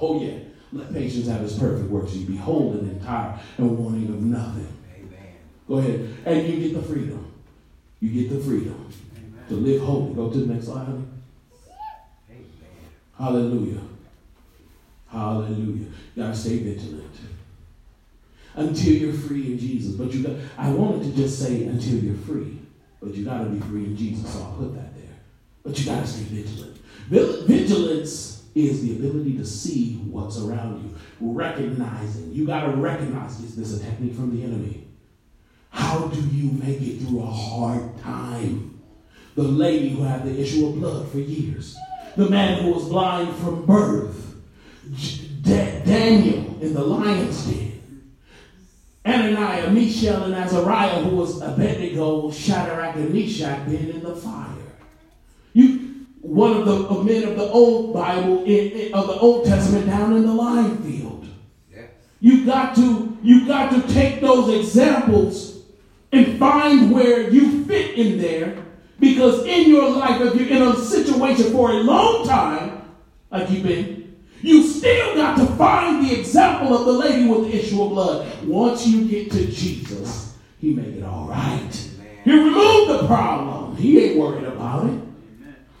Oh, 0.00 0.20
yeah. 0.20 0.38
Let 0.72 0.92
patience 0.92 1.28
have 1.28 1.42
its 1.42 1.58
perfect 1.58 1.90
work 1.90 2.08
so 2.08 2.14
you 2.14 2.26
be 2.26 2.36
whole 2.36 2.72
and 2.72 2.90
entire 2.90 3.38
and 3.58 3.78
wanting 3.78 4.08
of 4.08 4.20
nothing. 4.22 4.68
Amen. 4.96 5.34
Go 5.68 5.76
ahead. 5.76 6.16
And 6.24 6.48
you 6.48 6.68
get 6.68 6.80
the 6.80 6.82
freedom. 6.82 7.30
You 8.00 8.22
get 8.22 8.30
the 8.34 8.42
freedom 8.42 8.90
Amen. 9.16 9.44
to 9.48 9.54
live 9.54 9.82
holy. 9.82 10.14
Go 10.14 10.30
to 10.30 10.38
the 10.38 10.52
next 10.52 10.66
slide, 10.66 10.86
honey. 10.86 11.04
Hallelujah. 13.18 13.80
Hallelujah. 15.08 15.86
You 16.16 16.22
gotta 16.22 16.34
stay 16.34 16.58
vigilant. 16.58 17.14
Until 18.54 18.92
you're 18.94 19.12
free 19.12 19.52
in 19.52 19.58
Jesus. 19.58 19.94
But 19.94 20.12
you 20.12 20.22
got 20.22 20.36
I 20.56 20.70
wanted 20.70 21.02
to 21.04 21.16
just 21.16 21.38
say 21.38 21.64
until 21.64 21.98
you're 21.98 22.16
free. 22.16 22.61
But 23.02 23.14
you 23.14 23.24
got 23.24 23.38
to 23.38 23.50
be 23.50 23.60
free 23.60 23.84
in 23.84 23.96
Jesus, 23.96 24.32
so 24.32 24.42
I'll 24.42 24.52
put 24.52 24.74
that 24.74 24.94
there. 24.96 25.16
But 25.64 25.78
you 25.78 25.86
got 25.86 26.00
to 26.00 26.06
stay 26.06 26.22
vigilant. 26.24 26.76
Vigilance 27.08 28.44
is 28.54 28.82
the 28.82 28.92
ability 28.92 29.36
to 29.38 29.44
see 29.44 29.96
what's 29.96 30.38
around 30.38 30.82
you, 30.82 30.94
recognizing. 31.20 32.32
You 32.32 32.46
got 32.46 32.66
to 32.66 32.72
recognize 32.72 33.40
is 33.40 33.56
this 33.56 33.72
is 33.72 33.82
a 33.82 33.84
technique 33.84 34.14
from 34.14 34.36
the 34.36 34.44
enemy? 34.44 34.86
How 35.70 36.06
do 36.08 36.20
you 36.20 36.52
make 36.52 36.80
it 36.82 37.00
through 37.00 37.22
a 37.22 37.26
hard 37.26 37.98
time? 38.02 38.80
The 39.34 39.42
lady 39.42 39.88
who 39.90 40.02
had 40.02 40.24
the 40.24 40.38
issue 40.38 40.66
of 40.66 40.74
blood 40.74 41.08
for 41.08 41.18
years, 41.18 41.76
the 42.16 42.28
man 42.28 42.62
who 42.62 42.72
was 42.72 42.88
blind 42.88 43.34
from 43.36 43.64
birth, 43.64 44.36
Daniel 45.42 46.58
in 46.60 46.74
the 46.74 46.84
lion's 46.84 47.46
den. 47.46 47.71
Ananiah, 49.04 49.72
Mishael, 49.72 50.24
and 50.24 50.34
Azariah, 50.34 51.02
who 51.02 51.16
was 51.16 51.40
Abednego, 51.40 52.30
Shadrach, 52.30 52.94
and 52.94 53.12
Meshach, 53.12 53.66
being 53.66 53.88
in 53.88 54.02
the 54.02 54.14
fire. 54.14 54.48
You, 55.52 56.06
one 56.20 56.52
of 56.52 56.64
the 56.64 57.02
men 57.02 57.24
of 57.28 57.36
the 57.36 57.50
old 57.50 57.92
Bible, 57.92 58.44
in, 58.44 58.70
in, 58.70 58.94
of 58.94 59.08
the 59.08 59.14
Old 59.14 59.44
Testament, 59.44 59.86
down 59.86 60.16
in 60.16 60.22
the 60.24 60.32
lime 60.32 60.82
field. 60.84 61.26
Yeah. 61.72 61.82
You 62.20 62.44
got 62.46 62.76
to, 62.76 63.18
you 63.22 63.46
got 63.46 63.72
to 63.72 63.92
take 63.92 64.20
those 64.20 64.54
examples 64.60 65.62
and 66.12 66.38
find 66.38 66.92
where 66.92 67.28
you 67.28 67.64
fit 67.64 67.98
in 67.98 68.18
there, 68.18 68.56
because 69.00 69.44
in 69.46 69.68
your 69.68 69.90
life, 69.90 70.20
if 70.20 70.36
you're 70.36 70.48
in 70.48 70.62
a 70.62 70.76
situation 70.76 71.50
for 71.50 71.70
a 71.70 71.82
long 71.82 72.24
time, 72.24 72.82
like 73.32 73.50
you've 73.50 73.64
been, 73.64 74.01
you 74.42 74.66
still 74.66 75.14
got 75.14 75.38
to 75.38 75.46
find 75.54 76.04
the 76.04 76.18
example 76.18 76.76
of 76.76 76.86
the 76.86 76.92
lady 76.92 77.28
with 77.28 77.50
the 77.50 77.58
issue 77.58 77.82
of 77.82 77.90
blood. 77.90 78.44
Once 78.44 78.86
you 78.86 79.08
get 79.08 79.30
to 79.32 79.46
Jesus, 79.46 80.36
he 80.60 80.74
make 80.74 80.96
it 80.96 81.02
all 81.02 81.26
right. 81.26 81.90
He 82.24 82.32
removed 82.32 82.90
the 82.90 83.06
problem. 83.06 83.76
He 83.76 84.04
ain't 84.04 84.18
worried 84.18 84.44
about 84.44 84.90
it. 84.90 85.00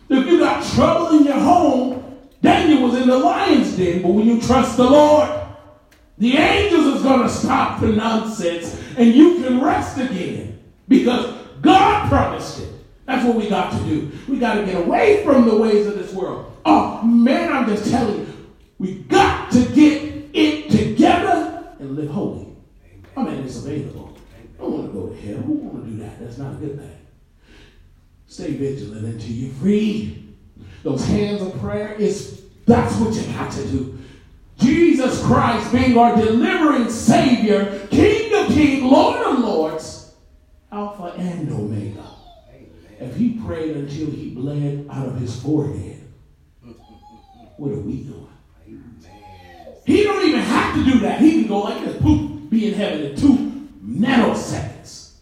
If 0.08 0.26
you 0.26 0.38
got 0.38 0.64
trouble 0.74 1.18
in 1.18 1.24
your 1.24 1.38
home, 1.38 2.18
Daniel 2.40 2.82
was 2.82 3.00
in 3.00 3.08
the 3.08 3.16
lion's 3.18 3.76
den. 3.76 4.02
But 4.02 4.10
when 4.10 4.26
you 4.26 4.40
trust 4.40 4.76
the 4.76 4.84
Lord, 4.84 5.30
the 6.18 6.36
angels 6.36 6.96
is 6.96 7.02
going 7.02 7.22
to 7.22 7.28
stop 7.28 7.80
the 7.80 7.88
nonsense 7.88 8.80
and 8.96 9.14
you 9.14 9.42
can 9.42 9.60
rest 9.60 9.98
again 9.98 10.60
because 10.88 11.34
God 11.60 12.08
promised 12.08 12.60
it. 12.60 12.68
That's 13.06 13.24
what 13.24 13.36
we 13.36 13.48
got 13.48 13.72
to 13.72 13.78
do. 13.84 14.10
We 14.28 14.38
got 14.38 14.54
to 14.54 14.66
get 14.66 14.76
away 14.76 15.24
from 15.24 15.48
the 15.48 15.56
ways 15.56 15.86
of 15.86 15.94
this 15.94 16.12
world. 16.12 16.52
Oh, 16.64 17.02
man, 17.02 17.52
I'm 17.52 17.66
just 17.66 17.90
telling 17.90 18.20
you, 18.20 18.31
we 18.82 18.94
got 18.94 19.52
to 19.52 19.64
get 19.66 20.02
it 20.34 20.68
together 20.68 21.72
and 21.78 21.94
live 21.94 22.10
holy. 22.10 22.48
I 23.16 23.22
mean, 23.22 23.44
it's 23.44 23.58
available. 23.58 24.18
I 24.36 24.60
don't 24.60 24.72
want 24.72 24.86
to 24.86 24.92
go 24.92 25.08
to 25.08 25.20
hell. 25.20 25.40
Who 25.42 25.52
want 25.52 25.84
to 25.84 25.90
do 25.92 25.98
that? 25.98 26.18
That's 26.18 26.36
not 26.36 26.54
a 26.54 26.56
good 26.56 26.80
thing. 26.80 26.98
Stay 28.26 28.54
vigilant 28.54 29.04
until 29.06 29.30
you're 29.30 29.52
free. 29.54 30.34
Those 30.82 31.06
hands 31.06 31.42
of 31.42 31.56
prayer 31.60 31.92
is 31.92 32.42
that's 32.66 32.96
what 32.96 33.14
you 33.14 33.22
got 33.34 33.52
to 33.52 33.68
do. 33.68 33.98
Jesus 34.58 35.22
Christ 35.26 35.70
being 35.70 35.96
our 35.96 36.16
delivering 36.16 36.90
Savior, 36.90 37.86
King 37.88 38.34
of 38.34 38.48
Kings, 38.48 38.82
Lord 38.82 39.24
of 39.24 39.38
Lords, 39.38 40.12
Alpha 40.72 41.14
and 41.16 41.52
Omega. 41.52 42.04
If 42.98 43.14
he 43.14 43.40
prayed 43.46 43.76
until 43.76 44.10
he 44.10 44.30
bled 44.30 44.88
out 44.90 45.06
of 45.06 45.20
his 45.20 45.40
forehead, 45.40 46.02
what 47.56 47.70
are 47.70 47.80
we 47.80 48.02
doing? 48.02 48.31
He 49.84 50.02
don't 50.04 50.26
even 50.26 50.40
have 50.40 50.74
to 50.76 50.84
do 50.84 51.00
that. 51.00 51.20
He 51.20 51.32
can 51.32 51.48
go 51.48 51.60
like 51.60 51.84
this, 51.84 52.00
poof, 52.00 52.50
be 52.50 52.68
in 52.68 52.74
heaven 52.74 53.02
in 53.04 53.16
two 53.16 53.68
nanoseconds. 53.84 55.12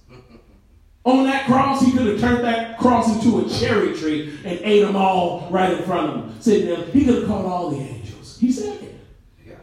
On 1.05 1.25
that 1.25 1.47
cross, 1.47 1.83
he 1.83 1.93
could 1.93 2.07
have 2.07 2.21
turned 2.21 2.45
that 2.45 2.79
cross 2.79 3.15
into 3.15 3.41
a 3.41 3.49
cherry 3.49 3.97
tree 3.97 4.39
and 4.45 4.61
ate 4.63 4.81
them 4.81 4.97
all 4.97 5.49
right 5.51 5.73
in 5.73 5.83
front 5.85 6.11
of 6.11 6.17
him. 6.17 6.41
Sitting 6.43 6.67
there, 6.67 6.85
he 6.87 7.07
could 7.07 7.15
have 7.17 7.27
called 7.27 7.47
all 7.47 7.71
the 7.71 7.79
angels. 7.79 8.39
He 8.39 8.53
said 8.53 8.83
it. 8.83 9.01
Yeah. 9.47 9.55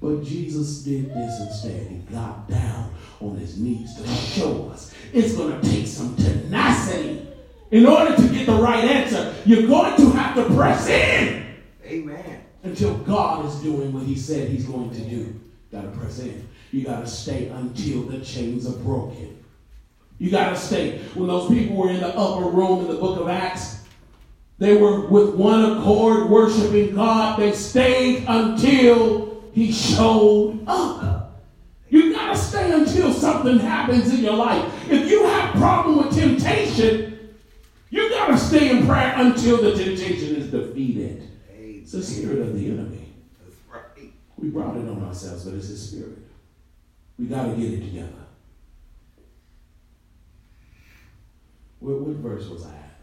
But 0.00 0.24
Jesus 0.24 0.78
did 0.78 1.12
this 1.12 1.40
instead. 1.40 1.86
He 1.88 1.98
got 2.10 2.48
down 2.48 2.94
on 3.20 3.36
his 3.36 3.58
knees 3.58 3.94
to 3.96 4.06
show 4.06 4.70
us 4.70 4.94
it's 5.12 5.34
going 5.34 5.60
to 5.60 5.70
take 5.70 5.86
some 5.86 6.16
tenacity. 6.16 7.26
In 7.70 7.84
order 7.84 8.16
to 8.16 8.28
get 8.28 8.46
the 8.46 8.54
right 8.54 8.82
answer, 8.82 9.34
you're 9.44 9.66
going 9.66 9.94
to 9.96 10.10
have 10.12 10.34
to 10.36 10.54
press 10.54 10.88
in. 10.88 11.54
Amen. 11.84 12.44
Until 12.62 12.94
God 12.98 13.46
is 13.46 13.54
doing 13.56 13.92
what 13.92 14.02
he 14.02 14.16
said 14.16 14.48
he's 14.48 14.64
going 14.64 14.90
to 14.90 15.00
do. 15.00 15.38
Got 15.70 15.82
to 15.82 15.88
press 15.98 16.18
in. 16.18 16.48
You 16.72 16.84
got 16.84 17.00
to 17.00 17.06
stay 17.06 17.48
until 17.48 18.02
the 18.02 18.20
chains 18.20 18.66
are 18.66 18.76
broken. 18.78 19.42
You 20.18 20.30
got 20.30 20.50
to 20.50 20.56
stay. 20.56 20.98
When 21.14 21.28
those 21.28 21.48
people 21.48 21.76
were 21.76 21.90
in 21.90 22.00
the 22.00 22.08
upper 22.08 22.48
room 22.48 22.80
in 22.80 22.88
the 22.88 22.96
book 23.00 23.20
of 23.20 23.28
Acts, 23.28 23.84
they 24.58 24.76
were 24.76 25.06
with 25.06 25.34
one 25.34 25.78
accord 25.78 26.28
worshiping 26.28 26.94
God. 26.94 27.38
They 27.38 27.52
stayed 27.52 28.24
until 28.26 29.44
He 29.52 29.70
showed 29.70 30.64
up. 30.66 31.40
You 31.88 32.12
got 32.12 32.32
to 32.32 32.38
stay 32.38 32.72
until 32.72 33.12
something 33.12 33.58
happens 33.60 34.12
in 34.12 34.20
your 34.20 34.34
life. 34.34 34.90
If 34.90 35.08
you 35.08 35.24
have 35.24 35.54
problem 35.54 35.98
with 35.98 36.14
temptation, 36.14 37.36
you 37.90 38.10
got 38.10 38.26
to 38.26 38.38
stay 38.38 38.70
in 38.70 38.86
prayer 38.86 39.14
until 39.16 39.62
the 39.62 39.72
temptation 39.72 40.36
is 40.36 40.50
defeated. 40.50 41.27
It's 41.88 41.94
the 41.94 42.02
spirit 42.02 42.40
of 42.40 42.52
the 42.52 42.66
enemy. 42.66 43.14
We 44.36 44.50
brought 44.50 44.76
it 44.76 44.86
on 44.86 45.02
ourselves, 45.06 45.46
but 45.46 45.54
it's 45.54 45.68
His 45.68 45.88
spirit. 45.88 46.18
We 47.18 47.24
got 47.24 47.46
to 47.46 47.56
get 47.56 47.72
it 47.72 47.80
together. 47.80 48.26
What, 51.80 52.00
what 52.00 52.16
verse 52.16 52.46
was 52.48 52.66
I 52.66 52.72
at? 52.72 52.96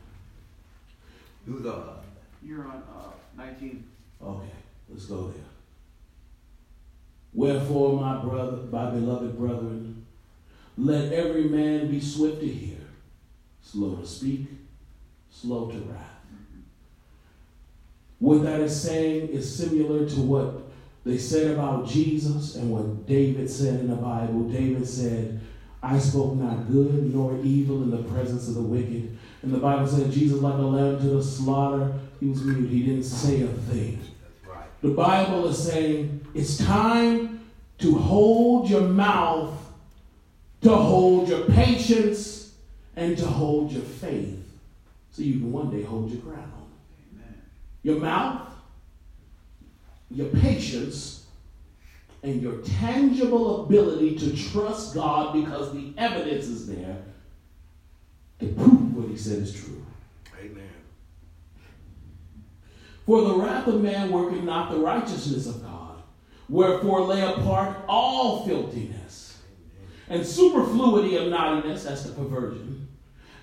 Who's 1.48 1.66
uh? 1.66 1.96
You're 2.44 2.64
on 2.68 2.84
uh, 2.96 3.10
19. 3.36 3.84
Okay, 4.22 4.50
let's 4.88 5.06
go 5.08 5.30
there. 5.30 5.46
Wherefore, 7.34 8.00
my 8.00 8.22
brother, 8.22 8.58
my 8.72 8.92
beloved 8.92 9.36
brethren, 9.36 10.06
let 10.78 11.12
every 11.12 11.46
man 11.46 11.90
be 11.90 12.00
swift 12.00 12.40
to 12.40 12.48
hear, 12.48 12.78
slow 13.64 13.96
to 13.96 14.06
speak, 14.06 14.46
slow 15.32 15.72
to 15.72 15.78
wrath. 15.80 16.15
What 18.20 18.44
that 18.44 18.62
is 18.62 18.80
saying 18.80 19.30
is 19.30 19.58
similar 19.58 20.08
to 20.10 20.22
what 20.22 20.64
they 21.06 21.18
said 21.18 21.52
about 21.52 21.88
Jesus 21.88 22.56
and 22.56 22.72
what 22.72 23.06
David 23.06 23.50
said 23.50 23.82
in 23.82 23.90
the 23.90 23.96
Bible. 23.96 24.50
David 24.50 24.88
said, 24.88 25.40
I 25.84 26.00
spoke 26.00 26.36
not 26.36 26.68
good 26.72 27.14
nor 27.14 27.38
evil 27.44 27.84
in 27.84 27.92
the 27.92 28.04
presence 28.10 28.48
of 28.48 28.56
the 28.56 28.62
wicked. 28.62 29.16
And 29.44 29.54
the 29.54 29.60
Bible 29.60 29.88
said 29.88 30.12
Jesus, 30.12 30.42
like 30.42 30.56
a 30.56 30.58
lamb 30.58 31.00
to 31.00 31.10
the 31.10 31.24
slaughter, 31.24 31.94
he 32.20 32.28
was 32.28 32.42
mute. 32.44 32.70
He 32.70 32.84
didn't 32.84 33.04
say 33.04 33.44
a 33.44 33.48
thing. 33.48 34.00
The 34.82 34.90
Bible 34.90 35.48
is 35.48 35.64
saying 35.64 36.26
it's 36.34 36.58
time 36.58 37.46
to 37.80 37.96
hold 37.96 38.70
your 38.70 38.82
mouth, 38.82 39.54
to 40.62 40.76
hold 40.76 41.30
your 41.30 41.46
patience, 41.46 42.54
and 42.96 43.18
to 43.18 43.26
hold 43.26 43.72
your 43.72 43.84
faith 43.84 44.44
so 45.12 45.22
you 45.22 45.34
can 45.34 45.52
one 45.52 45.70
day 45.70 45.84
hold 45.84 46.10
your 46.10 46.22
ground. 46.22 46.52
Your 47.86 48.00
mouth, 48.00 48.42
your 50.10 50.30
patience, 50.30 51.28
and 52.24 52.42
your 52.42 52.58
tangible 52.64 53.64
ability 53.64 54.18
to 54.18 54.36
trust 54.36 54.96
God 54.96 55.34
because 55.34 55.72
the 55.72 55.94
evidence 55.96 56.46
is 56.46 56.66
there 56.66 56.98
to 58.40 58.48
prove 58.54 58.96
what 58.96 59.08
he 59.08 59.16
said 59.16 59.38
is 59.38 59.54
true. 59.54 59.86
Amen. 60.36 60.68
For 63.06 63.22
the 63.22 63.36
wrath 63.36 63.68
of 63.68 63.80
man 63.80 64.10
worketh 64.10 64.42
not 64.42 64.72
the 64.72 64.80
righteousness 64.80 65.46
of 65.46 65.62
God. 65.62 66.02
Wherefore 66.50 67.02
lay 67.02 67.22
apart 67.22 67.86
all 67.88 68.48
filthiness 68.48 69.44
and 70.10 70.26
superfluity 70.26 71.18
of 71.18 71.28
naughtiness, 71.28 71.84
that's 71.84 72.02
the 72.02 72.14
perversion 72.14 72.88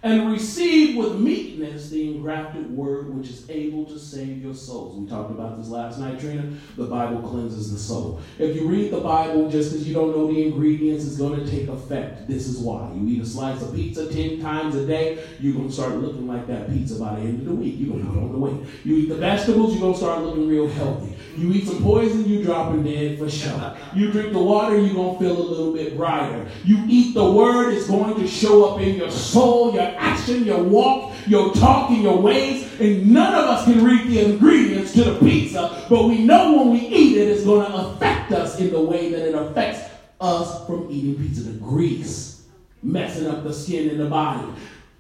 and 0.03 0.33
receive 0.33 0.97
with 0.97 1.15
meekness 1.15 1.91
the 1.91 2.09
engrafted 2.09 2.69
word 2.77 3.15
which 3.15 3.29
is 3.29 3.49
able 3.49 3.85
to 3.85 3.99
save 3.99 4.43
your 4.43 4.55
souls. 4.55 4.99
We 4.99 5.07
talked 5.07 5.31
about 5.31 5.57
this 5.57 5.69
last 5.69 5.99
night, 5.99 6.19
Trina. 6.19 6.53
The 6.77 6.87
Bible 6.87 7.23
cleanses 7.23 7.73
the 7.73 7.79
soul. 7.79 8.21
If 8.39 8.57
you 8.57 8.67
read 8.67 8.91
the 8.91 9.01
Bible 9.01 9.49
just 9.49 9.71
because 9.71 9.87
you 9.87 9.95
don't 9.95 10.11
know 10.17 10.27
the 10.27 10.43
ingredients, 10.43 11.07
it's 11.07 11.17
going 11.17 11.39
to 11.39 11.49
take 11.49 11.69
effect. 11.69 12.27
This 12.27 12.49
is 12.49 12.59
why. 12.59 12.93
You 12.95 13.09
eat 13.09 13.23
a 13.23 13.27
slice 13.27 13.63
of 13.63 13.75
pizza 13.75 14.13
10 14.13 14.41
times 14.41 14.75
a 14.75 14.85
day, 14.85 15.25
you're 15.39 15.55
going 15.55 15.69
to 15.69 15.73
start 15.73 15.95
looking 15.95 16.27
like 16.27 16.49
that 16.49 16.69
pizza 16.69 16.99
by 16.99 17.15
the 17.15 17.21
end 17.21 17.41
of 17.41 17.47
the 17.47 17.55
week. 17.55 17.77
You're 17.79 17.91
going 17.91 18.05
to 18.05 18.11
put 18.13 18.23
on 18.23 18.33
the 18.33 18.39
weight. 18.39 18.69
You 18.85 18.97
eat 18.97 19.09
the 19.09 19.17
vegetables, 19.17 19.73
you're 19.73 19.83
going 19.83 19.95
to 19.95 19.99
start 19.99 20.23
looking 20.23 20.49
real 20.49 20.67
healthy. 20.69 21.12
You 21.37 21.53
eat 21.53 21.67
some 21.67 21.83
poison, 21.83 22.29
you 22.29 22.43
dropping 22.43 22.85
dead 22.85 23.19
for 23.19 23.31
sure. 23.31 23.77
You 23.95 24.13
drink 24.13 24.33
the 24.33 24.39
water, 24.39 24.79
you're 24.79 24.95
going 24.95 25.19
to 25.19 25.25
feel 25.25 25.37
a 25.37 25.43
little 25.43 25.73
bit 25.73 25.97
brighter. 25.97 26.47
You 26.65 26.85
eat 26.87 27.15
the 27.15 27.31
word, 27.31 27.73
it's 27.75 27.87
going 27.87 28.15
to 28.17 28.27
show 28.27 28.69
up 28.69 28.81
in 28.81 28.97
your 28.97 29.11
soul, 29.11 29.75
your 29.75 29.95
action, 29.97 30.45
your 30.45 30.63
walk, 30.63 31.15
your 31.27 31.55
talk, 31.55 31.91
and 31.91 32.03
your 32.03 32.19
ways. 32.19 32.69
And 32.81 33.13
none 33.13 33.35
of 33.35 33.45
us 33.45 33.65
can 33.65 33.85
read 33.85 34.09
the 34.09 34.33
ingredients 34.33 34.93
to 34.95 35.05
the 35.05 35.19
pizza, 35.21 35.87
but 35.89 36.05
we 36.05 36.19
know 36.25 36.59
when 36.59 36.71
we 36.71 36.81
eat 36.81 37.17
it, 37.17 37.29
it's 37.29 37.45
going 37.45 37.71
to 37.71 37.77
affect 37.77 38.33
us 38.33 38.59
in 38.61 38.71
the 38.71 38.81
way 38.81 39.11
that 39.11 39.29
it 39.29 39.35
affects 39.35 39.91
us 40.21 40.67
from 40.67 40.89
eating 40.91 41.17
pizza. 41.17 41.43
The 41.45 41.59
grease 41.59 42.45
messing 42.83 43.27
up 43.27 43.45
the 43.45 43.55
skin 43.55 43.91
and 43.91 44.01
the 44.01 44.07
body. 44.07 44.47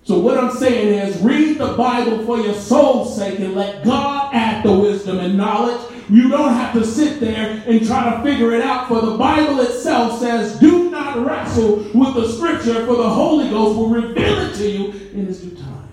So 0.04 0.18
what 0.18 0.36
I'm 0.36 0.50
saying 0.56 0.98
is 0.98 1.20
read 1.22 1.58
the 1.58 1.74
Bible 1.74 2.24
for 2.26 2.40
your 2.40 2.54
soul's 2.54 3.16
sake 3.16 3.38
and 3.38 3.54
let 3.54 3.84
God 3.84 4.34
add 4.34 4.64
the 4.64 4.72
wisdom 4.72 5.20
and 5.20 5.36
knowledge. 5.36 5.80
You 6.08 6.28
don't 6.28 6.52
have 6.54 6.72
to 6.74 6.84
sit 6.84 7.20
there 7.20 7.62
and 7.66 7.86
try 7.86 8.16
to 8.16 8.22
figure 8.22 8.52
it 8.52 8.62
out 8.62 8.88
for 8.88 9.00
the 9.00 9.16
Bible 9.16 9.60
itself 9.60 10.20
says 10.20 10.58
do 10.58 10.90
not 10.90 11.24
wrestle 11.24 11.76
with 11.94 12.14
the 12.14 12.28
scripture 12.32 12.86
for 12.86 12.96
the 12.96 13.08
Holy 13.08 13.48
Ghost 13.50 13.76
will 13.76 13.88
reveal 13.88 14.38
it 14.38 14.54
to 14.56 14.68
you 14.68 14.88
in 15.12 15.26
his 15.26 15.40
due 15.40 15.56
time. 15.56 15.88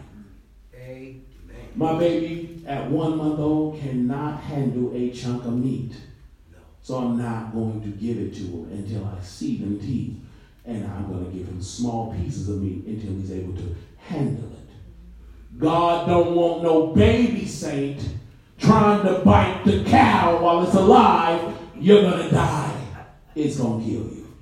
Amen. 0.75 1.21
My 1.75 1.97
baby 1.97 2.63
at 2.67 2.89
one 2.89 3.17
month 3.17 3.39
old 3.39 3.79
cannot 3.79 4.41
handle 4.41 4.95
a 4.95 5.09
chunk 5.11 5.45
of 5.45 5.57
meat. 5.57 5.93
So 6.81 6.97
I'm 6.97 7.17
not 7.17 7.53
going 7.53 7.81
to 7.81 7.89
give 7.89 8.17
it 8.17 8.33
to 8.35 8.41
him 8.41 8.69
until 8.71 9.05
I 9.05 9.21
see 9.21 9.57
them 9.57 9.79
teeth. 9.79 10.17
And 10.65 10.85
I'm 10.85 11.07
going 11.11 11.25
to 11.25 11.31
give 11.31 11.47
him 11.47 11.61
small 11.61 12.13
pieces 12.13 12.49
of 12.49 12.61
meat 12.61 12.85
until 12.85 13.13
he's 13.13 13.31
able 13.31 13.53
to 13.53 13.75
handle 13.97 14.51
it. 14.51 15.57
God 15.57 16.07
don't 16.07 16.35
want 16.35 16.63
no 16.63 16.87
baby 16.87 17.45
saint 17.45 18.07
trying 18.59 19.05
to 19.05 19.19
bite 19.19 19.63
the 19.65 19.83
cow 19.85 20.41
while 20.41 20.63
it's 20.63 20.75
alive. 20.75 21.57
You're 21.75 22.01
going 22.01 22.29
to 22.29 22.31
die. 22.33 22.75
It's 23.35 23.57
going 23.57 23.79
to 23.79 23.85
kill 23.85 24.03
you. 24.03 24.33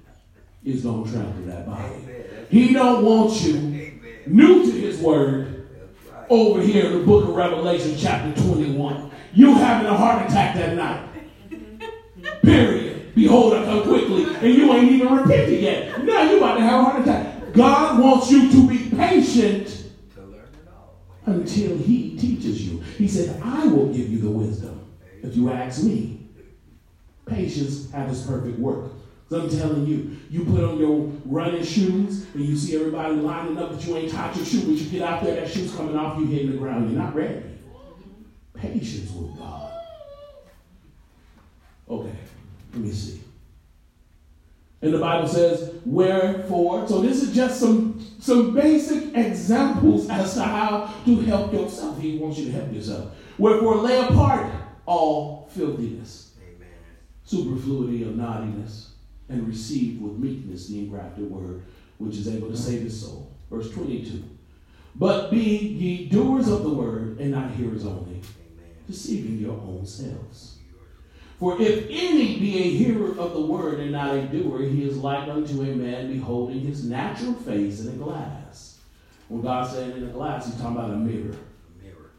It's 0.65 0.83
going 0.83 1.05
to 1.05 1.11
trample 1.11 1.43
that 1.43 1.65
body. 1.65 1.95
He 2.49 2.73
don't 2.73 3.05
want 3.05 3.41
you 3.41 4.01
new 4.25 4.65
to 4.65 4.71
his 4.71 4.99
word 4.99 5.67
over 6.29 6.61
here 6.61 6.87
in 6.87 6.99
the 6.99 7.05
book 7.05 7.27
of 7.29 7.35
Revelation 7.35 7.95
chapter 7.97 8.41
21. 8.41 9.11
You 9.33 9.53
having 9.55 9.87
a 9.87 9.95
heart 9.95 10.29
attack 10.29 10.55
that 10.55 10.75
night. 10.75 11.09
Period. 12.41 13.13
Behold, 13.13 13.53
I 13.53 13.65
come 13.65 13.83
quickly, 13.83 14.25
and 14.25 14.53
you 14.53 14.73
ain't 14.73 14.91
even 14.91 15.13
repented 15.13 15.61
yet. 15.61 16.03
Now 16.03 16.23
you 16.23 16.37
about 16.37 16.55
to 16.55 16.61
have 16.61 16.79
a 16.79 16.83
heart 16.83 17.01
attack. 17.01 17.53
God 17.53 17.99
wants 17.99 18.31
you 18.31 18.51
to 18.51 18.67
be 18.67 18.89
patient 18.95 19.76
until 21.27 21.77
he 21.77 22.17
teaches 22.17 22.67
you. 22.67 22.79
He 22.97 23.07
said, 23.07 23.39
I 23.43 23.67
will 23.67 23.87
give 23.93 24.09
you 24.09 24.19
the 24.19 24.29
wisdom 24.29 24.85
if 25.21 25.35
you 25.35 25.51
ask 25.51 25.83
me. 25.83 26.29
Patience 27.25 27.91
have 27.91 28.09
its 28.09 28.21
perfect 28.21 28.57
work. 28.57 28.91
So 29.29 29.41
I'm 29.41 29.49
telling 29.49 29.85
you, 29.85 30.17
you 30.29 30.45
put 30.45 30.63
on 30.63 30.79
your 30.79 31.11
running 31.25 31.63
shoes 31.63 32.25
and 32.33 32.45
you 32.45 32.55
see 32.55 32.77
everybody 32.77 33.15
lining 33.15 33.57
up, 33.57 33.73
but 33.73 33.85
you 33.85 33.97
ain't 33.97 34.11
tied 34.11 34.33
your 34.37 34.45
shoe, 34.45 34.61
but 34.61 34.71
you 34.71 34.85
get 34.89 35.01
out 35.01 35.21
there, 35.21 35.35
that 35.35 35.51
shoe's 35.51 35.75
coming 35.75 35.97
off, 35.97 36.17
you 36.17 36.25
hitting 36.27 36.51
the 36.51 36.57
ground, 36.57 36.89
you're 36.89 37.01
not 37.01 37.13
ready. 37.13 37.43
Patience 38.53 39.11
with 39.11 39.37
God. 39.37 39.73
Okay, 41.89 42.15
let 42.73 42.81
me 42.81 42.91
see. 42.91 43.21
And 44.81 44.93
the 44.93 44.99
Bible 44.99 45.27
says, 45.27 45.73
wherefore. 45.85 46.87
So 46.87 47.01
this 47.01 47.23
is 47.23 47.33
just 47.33 47.59
some, 47.59 48.05
some 48.19 48.53
basic 48.53 49.15
examples 49.15 50.09
as 50.09 50.35
to 50.35 50.43
how 50.43 50.93
to 51.05 51.15
help 51.21 51.51
yourself. 51.51 51.99
He 51.99 52.17
wants 52.17 52.37
you 52.37 52.45
to 52.45 52.51
help 52.51 52.71
yourself. 52.71 53.15
Wherefore 53.37 53.77
lay 53.77 53.99
apart 53.99 54.51
all 54.85 55.49
filthiness, 55.51 56.33
Amen. 56.41 56.69
superfluity 57.23 58.03
of 58.03 58.15
naughtiness, 58.15 58.93
and 59.29 59.47
receive 59.47 59.99
with 59.99 60.13
meekness 60.13 60.67
the 60.67 60.79
engrafted 60.79 61.29
word, 61.29 61.63
which 61.97 62.15
is 62.15 62.27
able 62.27 62.49
to 62.49 62.57
save 62.57 62.83
his 62.83 63.01
soul. 63.01 63.35
Verse 63.49 63.71
22. 63.71 64.23
But 64.95 65.29
be 65.31 65.39
ye 65.39 66.09
doers 66.09 66.47
of 66.47 66.63
the 66.63 66.69
word, 66.69 67.19
and 67.19 67.31
not 67.31 67.51
hearers 67.51 67.85
only, 67.85 68.15
Amen. 68.15 68.75
deceiving 68.87 69.37
your 69.37 69.53
own 69.53 69.85
selves. 69.85 70.56
For 71.39 71.61
if 71.61 71.85
any 71.89 72.39
be 72.39 72.57
a 72.57 72.77
hearer 72.77 73.17
of 73.17 73.33
the 73.33 73.41
word 73.41 73.79
and 73.79 73.91
not 73.91 74.15
a 74.15 74.23
doer, 74.23 74.63
he 74.63 74.83
is 74.83 74.97
like 74.97 75.29
unto 75.29 75.61
a 75.61 75.75
man 75.75 76.11
beholding 76.11 76.61
his 76.61 76.83
natural 76.83 77.33
face 77.33 77.81
in 77.81 77.89
a 77.89 77.91
glass. 77.91 78.79
When 79.27 79.41
God 79.41 79.69
said 79.69 79.95
in 79.95 80.03
a 80.03 80.07
glass, 80.07 80.47
he's 80.47 80.55
talking 80.55 80.77
about 80.77 80.91
a 80.91 80.97
mirror. 80.97 81.35
A 81.35 81.83
Mirror. 81.83 82.09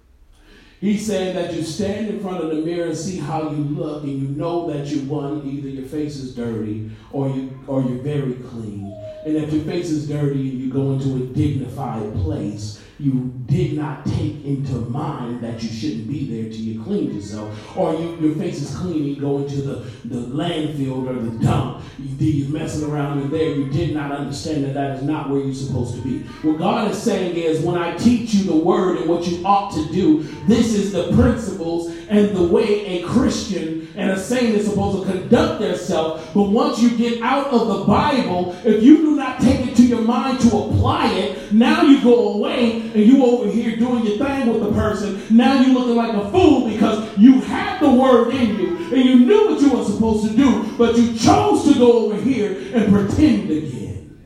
He's 0.80 1.04
saying 1.04 1.34
that 1.34 1.52
you 1.52 1.62
stand 1.62 2.08
in 2.08 2.20
front 2.20 2.44
of 2.44 2.50
the 2.50 2.62
mirror 2.62 2.88
and 2.88 2.96
see 2.96 3.18
how 3.18 3.50
you 3.50 3.64
look, 3.64 4.04
and 4.04 4.22
you 4.22 4.28
know 4.28 4.70
that 4.70 4.86
you 4.86 5.02
won. 5.02 5.44
Either 5.44 5.68
your 5.68 5.86
face 5.86 6.16
is 6.16 6.34
dirty 6.34 6.90
or 7.10 7.28
you 7.28 7.58
or 7.66 7.82
you're 7.82 8.02
very 8.02 8.34
clean. 8.34 8.94
And 9.26 9.36
if 9.36 9.52
your 9.52 9.64
face 9.64 9.90
is 9.90 10.08
dirty 10.08 10.50
and 10.50 10.60
you 10.60 10.72
go 10.72 10.92
into 10.92 11.16
a 11.16 11.26
dignified 11.34 12.14
place, 12.14 12.80
you 12.98 13.32
did 13.46 13.74
not 13.74 14.04
take 14.06 14.44
into 14.44 14.72
mind 14.72 15.40
that 15.40 15.62
you 15.62 15.68
shouldn't 15.68 16.08
be 16.08 16.26
there 16.26 16.50
till 16.50 16.60
you 16.60 16.82
cleaned 16.82 17.14
yourself. 17.14 17.76
Or 17.76 17.94
you, 17.94 18.16
your 18.16 18.34
face 18.34 18.60
is 18.60 18.76
clean 18.76 19.04
you 19.04 19.16
go 19.16 19.38
into 19.38 19.62
the, 19.62 19.74
the 20.04 20.20
landfill 20.26 21.06
or 21.06 21.14
the 21.14 21.44
dump. 21.44 21.84
You, 21.98 22.26
you're 22.26 22.50
messing 22.50 22.90
around 22.90 23.20
in 23.20 23.30
there. 23.30 23.54
You 23.54 23.70
did 23.70 23.94
not 23.94 24.10
understand 24.10 24.64
that 24.64 24.74
that 24.74 24.96
is 24.96 25.02
not 25.04 25.30
where 25.30 25.40
you're 25.40 25.54
supposed 25.54 25.94
to 25.94 26.02
be. 26.02 26.18
What 26.42 26.58
God 26.58 26.90
is 26.90 27.00
saying 27.00 27.36
is 27.36 27.60
when 27.60 27.76
I 27.76 27.96
teach 27.96 28.34
you 28.34 28.44
the 28.44 28.56
word 28.56 28.98
and 28.98 29.08
what 29.08 29.26
you 29.28 29.46
ought 29.46 29.72
to 29.74 29.92
do, 29.92 30.24
this 30.48 30.74
is 30.74 30.92
the 30.92 31.12
principles 31.14 31.94
and 32.08 32.34
the 32.36 32.42
way 32.42 32.86
a 32.86 33.06
Christian 33.06 33.88
and 33.96 34.10
a 34.10 34.18
saint 34.18 34.56
is 34.56 34.68
supposed 34.68 35.06
to 35.06 35.12
conduct 35.12 35.60
themselves. 35.60 36.24
But 36.34 36.44
once 36.44 36.80
you 36.80 36.96
get 36.96 37.22
out 37.22 37.48
of 37.48 37.68
the 37.68 37.84
Bible, 37.84 38.56
if 38.64 38.82
you 38.82 38.98
do 38.98 39.16
not 39.16 39.40
take 39.40 39.66
it 39.66 39.76
to 39.76 39.82
your 39.82 40.00
mind 40.00 40.40
to 40.40 40.48
apply 40.48 41.12
it, 41.12 41.52
now 41.52 41.82
you 41.82 42.02
go 42.02 42.34
away 42.34 42.80
and 42.80 42.96
you 42.96 43.24
over 43.24 43.50
here 43.50 43.76
doing 43.76 44.06
your 44.06 44.18
thing 44.18 44.46
with 44.52 44.62
the 44.62 44.72
person. 44.72 45.22
Now 45.30 45.60
you're 45.60 45.74
looking 45.74 45.96
like 45.96 46.14
a 46.14 46.30
fool 46.30 46.68
because 46.68 47.16
you 47.18 47.40
had 47.40 47.80
the 47.80 47.90
word 47.90 48.34
in 48.34 48.58
you 48.58 48.76
and 48.94 49.04
you 49.04 49.26
knew 49.26 49.50
what 49.50 49.60
you 49.60 49.70
were 49.70 49.84
supposed 49.84 50.28
to 50.30 50.36
do, 50.36 50.76
but 50.78 50.96
you 50.96 51.16
chose 51.18 51.64
to 51.64 51.78
go 51.78 52.06
over 52.06 52.20
here 52.20 52.72
and 52.74 52.92
pretend 52.92 53.50
again. 53.50 54.18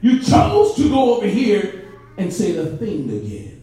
You 0.00 0.20
chose 0.20 0.76
to 0.76 0.88
go 0.88 1.16
over 1.16 1.26
here 1.26 1.84
and 2.16 2.32
say 2.32 2.52
the 2.52 2.76
thing 2.76 3.10
again. 3.10 3.57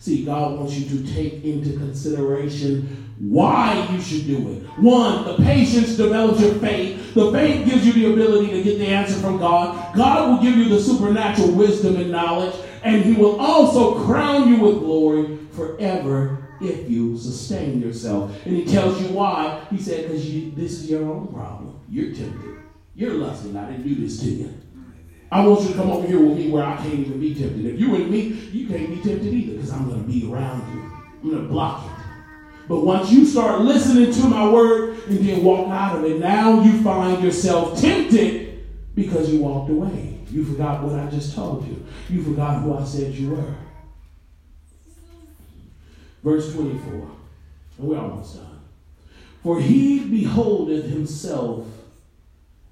See, 0.00 0.24
God 0.24 0.58
wants 0.58 0.74
you 0.74 0.88
to 0.98 1.12
take 1.12 1.44
into 1.44 1.78
consideration 1.78 3.12
why 3.18 3.86
you 3.92 4.00
should 4.00 4.26
do 4.26 4.50
it. 4.50 4.62
One, 4.78 5.26
the 5.26 5.36
patience 5.44 5.94
develops 5.94 6.40
your 6.40 6.54
faith. 6.54 7.12
The 7.12 7.30
faith 7.30 7.66
gives 7.66 7.86
you 7.86 7.92
the 7.92 8.12
ability 8.14 8.50
to 8.52 8.62
get 8.62 8.78
the 8.78 8.86
answer 8.86 9.20
from 9.20 9.36
God. 9.36 9.94
God 9.94 10.30
will 10.30 10.42
give 10.42 10.56
you 10.56 10.70
the 10.70 10.80
supernatural 10.80 11.52
wisdom 11.52 11.96
and 11.96 12.10
knowledge, 12.10 12.54
and 12.82 13.04
He 13.04 13.12
will 13.12 13.38
also 13.38 14.02
crown 14.06 14.48
you 14.48 14.60
with 14.60 14.78
glory 14.78 15.36
forever 15.52 16.48
if 16.62 16.88
you 16.88 17.18
sustain 17.18 17.82
yourself. 17.82 18.34
And 18.46 18.56
He 18.56 18.64
tells 18.64 18.98
you 19.02 19.08
why. 19.08 19.66
He 19.70 19.76
said, 19.76 20.04
because 20.04 20.24
this 20.54 20.72
is 20.80 20.90
your 20.90 21.04
own 21.04 21.26
problem. 21.26 21.78
You're 21.90 22.14
tempted. 22.14 22.56
You're 22.94 23.14
lusting. 23.14 23.54
I 23.54 23.70
didn't 23.70 23.86
do 23.86 23.96
this 23.96 24.18
to 24.20 24.30
you. 24.30 24.54
I 25.32 25.46
want 25.46 25.62
you 25.62 25.68
to 25.68 25.74
come 25.74 25.90
over 25.90 26.06
here 26.06 26.20
with 26.20 26.36
me 26.36 26.50
where 26.50 26.64
I 26.64 26.76
can't 26.76 26.94
even 26.94 27.20
be 27.20 27.34
tempted. 27.34 27.64
If 27.64 27.78
you're 27.78 27.90
with 27.90 28.08
me, 28.08 28.18
you 28.52 28.66
can't 28.66 28.88
be 28.88 28.96
tempted 28.96 29.32
either 29.32 29.52
because 29.52 29.70
I'm 29.70 29.88
going 29.88 30.02
to 30.02 30.08
be 30.08 30.30
around 30.30 30.74
you. 30.74 30.92
I'm 31.22 31.30
going 31.30 31.42
to 31.42 31.48
block 31.48 31.86
it. 31.86 32.00
But 32.68 32.80
once 32.80 33.10
you 33.10 33.24
start 33.24 33.60
listening 33.62 34.12
to 34.12 34.28
my 34.28 34.48
word 34.50 34.98
and 35.08 35.18
then 35.18 35.44
walk 35.44 35.68
out 35.70 35.98
of 35.98 36.04
it, 36.04 36.18
now 36.18 36.62
you 36.62 36.82
find 36.82 37.22
yourself 37.22 37.80
tempted 37.80 38.64
because 38.94 39.32
you 39.32 39.40
walked 39.40 39.70
away. 39.70 40.20
You 40.30 40.44
forgot 40.44 40.82
what 40.82 40.98
I 40.98 41.08
just 41.10 41.34
told 41.34 41.66
you. 41.66 41.84
You 42.08 42.22
forgot 42.22 42.62
who 42.62 42.76
I 42.76 42.84
said 42.84 43.12
you 43.14 43.30
were. 43.30 43.54
Verse 46.22 46.52
24. 46.52 46.92
And 47.78 47.88
we're 47.88 47.98
almost 47.98 48.36
done. 48.36 48.60
For 49.42 49.60
he 49.60 50.00
beholdeth 50.00 50.88
himself 50.88 51.66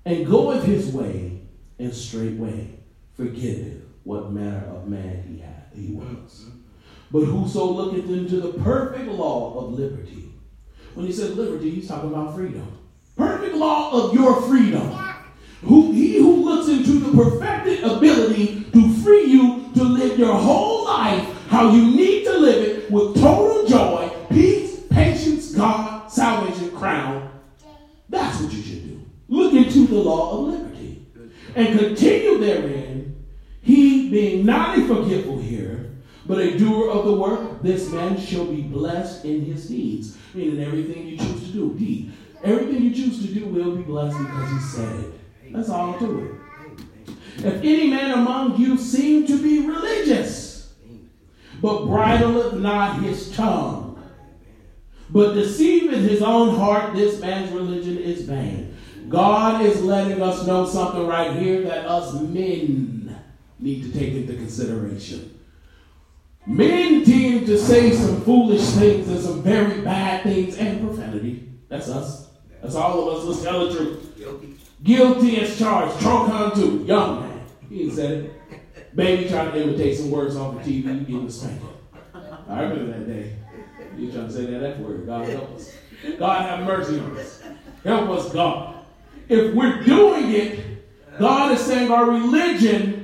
and 0.04 0.26
goeth 0.26 0.64
his 0.64 0.92
way, 0.92 1.37
and 1.78 1.94
straightway 1.94 2.70
forgetteth 3.14 3.82
what 4.04 4.32
manner 4.32 4.66
of 4.74 4.88
man 4.88 5.24
he 5.28 5.38
had 5.38 5.66
he 5.74 5.92
was. 5.92 6.44
Mm-hmm. 6.44 6.58
But 7.10 7.24
whoso 7.24 7.64
looketh 7.66 8.10
into 8.10 8.40
the 8.40 8.58
perfect 8.62 9.08
law 9.08 9.58
of 9.58 9.72
liberty. 9.72 10.32
When 10.94 11.06
he 11.06 11.12
says 11.12 11.36
liberty, 11.36 11.70
he's 11.70 11.88
talking 11.88 12.12
about 12.12 12.34
freedom. 12.34 12.78
Perfect 13.16 13.54
law 13.54 13.92
of 13.92 14.14
your 14.14 14.42
freedom. 14.42 14.90
Who, 15.62 15.92
he 15.92 16.18
who 16.18 16.44
looks 16.44 16.68
into 16.68 17.00
the 17.00 17.22
perfected 17.22 17.82
ability 17.82 18.64
to 18.72 18.94
free 19.02 19.24
you 19.24 19.70
to 19.74 19.82
live 19.82 20.18
your 20.18 20.34
whole 20.34 20.84
life 20.84 21.34
how 21.48 21.72
you 21.72 21.96
need 21.96 22.24
to 22.24 22.38
live 22.38 22.68
it 22.68 22.90
with 22.90 23.14
total 23.16 23.66
joy, 23.66 24.10
peace, 24.28 24.80
patience, 24.90 25.54
God, 25.54 26.08
salvation, 26.08 26.70
crown. 26.72 27.30
That's 28.08 28.40
what 28.40 28.52
you 28.52 28.62
should 28.62 28.84
do. 28.84 29.06
Look 29.28 29.54
into 29.54 29.86
the 29.86 29.96
law 29.96 30.32
of 30.32 30.52
liberty 30.52 30.67
and 31.54 31.78
continue 31.78 32.38
therein, 32.38 33.24
he 33.62 34.10
being 34.10 34.46
not 34.46 34.78
a 34.78 34.86
forgetful 34.86 35.38
hearer, 35.38 35.90
but 36.26 36.38
a 36.38 36.58
doer 36.58 36.90
of 36.90 37.06
the 37.06 37.14
work, 37.14 37.62
this 37.62 37.90
man 37.90 38.20
shall 38.20 38.44
be 38.44 38.62
blessed 38.62 39.24
in 39.24 39.44
his 39.44 39.68
deeds. 39.68 40.16
Meaning 40.34 40.62
everything 40.62 41.06
you 41.06 41.16
choose 41.16 41.46
to 41.46 41.52
do, 41.52 41.74
deed. 41.74 42.12
Everything 42.44 42.82
you 42.82 42.94
choose 42.94 43.26
to 43.26 43.32
do 43.32 43.46
will 43.46 43.76
be 43.76 43.82
blessed 43.82 44.18
because 44.18 44.50
he 44.52 44.58
said 44.58 45.00
it. 45.00 45.52
That's 45.52 45.70
all 45.70 45.98
to 45.98 46.24
it. 46.24 46.34
If 47.38 47.62
any 47.62 47.88
man 47.88 48.12
among 48.12 48.58
you 48.58 48.76
seem 48.76 49.26
to 49.26 49.42
be 49.42 49.66
religious, 49.66 50.74
but 51.62 51.86
bridleth 51.86 52.54
not 52.54 53.02
his 53.02 53.34
tongue, 53.34 54.02
but 55.10 55.34
deceiveth 55.34 56.02
his 56.02 56.22
own 56.22 56.54
heart, 56.54 56.94
this 56.94 57.20
man's 57.20 57.50
religion 57.52 57.96
is 57.96 58.22
vain. 58.22 58.76
God 59.08 59.64
is 59.64 59.82
letting 59.82 60.22
us 60.22 60.46
know 60.46 60.66
something 60.66 61.06
right 61.06 61.36
here 61.36 61.62
that 61.62 61.86
us 61.86 62.14
men 62.14 63.16
need 63.58 63.82
to 63.84 63.98
take 63.98 64.14
into 64.14 64.34
consideration. 64.34 65.38
Men 66.46 67.04
tend 67.04 67.46
to 67.46 67.58
say 67.58 67.92
some 67.92 68.22
foolish 68.22 68.62
things 68.70 69.08
and 69.08 69.20
some 69.20 69.42
very 69.42 69.82
bad 69.82 70.22
things 70.22 70.56
and 70.56 70.80
profanity. 70.80 71.48
That's 71.68 71.88
us. 71.88 72.30
That's 72.62 72.74
all 72.74 73.10
of 73.10 73.18
us. 73.18 73.24
Let's 73.24 73.42
tell 73.42 73.68
the 73.68 73.74
truth. 73.76 74.16
Guilty. 74.16 74.54
Guilty 74.82 75.40
as 75.40 75.58
charged. 75.58 75.94
Trocon 75.96 76.54
too. 76.54 76.84
Young 76.84 77.20
man. 77.20 77.40
He 77.68 77.90
said 77.90 78.24
it. 78.24 78.96
Baby 78.96 79.28
trying 79.28 79.52
to 79.52 79.62
imitate 79.62 79.98
some 79.98 80.10
words 80.10 80.36
off 80.36 80.64
the 80.64 80.82
TV. 80.82 80.84
You 80.86 81.00
getting 81.00 81.26
the 81.26 81.32
spanking. 81.32 81.68
I 82.48 82.62
remember 82.62 82.92
that 82.92 83.06
day. 83.06 83.36
You 83.96 84.10
trying 84.10 84.28
to 84.28 84.32
say 84.32 84.46
that 84.46 84.62
F 84.62 84.78
word. 84.78 85.06
God 85.06 85.28
help 85.28 85.54
us. 85.54 85.72
God 86.18 86.42
have 86.42 86.66
mercy 86.66 86.98
on 86.98 87.16
us. 87.16 87.42
Help 87.84 88.08
us, 88.10 88.32
God. 88.32 88.77
If 89.28 89.54
we're 89.54 89.82
doing 89.84 90.32
it, 90.32 91.18
God 91.18 91.52
is 91.52 91.60
saying 91.60 91.90
our 91.90 92.10
religion 92.10 92.98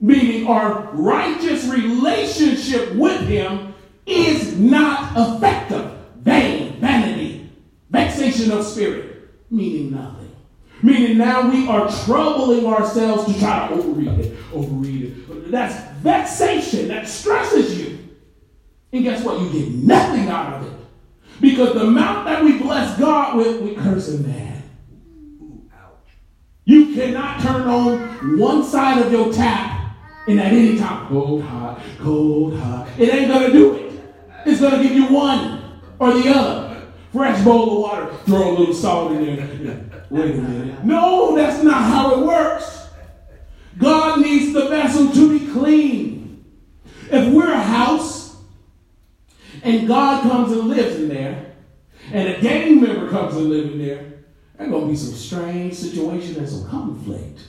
meaning 0.00 0.46
our 0.46 0.90
righteous 0.92 1.66
relationship 1.66 2.94
with 2.94 3.20
Him, 3.22 3.74
is 4.06 4.58
not 4.58 5.12
effective. 5.16 5.92
Vain, 6.16 6.80
vanity, 6.80 7.50
vexation 7.90 8.50
of 8.50 8.64
spirit, 8.64 9.28
meaning 9.50 9.92
nothing. 9.92 10.34
Meaning 10.82 11.18
now 11.18 11.50
we 11.50 11.68
are 11.68 11.90
troubling 12.04 12.66
ourselves 12.66 13.30
to 13.30 13.38
try 13.38 13.68
to 13.68 13.74
overread 13.74 14.18
it, 14.18 14.36
overread 14.50 15.02
it. 15.02 15.50
That's 15.50 15.74
vexation, 15.98 16.88
that 16.88 17.06
stresses 17.06 17.78
you. 17.78 17.98
And 18.92 19.04
guess 19.04 19.22
what? 19.22 19.40
You 19.40 19.52
get 19.52 19.72
nothing 19.72 20.28
out 20.28 20.54
of 20.54 20.66
it. 20.66 20.72
Because 21.40 21.74
the 21.74 21.82
amount 21.82 22.26
that 22.26 22.42
we 22.42 22.58
bless 22.58 22.98
God 22.98 23.36
with, 23.36 23.60
we 23.60 23.74
curse 23.74 24.08
man. 24.18 24.49
You 26.70 26.94
cannot 26.94 27.40
turn 27.40 27.62
on 27.62 28.38
one 28.38 28.62
side 28.62 29.04
of 29.04 29.10
your 29.10 29.32
tap 29.32 29.96
and 30.28 30.38
at 30.38 30.52
any 30.52 30.78
time, 30.78 31.08
cold, 31.08 31.42
hot, 31.42 31.82
cold, 31.98 32.56
hot. 32.56 32.88
It 32.96 33.12
ain't 33.12 33.26
gonna 33.26 33.52
do 33.52 33.74
it. 33.74 34.00
It's 34.46 34.60
gonna 34.60 34.80
give 34.80 34.92
you 34.92 35.06
one 35.06 35.80
or 35.98 36.12
the 36.12 36.28
other. 36.28 36.82
Fresh 37.12 37.42
bowl 37.44 37.72
of 37.72 37.78
water, 37.82 38.14
throw 38.24 38.50
a 38.50 38.52
little 38.56 38.72
salt 38.72 39.10
in 39.10 39.24
there. 39.24 40.04
Wait 40.10 40.30
a 40.30 40.34
minute. 40.34 40.84
No, 40.84 41.34
that's 41.34 41.60
not 41.64 41.82
how 41.82 42.20
it 42.20 42.24
works. 42.24 42.86
God 43.76 44.20
needs 44.20 44.52
the 44.52 44.68
vessel 44.68 45.10
to 45.10 45.38
be 45.40 45.50
clean. 45.50 46.44
If 47.10 47.34
we're 47.34 47.52
a 47.52 47.60
house 47.60 48.36
and 49.64 49.88
God 49.88 50.22
comes 50.22 50.52
and 50.52 50.68
lives 50.68 50.94
in 50.94 51.08
there, 51.08 51.52
and 52.12 52.28
a 52.28 52.40
gang 52.40 52.80
member 52.80 53.10
comes 53.10 53.34
and 53.34 53.50
lives 53.50 53.72
in 53.72 53.78
there, 53.84 54.19
there's 54.60 54.72
gonna 54.72 54.86
be 54.86 54.96
some 54.96 55.14
strange 55.14 55.74
situation 55.74 56.36
and 56.36 56.46
some 56.46 56.68
conflict. 56.68 57.40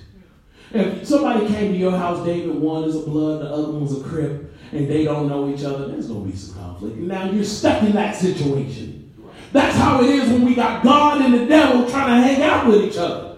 If 0.71 1.05
somebody 1.05 1.45
came 1.47 1.73
to 1.73 1.77
your 1.77 1.91
house, 1.91 2.25
David, 2.25 2.55
one 2.55 2.85
is 2.85 2.95
a 2.95 3.01
blood, 3.01 3.41
the 3.41 3.49
other 3.49 3.69
one's 3.69 3.91
a 3.99 4.01
crip, 4.01 4.55
and 4.71 4.89
they 4.89 5.03
don't 5.03 5.27
know 5.27 5.53
each 5.53 5.65
other, 5.65 5.89
there's 5.89 6.07
going 6.07 6.23
to 6.23 6.31
be 6.31 6.37
some 6.37 6.55
conflict. 6.55 6.95
And 6.95 7.09
now 7.09 7.29
you're 7.29 7.43
stuck 7.43 7.83
in 7.83 7.91
that 7.91 8.15
situation. 8.15 9.13
That's 9.51 9.75
how 9.75 10.01
it 10.01 10.09
is 10.09 10.29
when 10.29 10.45
we 10.45 10.55
got 10.55 10.81
God 10.85 11.21
and 11.21 11.33
the 11.33 11.45
devil 11.45 11.89
trying 11.89 12.21
to 12.21 12.27
hang 12.27 12.41
out 12.43 12.67
with 12.67 12.85
each 12.85 12.97
other. 12.97 13.35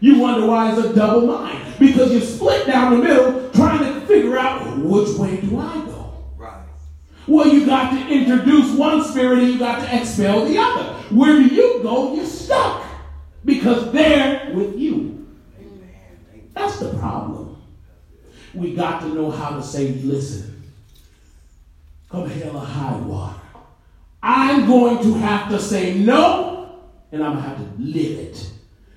You 0.00 0.18
wonder 0.18 0.46
why 0.46 0.76
it's 0.76 0.86
a 0.86 0.94
double 0.94 1.26
mind. 1.26 1.74
Because 1.78 2.12
you're 2.12 2.20
split 2.20 2.66
down 2.66 2.98
the 2.98 3.02
middle 3.02 3.50
trying 3.52 3.78
to 3.78 4.06
figure 4.06 4.38
out 4.38 4.76
which 4.76 5.16
way 5.16 5.40
do 5.40 5.58
I 5.58 5.74
go? 5.86 6.14
Right. 6.36 6.66
Well, 7.26 7.48
you 7.48 7.64
got 7.64 7.92
to 7.92 8.12
introduce 8.12 8.76
one 8.76 9.02
spirit 9.02 9.38
and 9.38 9.48
you 9.48 9.58
got 9.58 9.80
to 9.80 9.98
expel 9.98 10.44
the 10.44 10.58
other. 10.58 10.92
Where 11.08 11.36
do 11.36 11.46
you 11.46 11.80
go? 11.82 12.14
You're 12.14 12.26
stuck 12.26 12.85
because 13.46 13.92
they're 13.92 14.50
with 14.52 14.76
you. 14.76 15.26
That's 16.52 16.78
the 16.80 16.92
problem. 16.98 17.62
We 18.52 18.74
got 18.74 19.00
to 19.00 19.08
know 19.08 19.30
how 19.30 19.56
to 19.56 19.62
say, 19.62 19.92
listen, 19.92 20.62
come 22.10 22.28
hell 22.28 22.56
or 22.56 22.60
high 22.60 22.96
water. 22.96 23.40
I'm 24.22 24.66
going 24.66 25.02
to 25.02 25.14
have 25.14 25.50
to 25.50 25.60
say 25.60 25.94
no, 25.98 26.80
and 27.12 27.22
I'm 27.22 27.34
going 27.34 27.44
to 27.44 27.48
have 27.48 27.58
to 27.58 27.82
live 27.82 28.18
it 28.18 28.50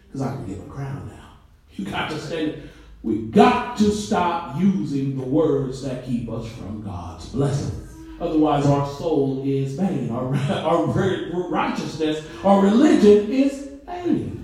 because 0.08 0.22
I 0.22 0.36
can 0.36 0.47
give 0.47 0.60
a 0.60 0.70
crown 0.70 1.08
now. 1.08 1.34
You 1.76 1.86
got 1.86 2.10
to 2.10 2.20
stand. 2.20 2.70
We 3.04 3.28
got 3.28 3.78
to 3.78 3.91
stop 3.91 4.60
using 4.60 5.18
the 5.18 5.24
words 5.24 5.84
that 5.84 6.06
keep 6.06 6.30
us 6.30 6.50
from 6.54 6.82
God's 6.82 7.30
blessing. 7.30 7.88
Otherwise, 8.20 8.66
our 8.66 8.88
soul 8.88 9.43
is 9.45 9.76
vain. 9.76 10.10
Our, 10.10 10.36
our 10.52 10.86
righteousness, 10.86 12.26
our 12.43 12.62
religion 12.62 13.32
is 13.32 13.70
vain. 13.86 14.38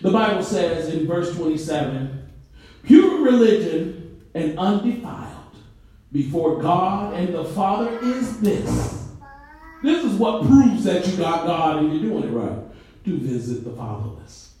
The 0.00 0.10
Bible 0.10 0.42
says 0.42 0.92
in 0.94 1.06
verse 1.06 1.34
27 1.36 2.28
pure 2.84 3.22
religion 3.22 4.22
and 4.34 4.58
undefiled 4.58 5.54
before 6.12 6.60
God 6.60 7.14
and 7.14 7.34
the 7.34 7.44
Father 7.44 7.98
is 8.02 8.40
this. 8.40 9.08
This 9.82 10.04
is 10.04 10.12
what 10.14 10.46
proves 10.46 10.84
that 10.84 11.06
you 11.06 11.16
got 11.16 11.46
God 11.46 11.78
and 11.78 11.92
you're 11.92 12.10
doing 12.10 12.24
it 12.24 12.32
right. 12.32 12.58
To 13.04 13.16
visit 13.16 13.64
the 13.64 13.70
fatherless. 13.70 14.54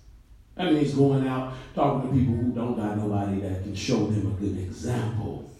That 0.56 0.72
means 0.72 0.94
going 0.94 1.26
out 1.26 1.54
talking 1.74 2.10
to 2.10 2.16
people 2.16 2.34
who 2.34 2.52
don't 2.52 2.76
got 2.76 2.96
nobody 2.96 3.40
that 3.40 3.62
can 3.62 3.74
show 3.74 4.06
them 4.06 4.26
a 4.26 4.40
good 4.40 4.58
example. 4.58 5.50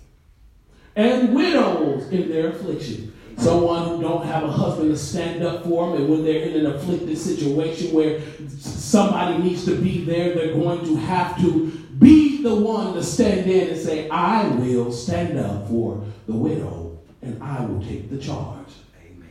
And 0.97 1.35
widows 1.35 2.11
in 2.11 2.31
their 2.31 2.49
affliction. 2.51 3.10
Someone 3.41 3.88
who 3.88 4.03
don't 4.03 4.26
have 4.26 4.45
a 4.45 4.51
husband 4.51 4.91
to 4.91 4.99
stand 4.99 5.43
up 5.43 5.64
for 5.64 5.91
them, 5.91 6.03
and 6.03 6.11
when 6.11 6.24
they're 6.24 6.43
in 6.43 6.64
an 6.64 6.66
afflicted 6.74 7.16
situation 7.16 7.93
where 7.93 8.20
somebody 8.59 9.43
needs 9.43 9.64
to 9.64 9.76
be 9.80 10.05
there, 10.05 10.34
they're 10.34 10.55
going 10.55 10.84
to 10.84 10.97
have 10.97 11.41
to 11.41 11.66
be 11.99 12.43
the 12.43 12.55
one 12.55 12.95
to 12.95 13.03
stand 13.03 13.51
in 13.51 13.70
and 13.70 13.80
say, 13.80 14.09
I 14.11 14.47
will 14.49 14.93
stand 14.93 15.38
up 15.38 15.68
for 15.68 16.05
the 16.26 16.34
widow, 16.34 16.99
and 17.22 17.43
I 17.43 17.64
will 17.64 17.82
take 17.82 18.11
the 18.11 18.18
charge. 18.18 18.68
Amen. 19.05 19.28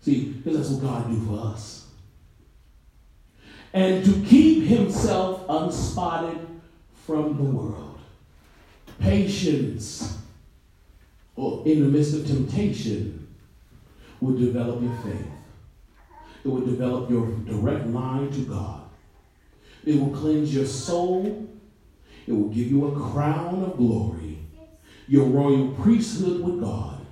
See, 0.00 0.26
because 0.26 0.58
that's 0.58 0.70
what 0.70 0.82
God 0.82 1.10
do 1.10 1.26
for 1.26 1.46
us 1.52 1.78
and 3.72 4.04
to 4.04 4.12
keep 4.26 4.64
himself 4.64 5.46
unspotted 5.48 6.38
from 7.06 7.36
the 7.36 7.42
world. 7.44 7.98
Patience 9.00 10.18
or 11.36 11.62
in 11.66 11.82
the 11.82 11.88
midst 11.88 12.14
of 12.14 12.26
temptation 12.26 13.17
will 14.20 14.36
develop 14.36 14.82
your 14.82 14.94
faith. 15.04 15.32
It 16.44 16.48
will 16.48 16.64
develop 16.64 17.10
your 17.10 17.26
direct 17.26 17.86
line 17.86 18.30
to 18.30 18.40
God. 18.40 18.82
It 19.84 19.98
will 19.98 20.10
cleanse 20.10 20.54
your 20.54 20.66
soul. 20.66 21.48
It 22.26 22.32
will 22.32 22.48
give 22.48 22.70
you 22.70 22.88
a 22.88 23.10
crown 23.10 23.62
of 23.64 23.76
glory, 23.76 24.38
your 25.06 25.26
royal 25.26 25.68
priesthood 25.68 26.42
with 26.42 26.60
God, 26.60 27.06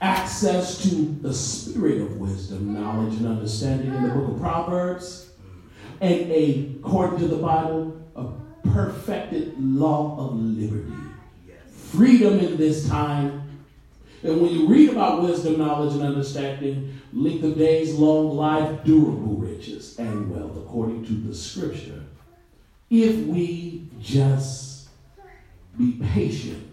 access 0.00 0.82
to 0.82 1.16
the 1.22 1.34
spirit 1.34 2.00
of 2.00 2.18
wisdom, 2.18 2.74
knowledge, 2.74 3.14
and 3.14 3.26
understanding 3.26 3.92
in 3.92 4.02
the 4.02 4.14
book 4.14 4.30
of 4.30 4.40
Proverbs 4.40 5.30
and 6.00 6.30
a, 6.30 6.74
according 6.78 7.18
to 7.20 7.28
the 7.28 7.36
Bible, 7.36 8.00
a 8.14 8.26
perfected 8.68 9.54
law 9.58 10.16
of 10.18 10.36
liberty. 10.36 10.92
Freedom 11.68 12.38
in 12.38 12.56
this 12.56 12.88
time. 12.88 13.43
And 14.24 14.40
when 14.40 14.50
you 14.50 14.66
read 14.66 14.88
about 14.88 15.22
wisdom, 15.22 15.58
knowledge, 15.58 15.92
and 15.92 16.02
understanding, 16.02 16.98
length 17.12 17.44
of 17.44 17.58
days, 17.58 17.94
long 17.94 18.34
life, 18.34 18.82
durable 18.82 19.36
riches, 19.36 19.98
and 19.98 20.30
wealth, 20.30 20.56
according 20.56 21.04
to 21.04 21.12
the 21.12 21.34
scripture, 21.34 22.02
if 22.88 23.16
we 23.26 23.86
just 24.00 24.88
be 25.76 26.00
patient. 26.12 26.70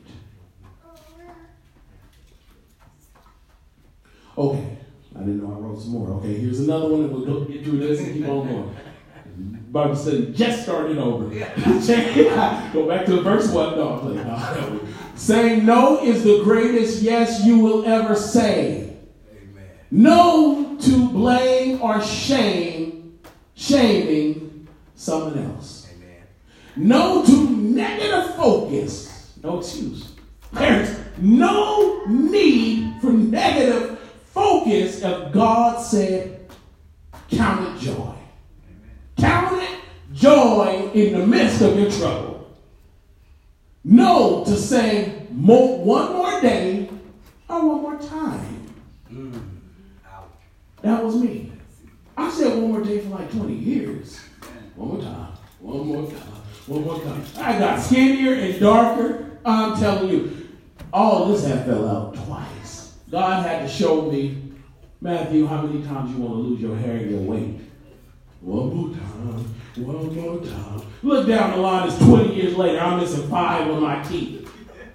Okay, 4.38 4.78
I 5.14 5.20
didn't 5.20 5.44
know 5.44 5.54
I 5.54 5.60
wrote 5.60 5.82
some 5.82 5.92
more. 5.92 6.08
Okay, 6.20 6.36
here's 6.36 6.62
another 6.62 6.88
one, 6.88 7.02
and 7.02 7.12
we'll 7.12 7.26
go 7.26 7.44
get 7.44 7.66
through 7.66 7.80
this 7.80 8.00
and 8.00 8.14
keep 8.14 8.30
on 8.30 8.48
going. 8.48 8.76
Bible 9.72 9.96
study 9.96 10.34
just 10.34 10.64
started 10.64 10.98
over. 10.98 11.26
Go 12.74 12.88
back 12.88 13.06
to 13.06 13.16
the 13.16 13.24
first 13.24 13.54
one. 13.54 13.78
No, 13.78 14.02
no. 14.02 14.82
Saying 15.22 15.68
no 15.68 16.04
is 16.04 16.24
the 16.24 16.42
greatest 16.44 17.04
yes 17.04 17.46
you 17.46 17.60
will 17.60 17.86
ever 17.86 18.16
say. 18.16 18.98
Amen. 19.32 19.70
No 19.92 20.76
to 20.82 21.10
blame 21.10 21.80
or 21.80 22.02
shame, 22.02 23.20
shaming 23.54 24.68
someone 24.96 25.38
else. 25.38 25.88
Amen. 25.94 26.24
No 26.76 27.24
to 27.24 27.50
negative 27.52 28.36
focus. 28.36 29.38
No 29.44 29.60
excuse. 29.60 30.12
There's 30.54 30.98
no 31.20 32.04
need 32.08 33.00
for 33.00 33.14
negative 33.14 34.00
focus 34.26 35.04
if 35.04 35.32
God 35.32 35.80
said, 35.80 36.50
count 37.30 37.78
it 37.78 37.80
joy. 37.80 38.16
Count 39.20 39.62
it 39.62 39.82
joy 40.14 40.90
in 40.96 41.20
the 41.20 41.28
midst 41.28 41.62
of 41.62 41.80
your 41.80 41.92
trouble. 41.92 42.31
No 43.84 44.44
to 44.46 44.56
say 44.56 45.26
more, 45.32 45.84
one 45.84 46.14
more 46.14 46.42
day 46.42 46.90
or 47.50 47.68
one 47.68 47.82
more 47.82 48.00
time. 48.00 48.74
Mm. 49.12 49.42
That 50.82 51.04
was 51.04 51.16
me. 51.16 51.52
I 52.16 52.30
said 52.30 52.58
one 52.58 52.72
more 52.72 52.84
day 52.84 53.00
for 53.00 53.10
like 53.10 53.32
20 53.32 53.54
years. 53.54 54.20
One 54.76 54.90
more 54.90 55.02
time. 55.02 55.34
One 55.60 55.88
more 55.88 56.12
time. 56.12 56.18
One 56.68 56.84
more 56.84 57.00
time. 57.02 57.24
I 57.38 57.58
got 57.58 57.82
skinnier 57.82 58.34
and 58.34 58.60
darker. 58.60 59.40
I'm 59.44 59.80
telling 59.80 60.10
you, 60.10 60.50
all 60.94 61.28
this 61.28 61.46
had 61.46 61.66
fell 61.66 61.88
out 61.88 62.14
twice. 62.14 62.98
God 63.10 63.46
had 63.46 63.68
to 63.68 63.68
show 63.68 64.04
me, 64.04 64.54
Matthew, 65.00 65.48
how 65.48 65.64
many 65.64 65.84
times 65.84 66.12
you 66.12 66.18
want 66.18 66.34
to 66.34 66.38
lose 66.38 66.62
your 66.62 66.76
hair 66.78 66.98
and 66.98 67.12
your 67.12 67.20
weight? 67.22 67.60
One 68.42 68.76
more 68.76 68.90
time, 68.96 69.86
one 69.86 70.16
more 70.16 70.44
time. 70.44 70.82
Look 71.04 71.28
down 71.28 71.52
the 71.52 71.58
line, 71.58 71.88
it's 71.88 71.98
20 72.00 72.34
years 72.34 72.58
later. 72.58 72.80
I'm 72.80 73.00
missing 73.00 73.30
five 73.30 73.68
of 73.68 73.80
my 73.80 74.02
teeth. 74.02 74.50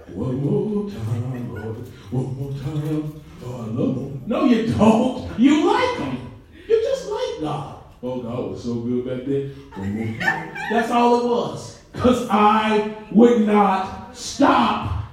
One 0.08 0.44
more 0.44 0.90
time, 0.90 1.54
Lord. 1.54 1.76
One 2.10 2.36
more 2.36 2.52
time. 2.52 3.22
Oh, 3.44 3.54
I 3.54 3.66
love. 3.66 4.26
No, 4.26 4.44
you 4.46 4.74
don't. 4.74 5.38
You 5.38 5.64
like 5.64 5.98
them. 5.98 6.32
You 6.66 6.82
just 6.82 7.08
like 7.08 7.40
God. 7.40 7.84
Oh, 8.02 8.20
God 8.20 8.50
was 8.50 8.64
so 8.64 8.74
good 8.74 9.06
back 9.06 9.24
then. 9.26 9.50
One 9.74 9.94
more 9.94 10.20
time. 10.20 10.50
That's 10.68 10.90
all 10.90 11.20
it 11.20 11.28
was. 11.28 11.80
Because 11.92 12.26
I 12.28 12.96
would 13.12 13.46
not 13.46 14.16
stop. 14.16 15.04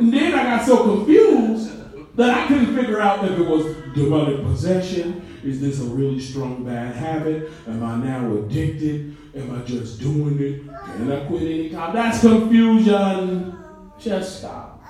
And 0.00 0.12
then 0.12 0.34
I 0.34 0.42
got 0.42 0.66
so 0.66 0.96
confused 0.96 1.70
that 2.16 2.30
I 2.30 2.48
couldn't 2.48 2.74
figure 2.74 3.00
out 3.00 3.24
if 3.24 3.38
it 3.38 3.46
was 3.46 3.83
demonic 3.94 4.42
possession 4.42 5.24
is 5.44 5.60
this 5.60 5.80
a 5.80 5.84
really 5.84 6.18
strong 6.18 6.64
bad 6.64 6.96
habit? 6.96 7.50
Am 7.68 7.82
I 7.82 7.96
now 7.96 8.34
addicted? 8.34 9.14
Am 9.36 9.54
I 9.54 9.62
just 9.64 10.00
doing 10.00 10.40
it? 10.40 10.66
Can 10.66 11.12
I 11.12 11.26
quit 11.26 11.42
anytime? 11.42 11.94
That's 11.94 12.20
confusion. 12.20 13.58
Just 13.98 14.38
stop. 14.38 14.82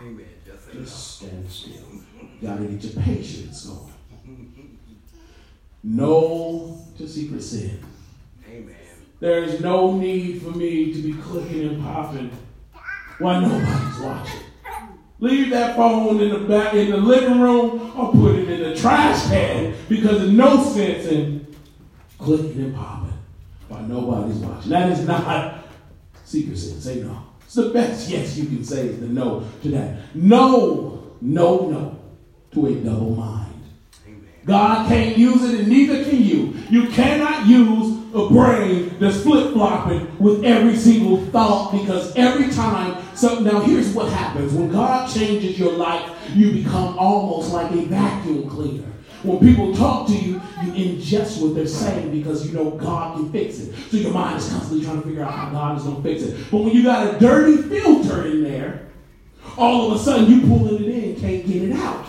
Amen. 0.00 0.26
Just, 0.44 0.72
just 0.72 1.16
stand 1.16 1.48
still. 1.48 1.84
Gotta 2.42 2.64
get 2.64 2.82
your 2.82 3.02
patience 3.02 3.66
going. 3.66 3.92
No 5.84 6.78
to 6.98 7.08
secret 7.08 7.42
sin. 7.42 7.78
Amen. 8.48 8.74
There's 9.20 9.60
no 9.60 9.96
need 9.96 10.42
for 10.42 10.50
me 10.50 10.92
to 10.92 11.00
be 11.00 11.14
clicking 11.14 11.68
and 11.68 11.82
popping 11.82 12.30
while 13.18 13.40
nobody's 13.40 14.00
watching. 14.00 14.40
Leave 15.22 15.50
that 15.50 15.76
phone 15.76 16.20
in 16.20 16.30
the 16.30 16.38
back 16.40 16.74
in 16.74 16.90
the 16.90 16.96
living 16.96 17.40
room 17.40 17.92
or 17.96 18.10
put 18.10 18.34
it 18.34 18.50
in 18.50 18.60
the 18.68 18.74
trash 18.74 19.28
can 19.28 19.72
because 19.88 20.18
there's 20.18 20.32
no 20.32 20.60
sense 20.64 21.06
in 21.06 21.46
clicking 22.18 22.60
and 22.60 22.74
popping 22.74 23.16
while 23.68 23.82
nobody's 23.82 24.38
watching. 24.38 24.70
That 24.70 24.90
is 24.90 25.06
not 25.06 25.62
secret 26.24 26.58
sin. 26.58 26.80
Say 26.80 26.96
no. 27.02 27.22
It's 27.44 27.54
the 27.54 27.68
best 27.68 28.10
yes 28.10 28.36
you 28.36 28.46
can 28.46 28.64
say 28.64 28.88
is 28.88 28.98
the 28.98 29.06
no 29.06 29.46
to 29.62 29.68
that. 29.68 30.12
No, 30.16 31.12
no, 31.20 31.68
no 31.70 31.98
to 32.54 32.66
a 32.66 32.74
double 32.80 33.14
mind. 33.14 33.62
God 34.44 34.88
can't 34.88 35.16
use 35.16 35.44
it 35.44 35.60
and 35.60 35.68
neither 35.68 36.02
can 36.02 36.20
you. 36.20 36.52
You 36.68 36.88
cannot 36.88 37.46
use 37.46 38.01
a 38.14 38.28
brain 38.28 38.96
that's 38.98 39.22
flip 39.22 39.52
flopping 39.52 40.18
with 40.18 40.44
every 40.44 40.76
single 40.76 41.24
thought 41.26 41.72
because 41.72 42.14
every 42.16 42.50
time. 42.50 43.02
So 43.14 43.40
now 43.40 43.60
here's 43.60 43.92
what 43.94 44.10
happens 44.10 44.52
when 44.52 44.70
God 44.70 45.12
changes 45.12 45.58
your 45.58 45.72
life, 45.72 46.10
you 46.34 46.52
become 46.52 46.98
almost 46.98 47.52
like 47.52 47.70
a 47.72 47.84
vacuum 47.86 48.48
cleaner. 48.48 48.88
When 49.22 49.38
people 49.38 49.74
talk 49.74 50.08
to 50.08 50.14
you, 50.14 50.40
you 50.64 50.72
ingest 50.72 51.40
what 51.40 51.54
they're 51.54 51.66
saying 51.66 52.10
because 52.10 52.46
you 52.46 52.52
know 52.52 52.70
God 52.70 53.16
can 53.16 53.30
fix 53.30 53.60
it. 53.60 53.74
So 53.90 53.96
your 53.98 54.12
mind 54.12 54.38
is 54.38 54.48
constantly 54.48 54.84
trying 54.84 55.00
to 55.00 55.06
figure 55.06 55.22
out 55.22 55.32
how 55.32 55.50
God 55.50 55.78
is 55.78 55.84
going 55.84 55.96
to 55.96 56.02
fix 56.02 56.22
it. 56.22 56.50
But 56.50 56.58
when 56.58 56.74
you 56.74 56.82
got 56.82 57.14
a 57.14 57.18
dirty 57.18 57.56
filter 57.62 58.26
in 58.26 58.42
there, 58.42 58.88
all 59.56 59.92
of 59.92 60.00
a 60.00 60.02
sudden 60.02 60.30
you 60.30 60.40
pulling 60.40 60.82
it 60.82 60.88
in, 60.88 61.20
can't 61.20 61.46
get 61.46 61.62
it 61.62 61.72
out. 61.72 62.04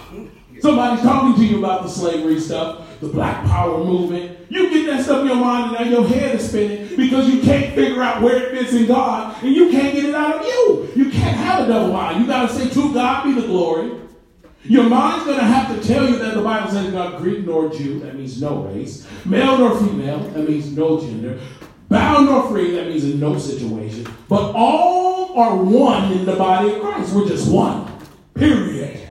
Somebody's 0.60 1.04
talking 1.04 1.36
to 1.36 1.46
you 1.46 1.60
about 1.60 1.84
the 1.84 1.90
slavery 1.90 2.40
stuff, 2.40 3.00
the 3.02 3.10
black 3.10 3.46
power 3.46 3.84
movement. 3.84 4.43
You 4.54 4.70
get 4.70 4.86
that 4.86 5.04
stuff 5.04 5.22
in 5.22 5.28
your 5.28 5.36
mind 5.38 5.76
and 5.76 5.90
now 5.90 5.98
your 5.98 6.08
head 6.08 6.36
is 6.36 6.48
spinning 6.48 6.96
because 6.96 7.28
you 7.28 7.42
can't 7.42 7.74
figure 7.74 8.04
out 8.04 8.22
where 8.22 8.38
it 8.38 8.52
fits 8.52 8.74
in 8.74 8.86
God 8.86 9.36
and 9.44 9.52
you 9.52 9.72
can't 9.72 9.96
get 9.96 10.06
it 10.06 10.14
out 10.14 10.42
of 10.42 10.46
you. 10.46 10.92
You 10.96 11.10
can't 11.10 11.36
have 11.38 11.66
a 11.66 11.68
double 11.68 11.92
mind. 11.92 12.22
You 12.22 12.28
got 12.28 12.50
to 12.50 12.56
say, 12.56 12.70
to 12.70 12.94
God 12.94 13.24
be 13.24 13.34
the 13.34 13.48
glory. 13.48 14.00
Your 14.66 14.84
mind's 14.84 15.26
going 15.26 15.40
to 15.40 15.44
have 15.44 15.76
to 15.76 15.86
tell 15.86 16.08
you 16.08 16.20
that 16.20 16.36
the 16.36 16.42
Bible 16.42 16.72
says 16.72 16.94
not 16.94 17.18
Greek 17.18 17.46
nor 17.46 17.70
Jew, 17.70 18.00
that 18.02 18.16
means 18.16 18.40
no 18.40 18.64
race, 18.64 19.08
male 19.26 19.58
nor 19.58 19.78
female, 19.78 20.20
that 20.20 20.48
means 20.48 20.72
no 20.72 21.02
gender, 21.02 21.40
bound 21.90 22.28
nor 22.28 22.48
free, 22.48 22.76
that 22.76 22.88
means 22.88 23.04
in 23.04 23.20
no 23.20 23.38
situation, 23.38 24.08
but 24.30 24.54
all 24.56 25.38
are 25.38 25.58
one 25.58 26.14
in 26.14 26.26
the 26.26 26.36
body 26.36 26.76
of 26.76 26.82
Christ. 26.82 27.14
We're 27.14 27.28
just 27.28 27.52
one, 27.52 27.92
period. 28.36 29.02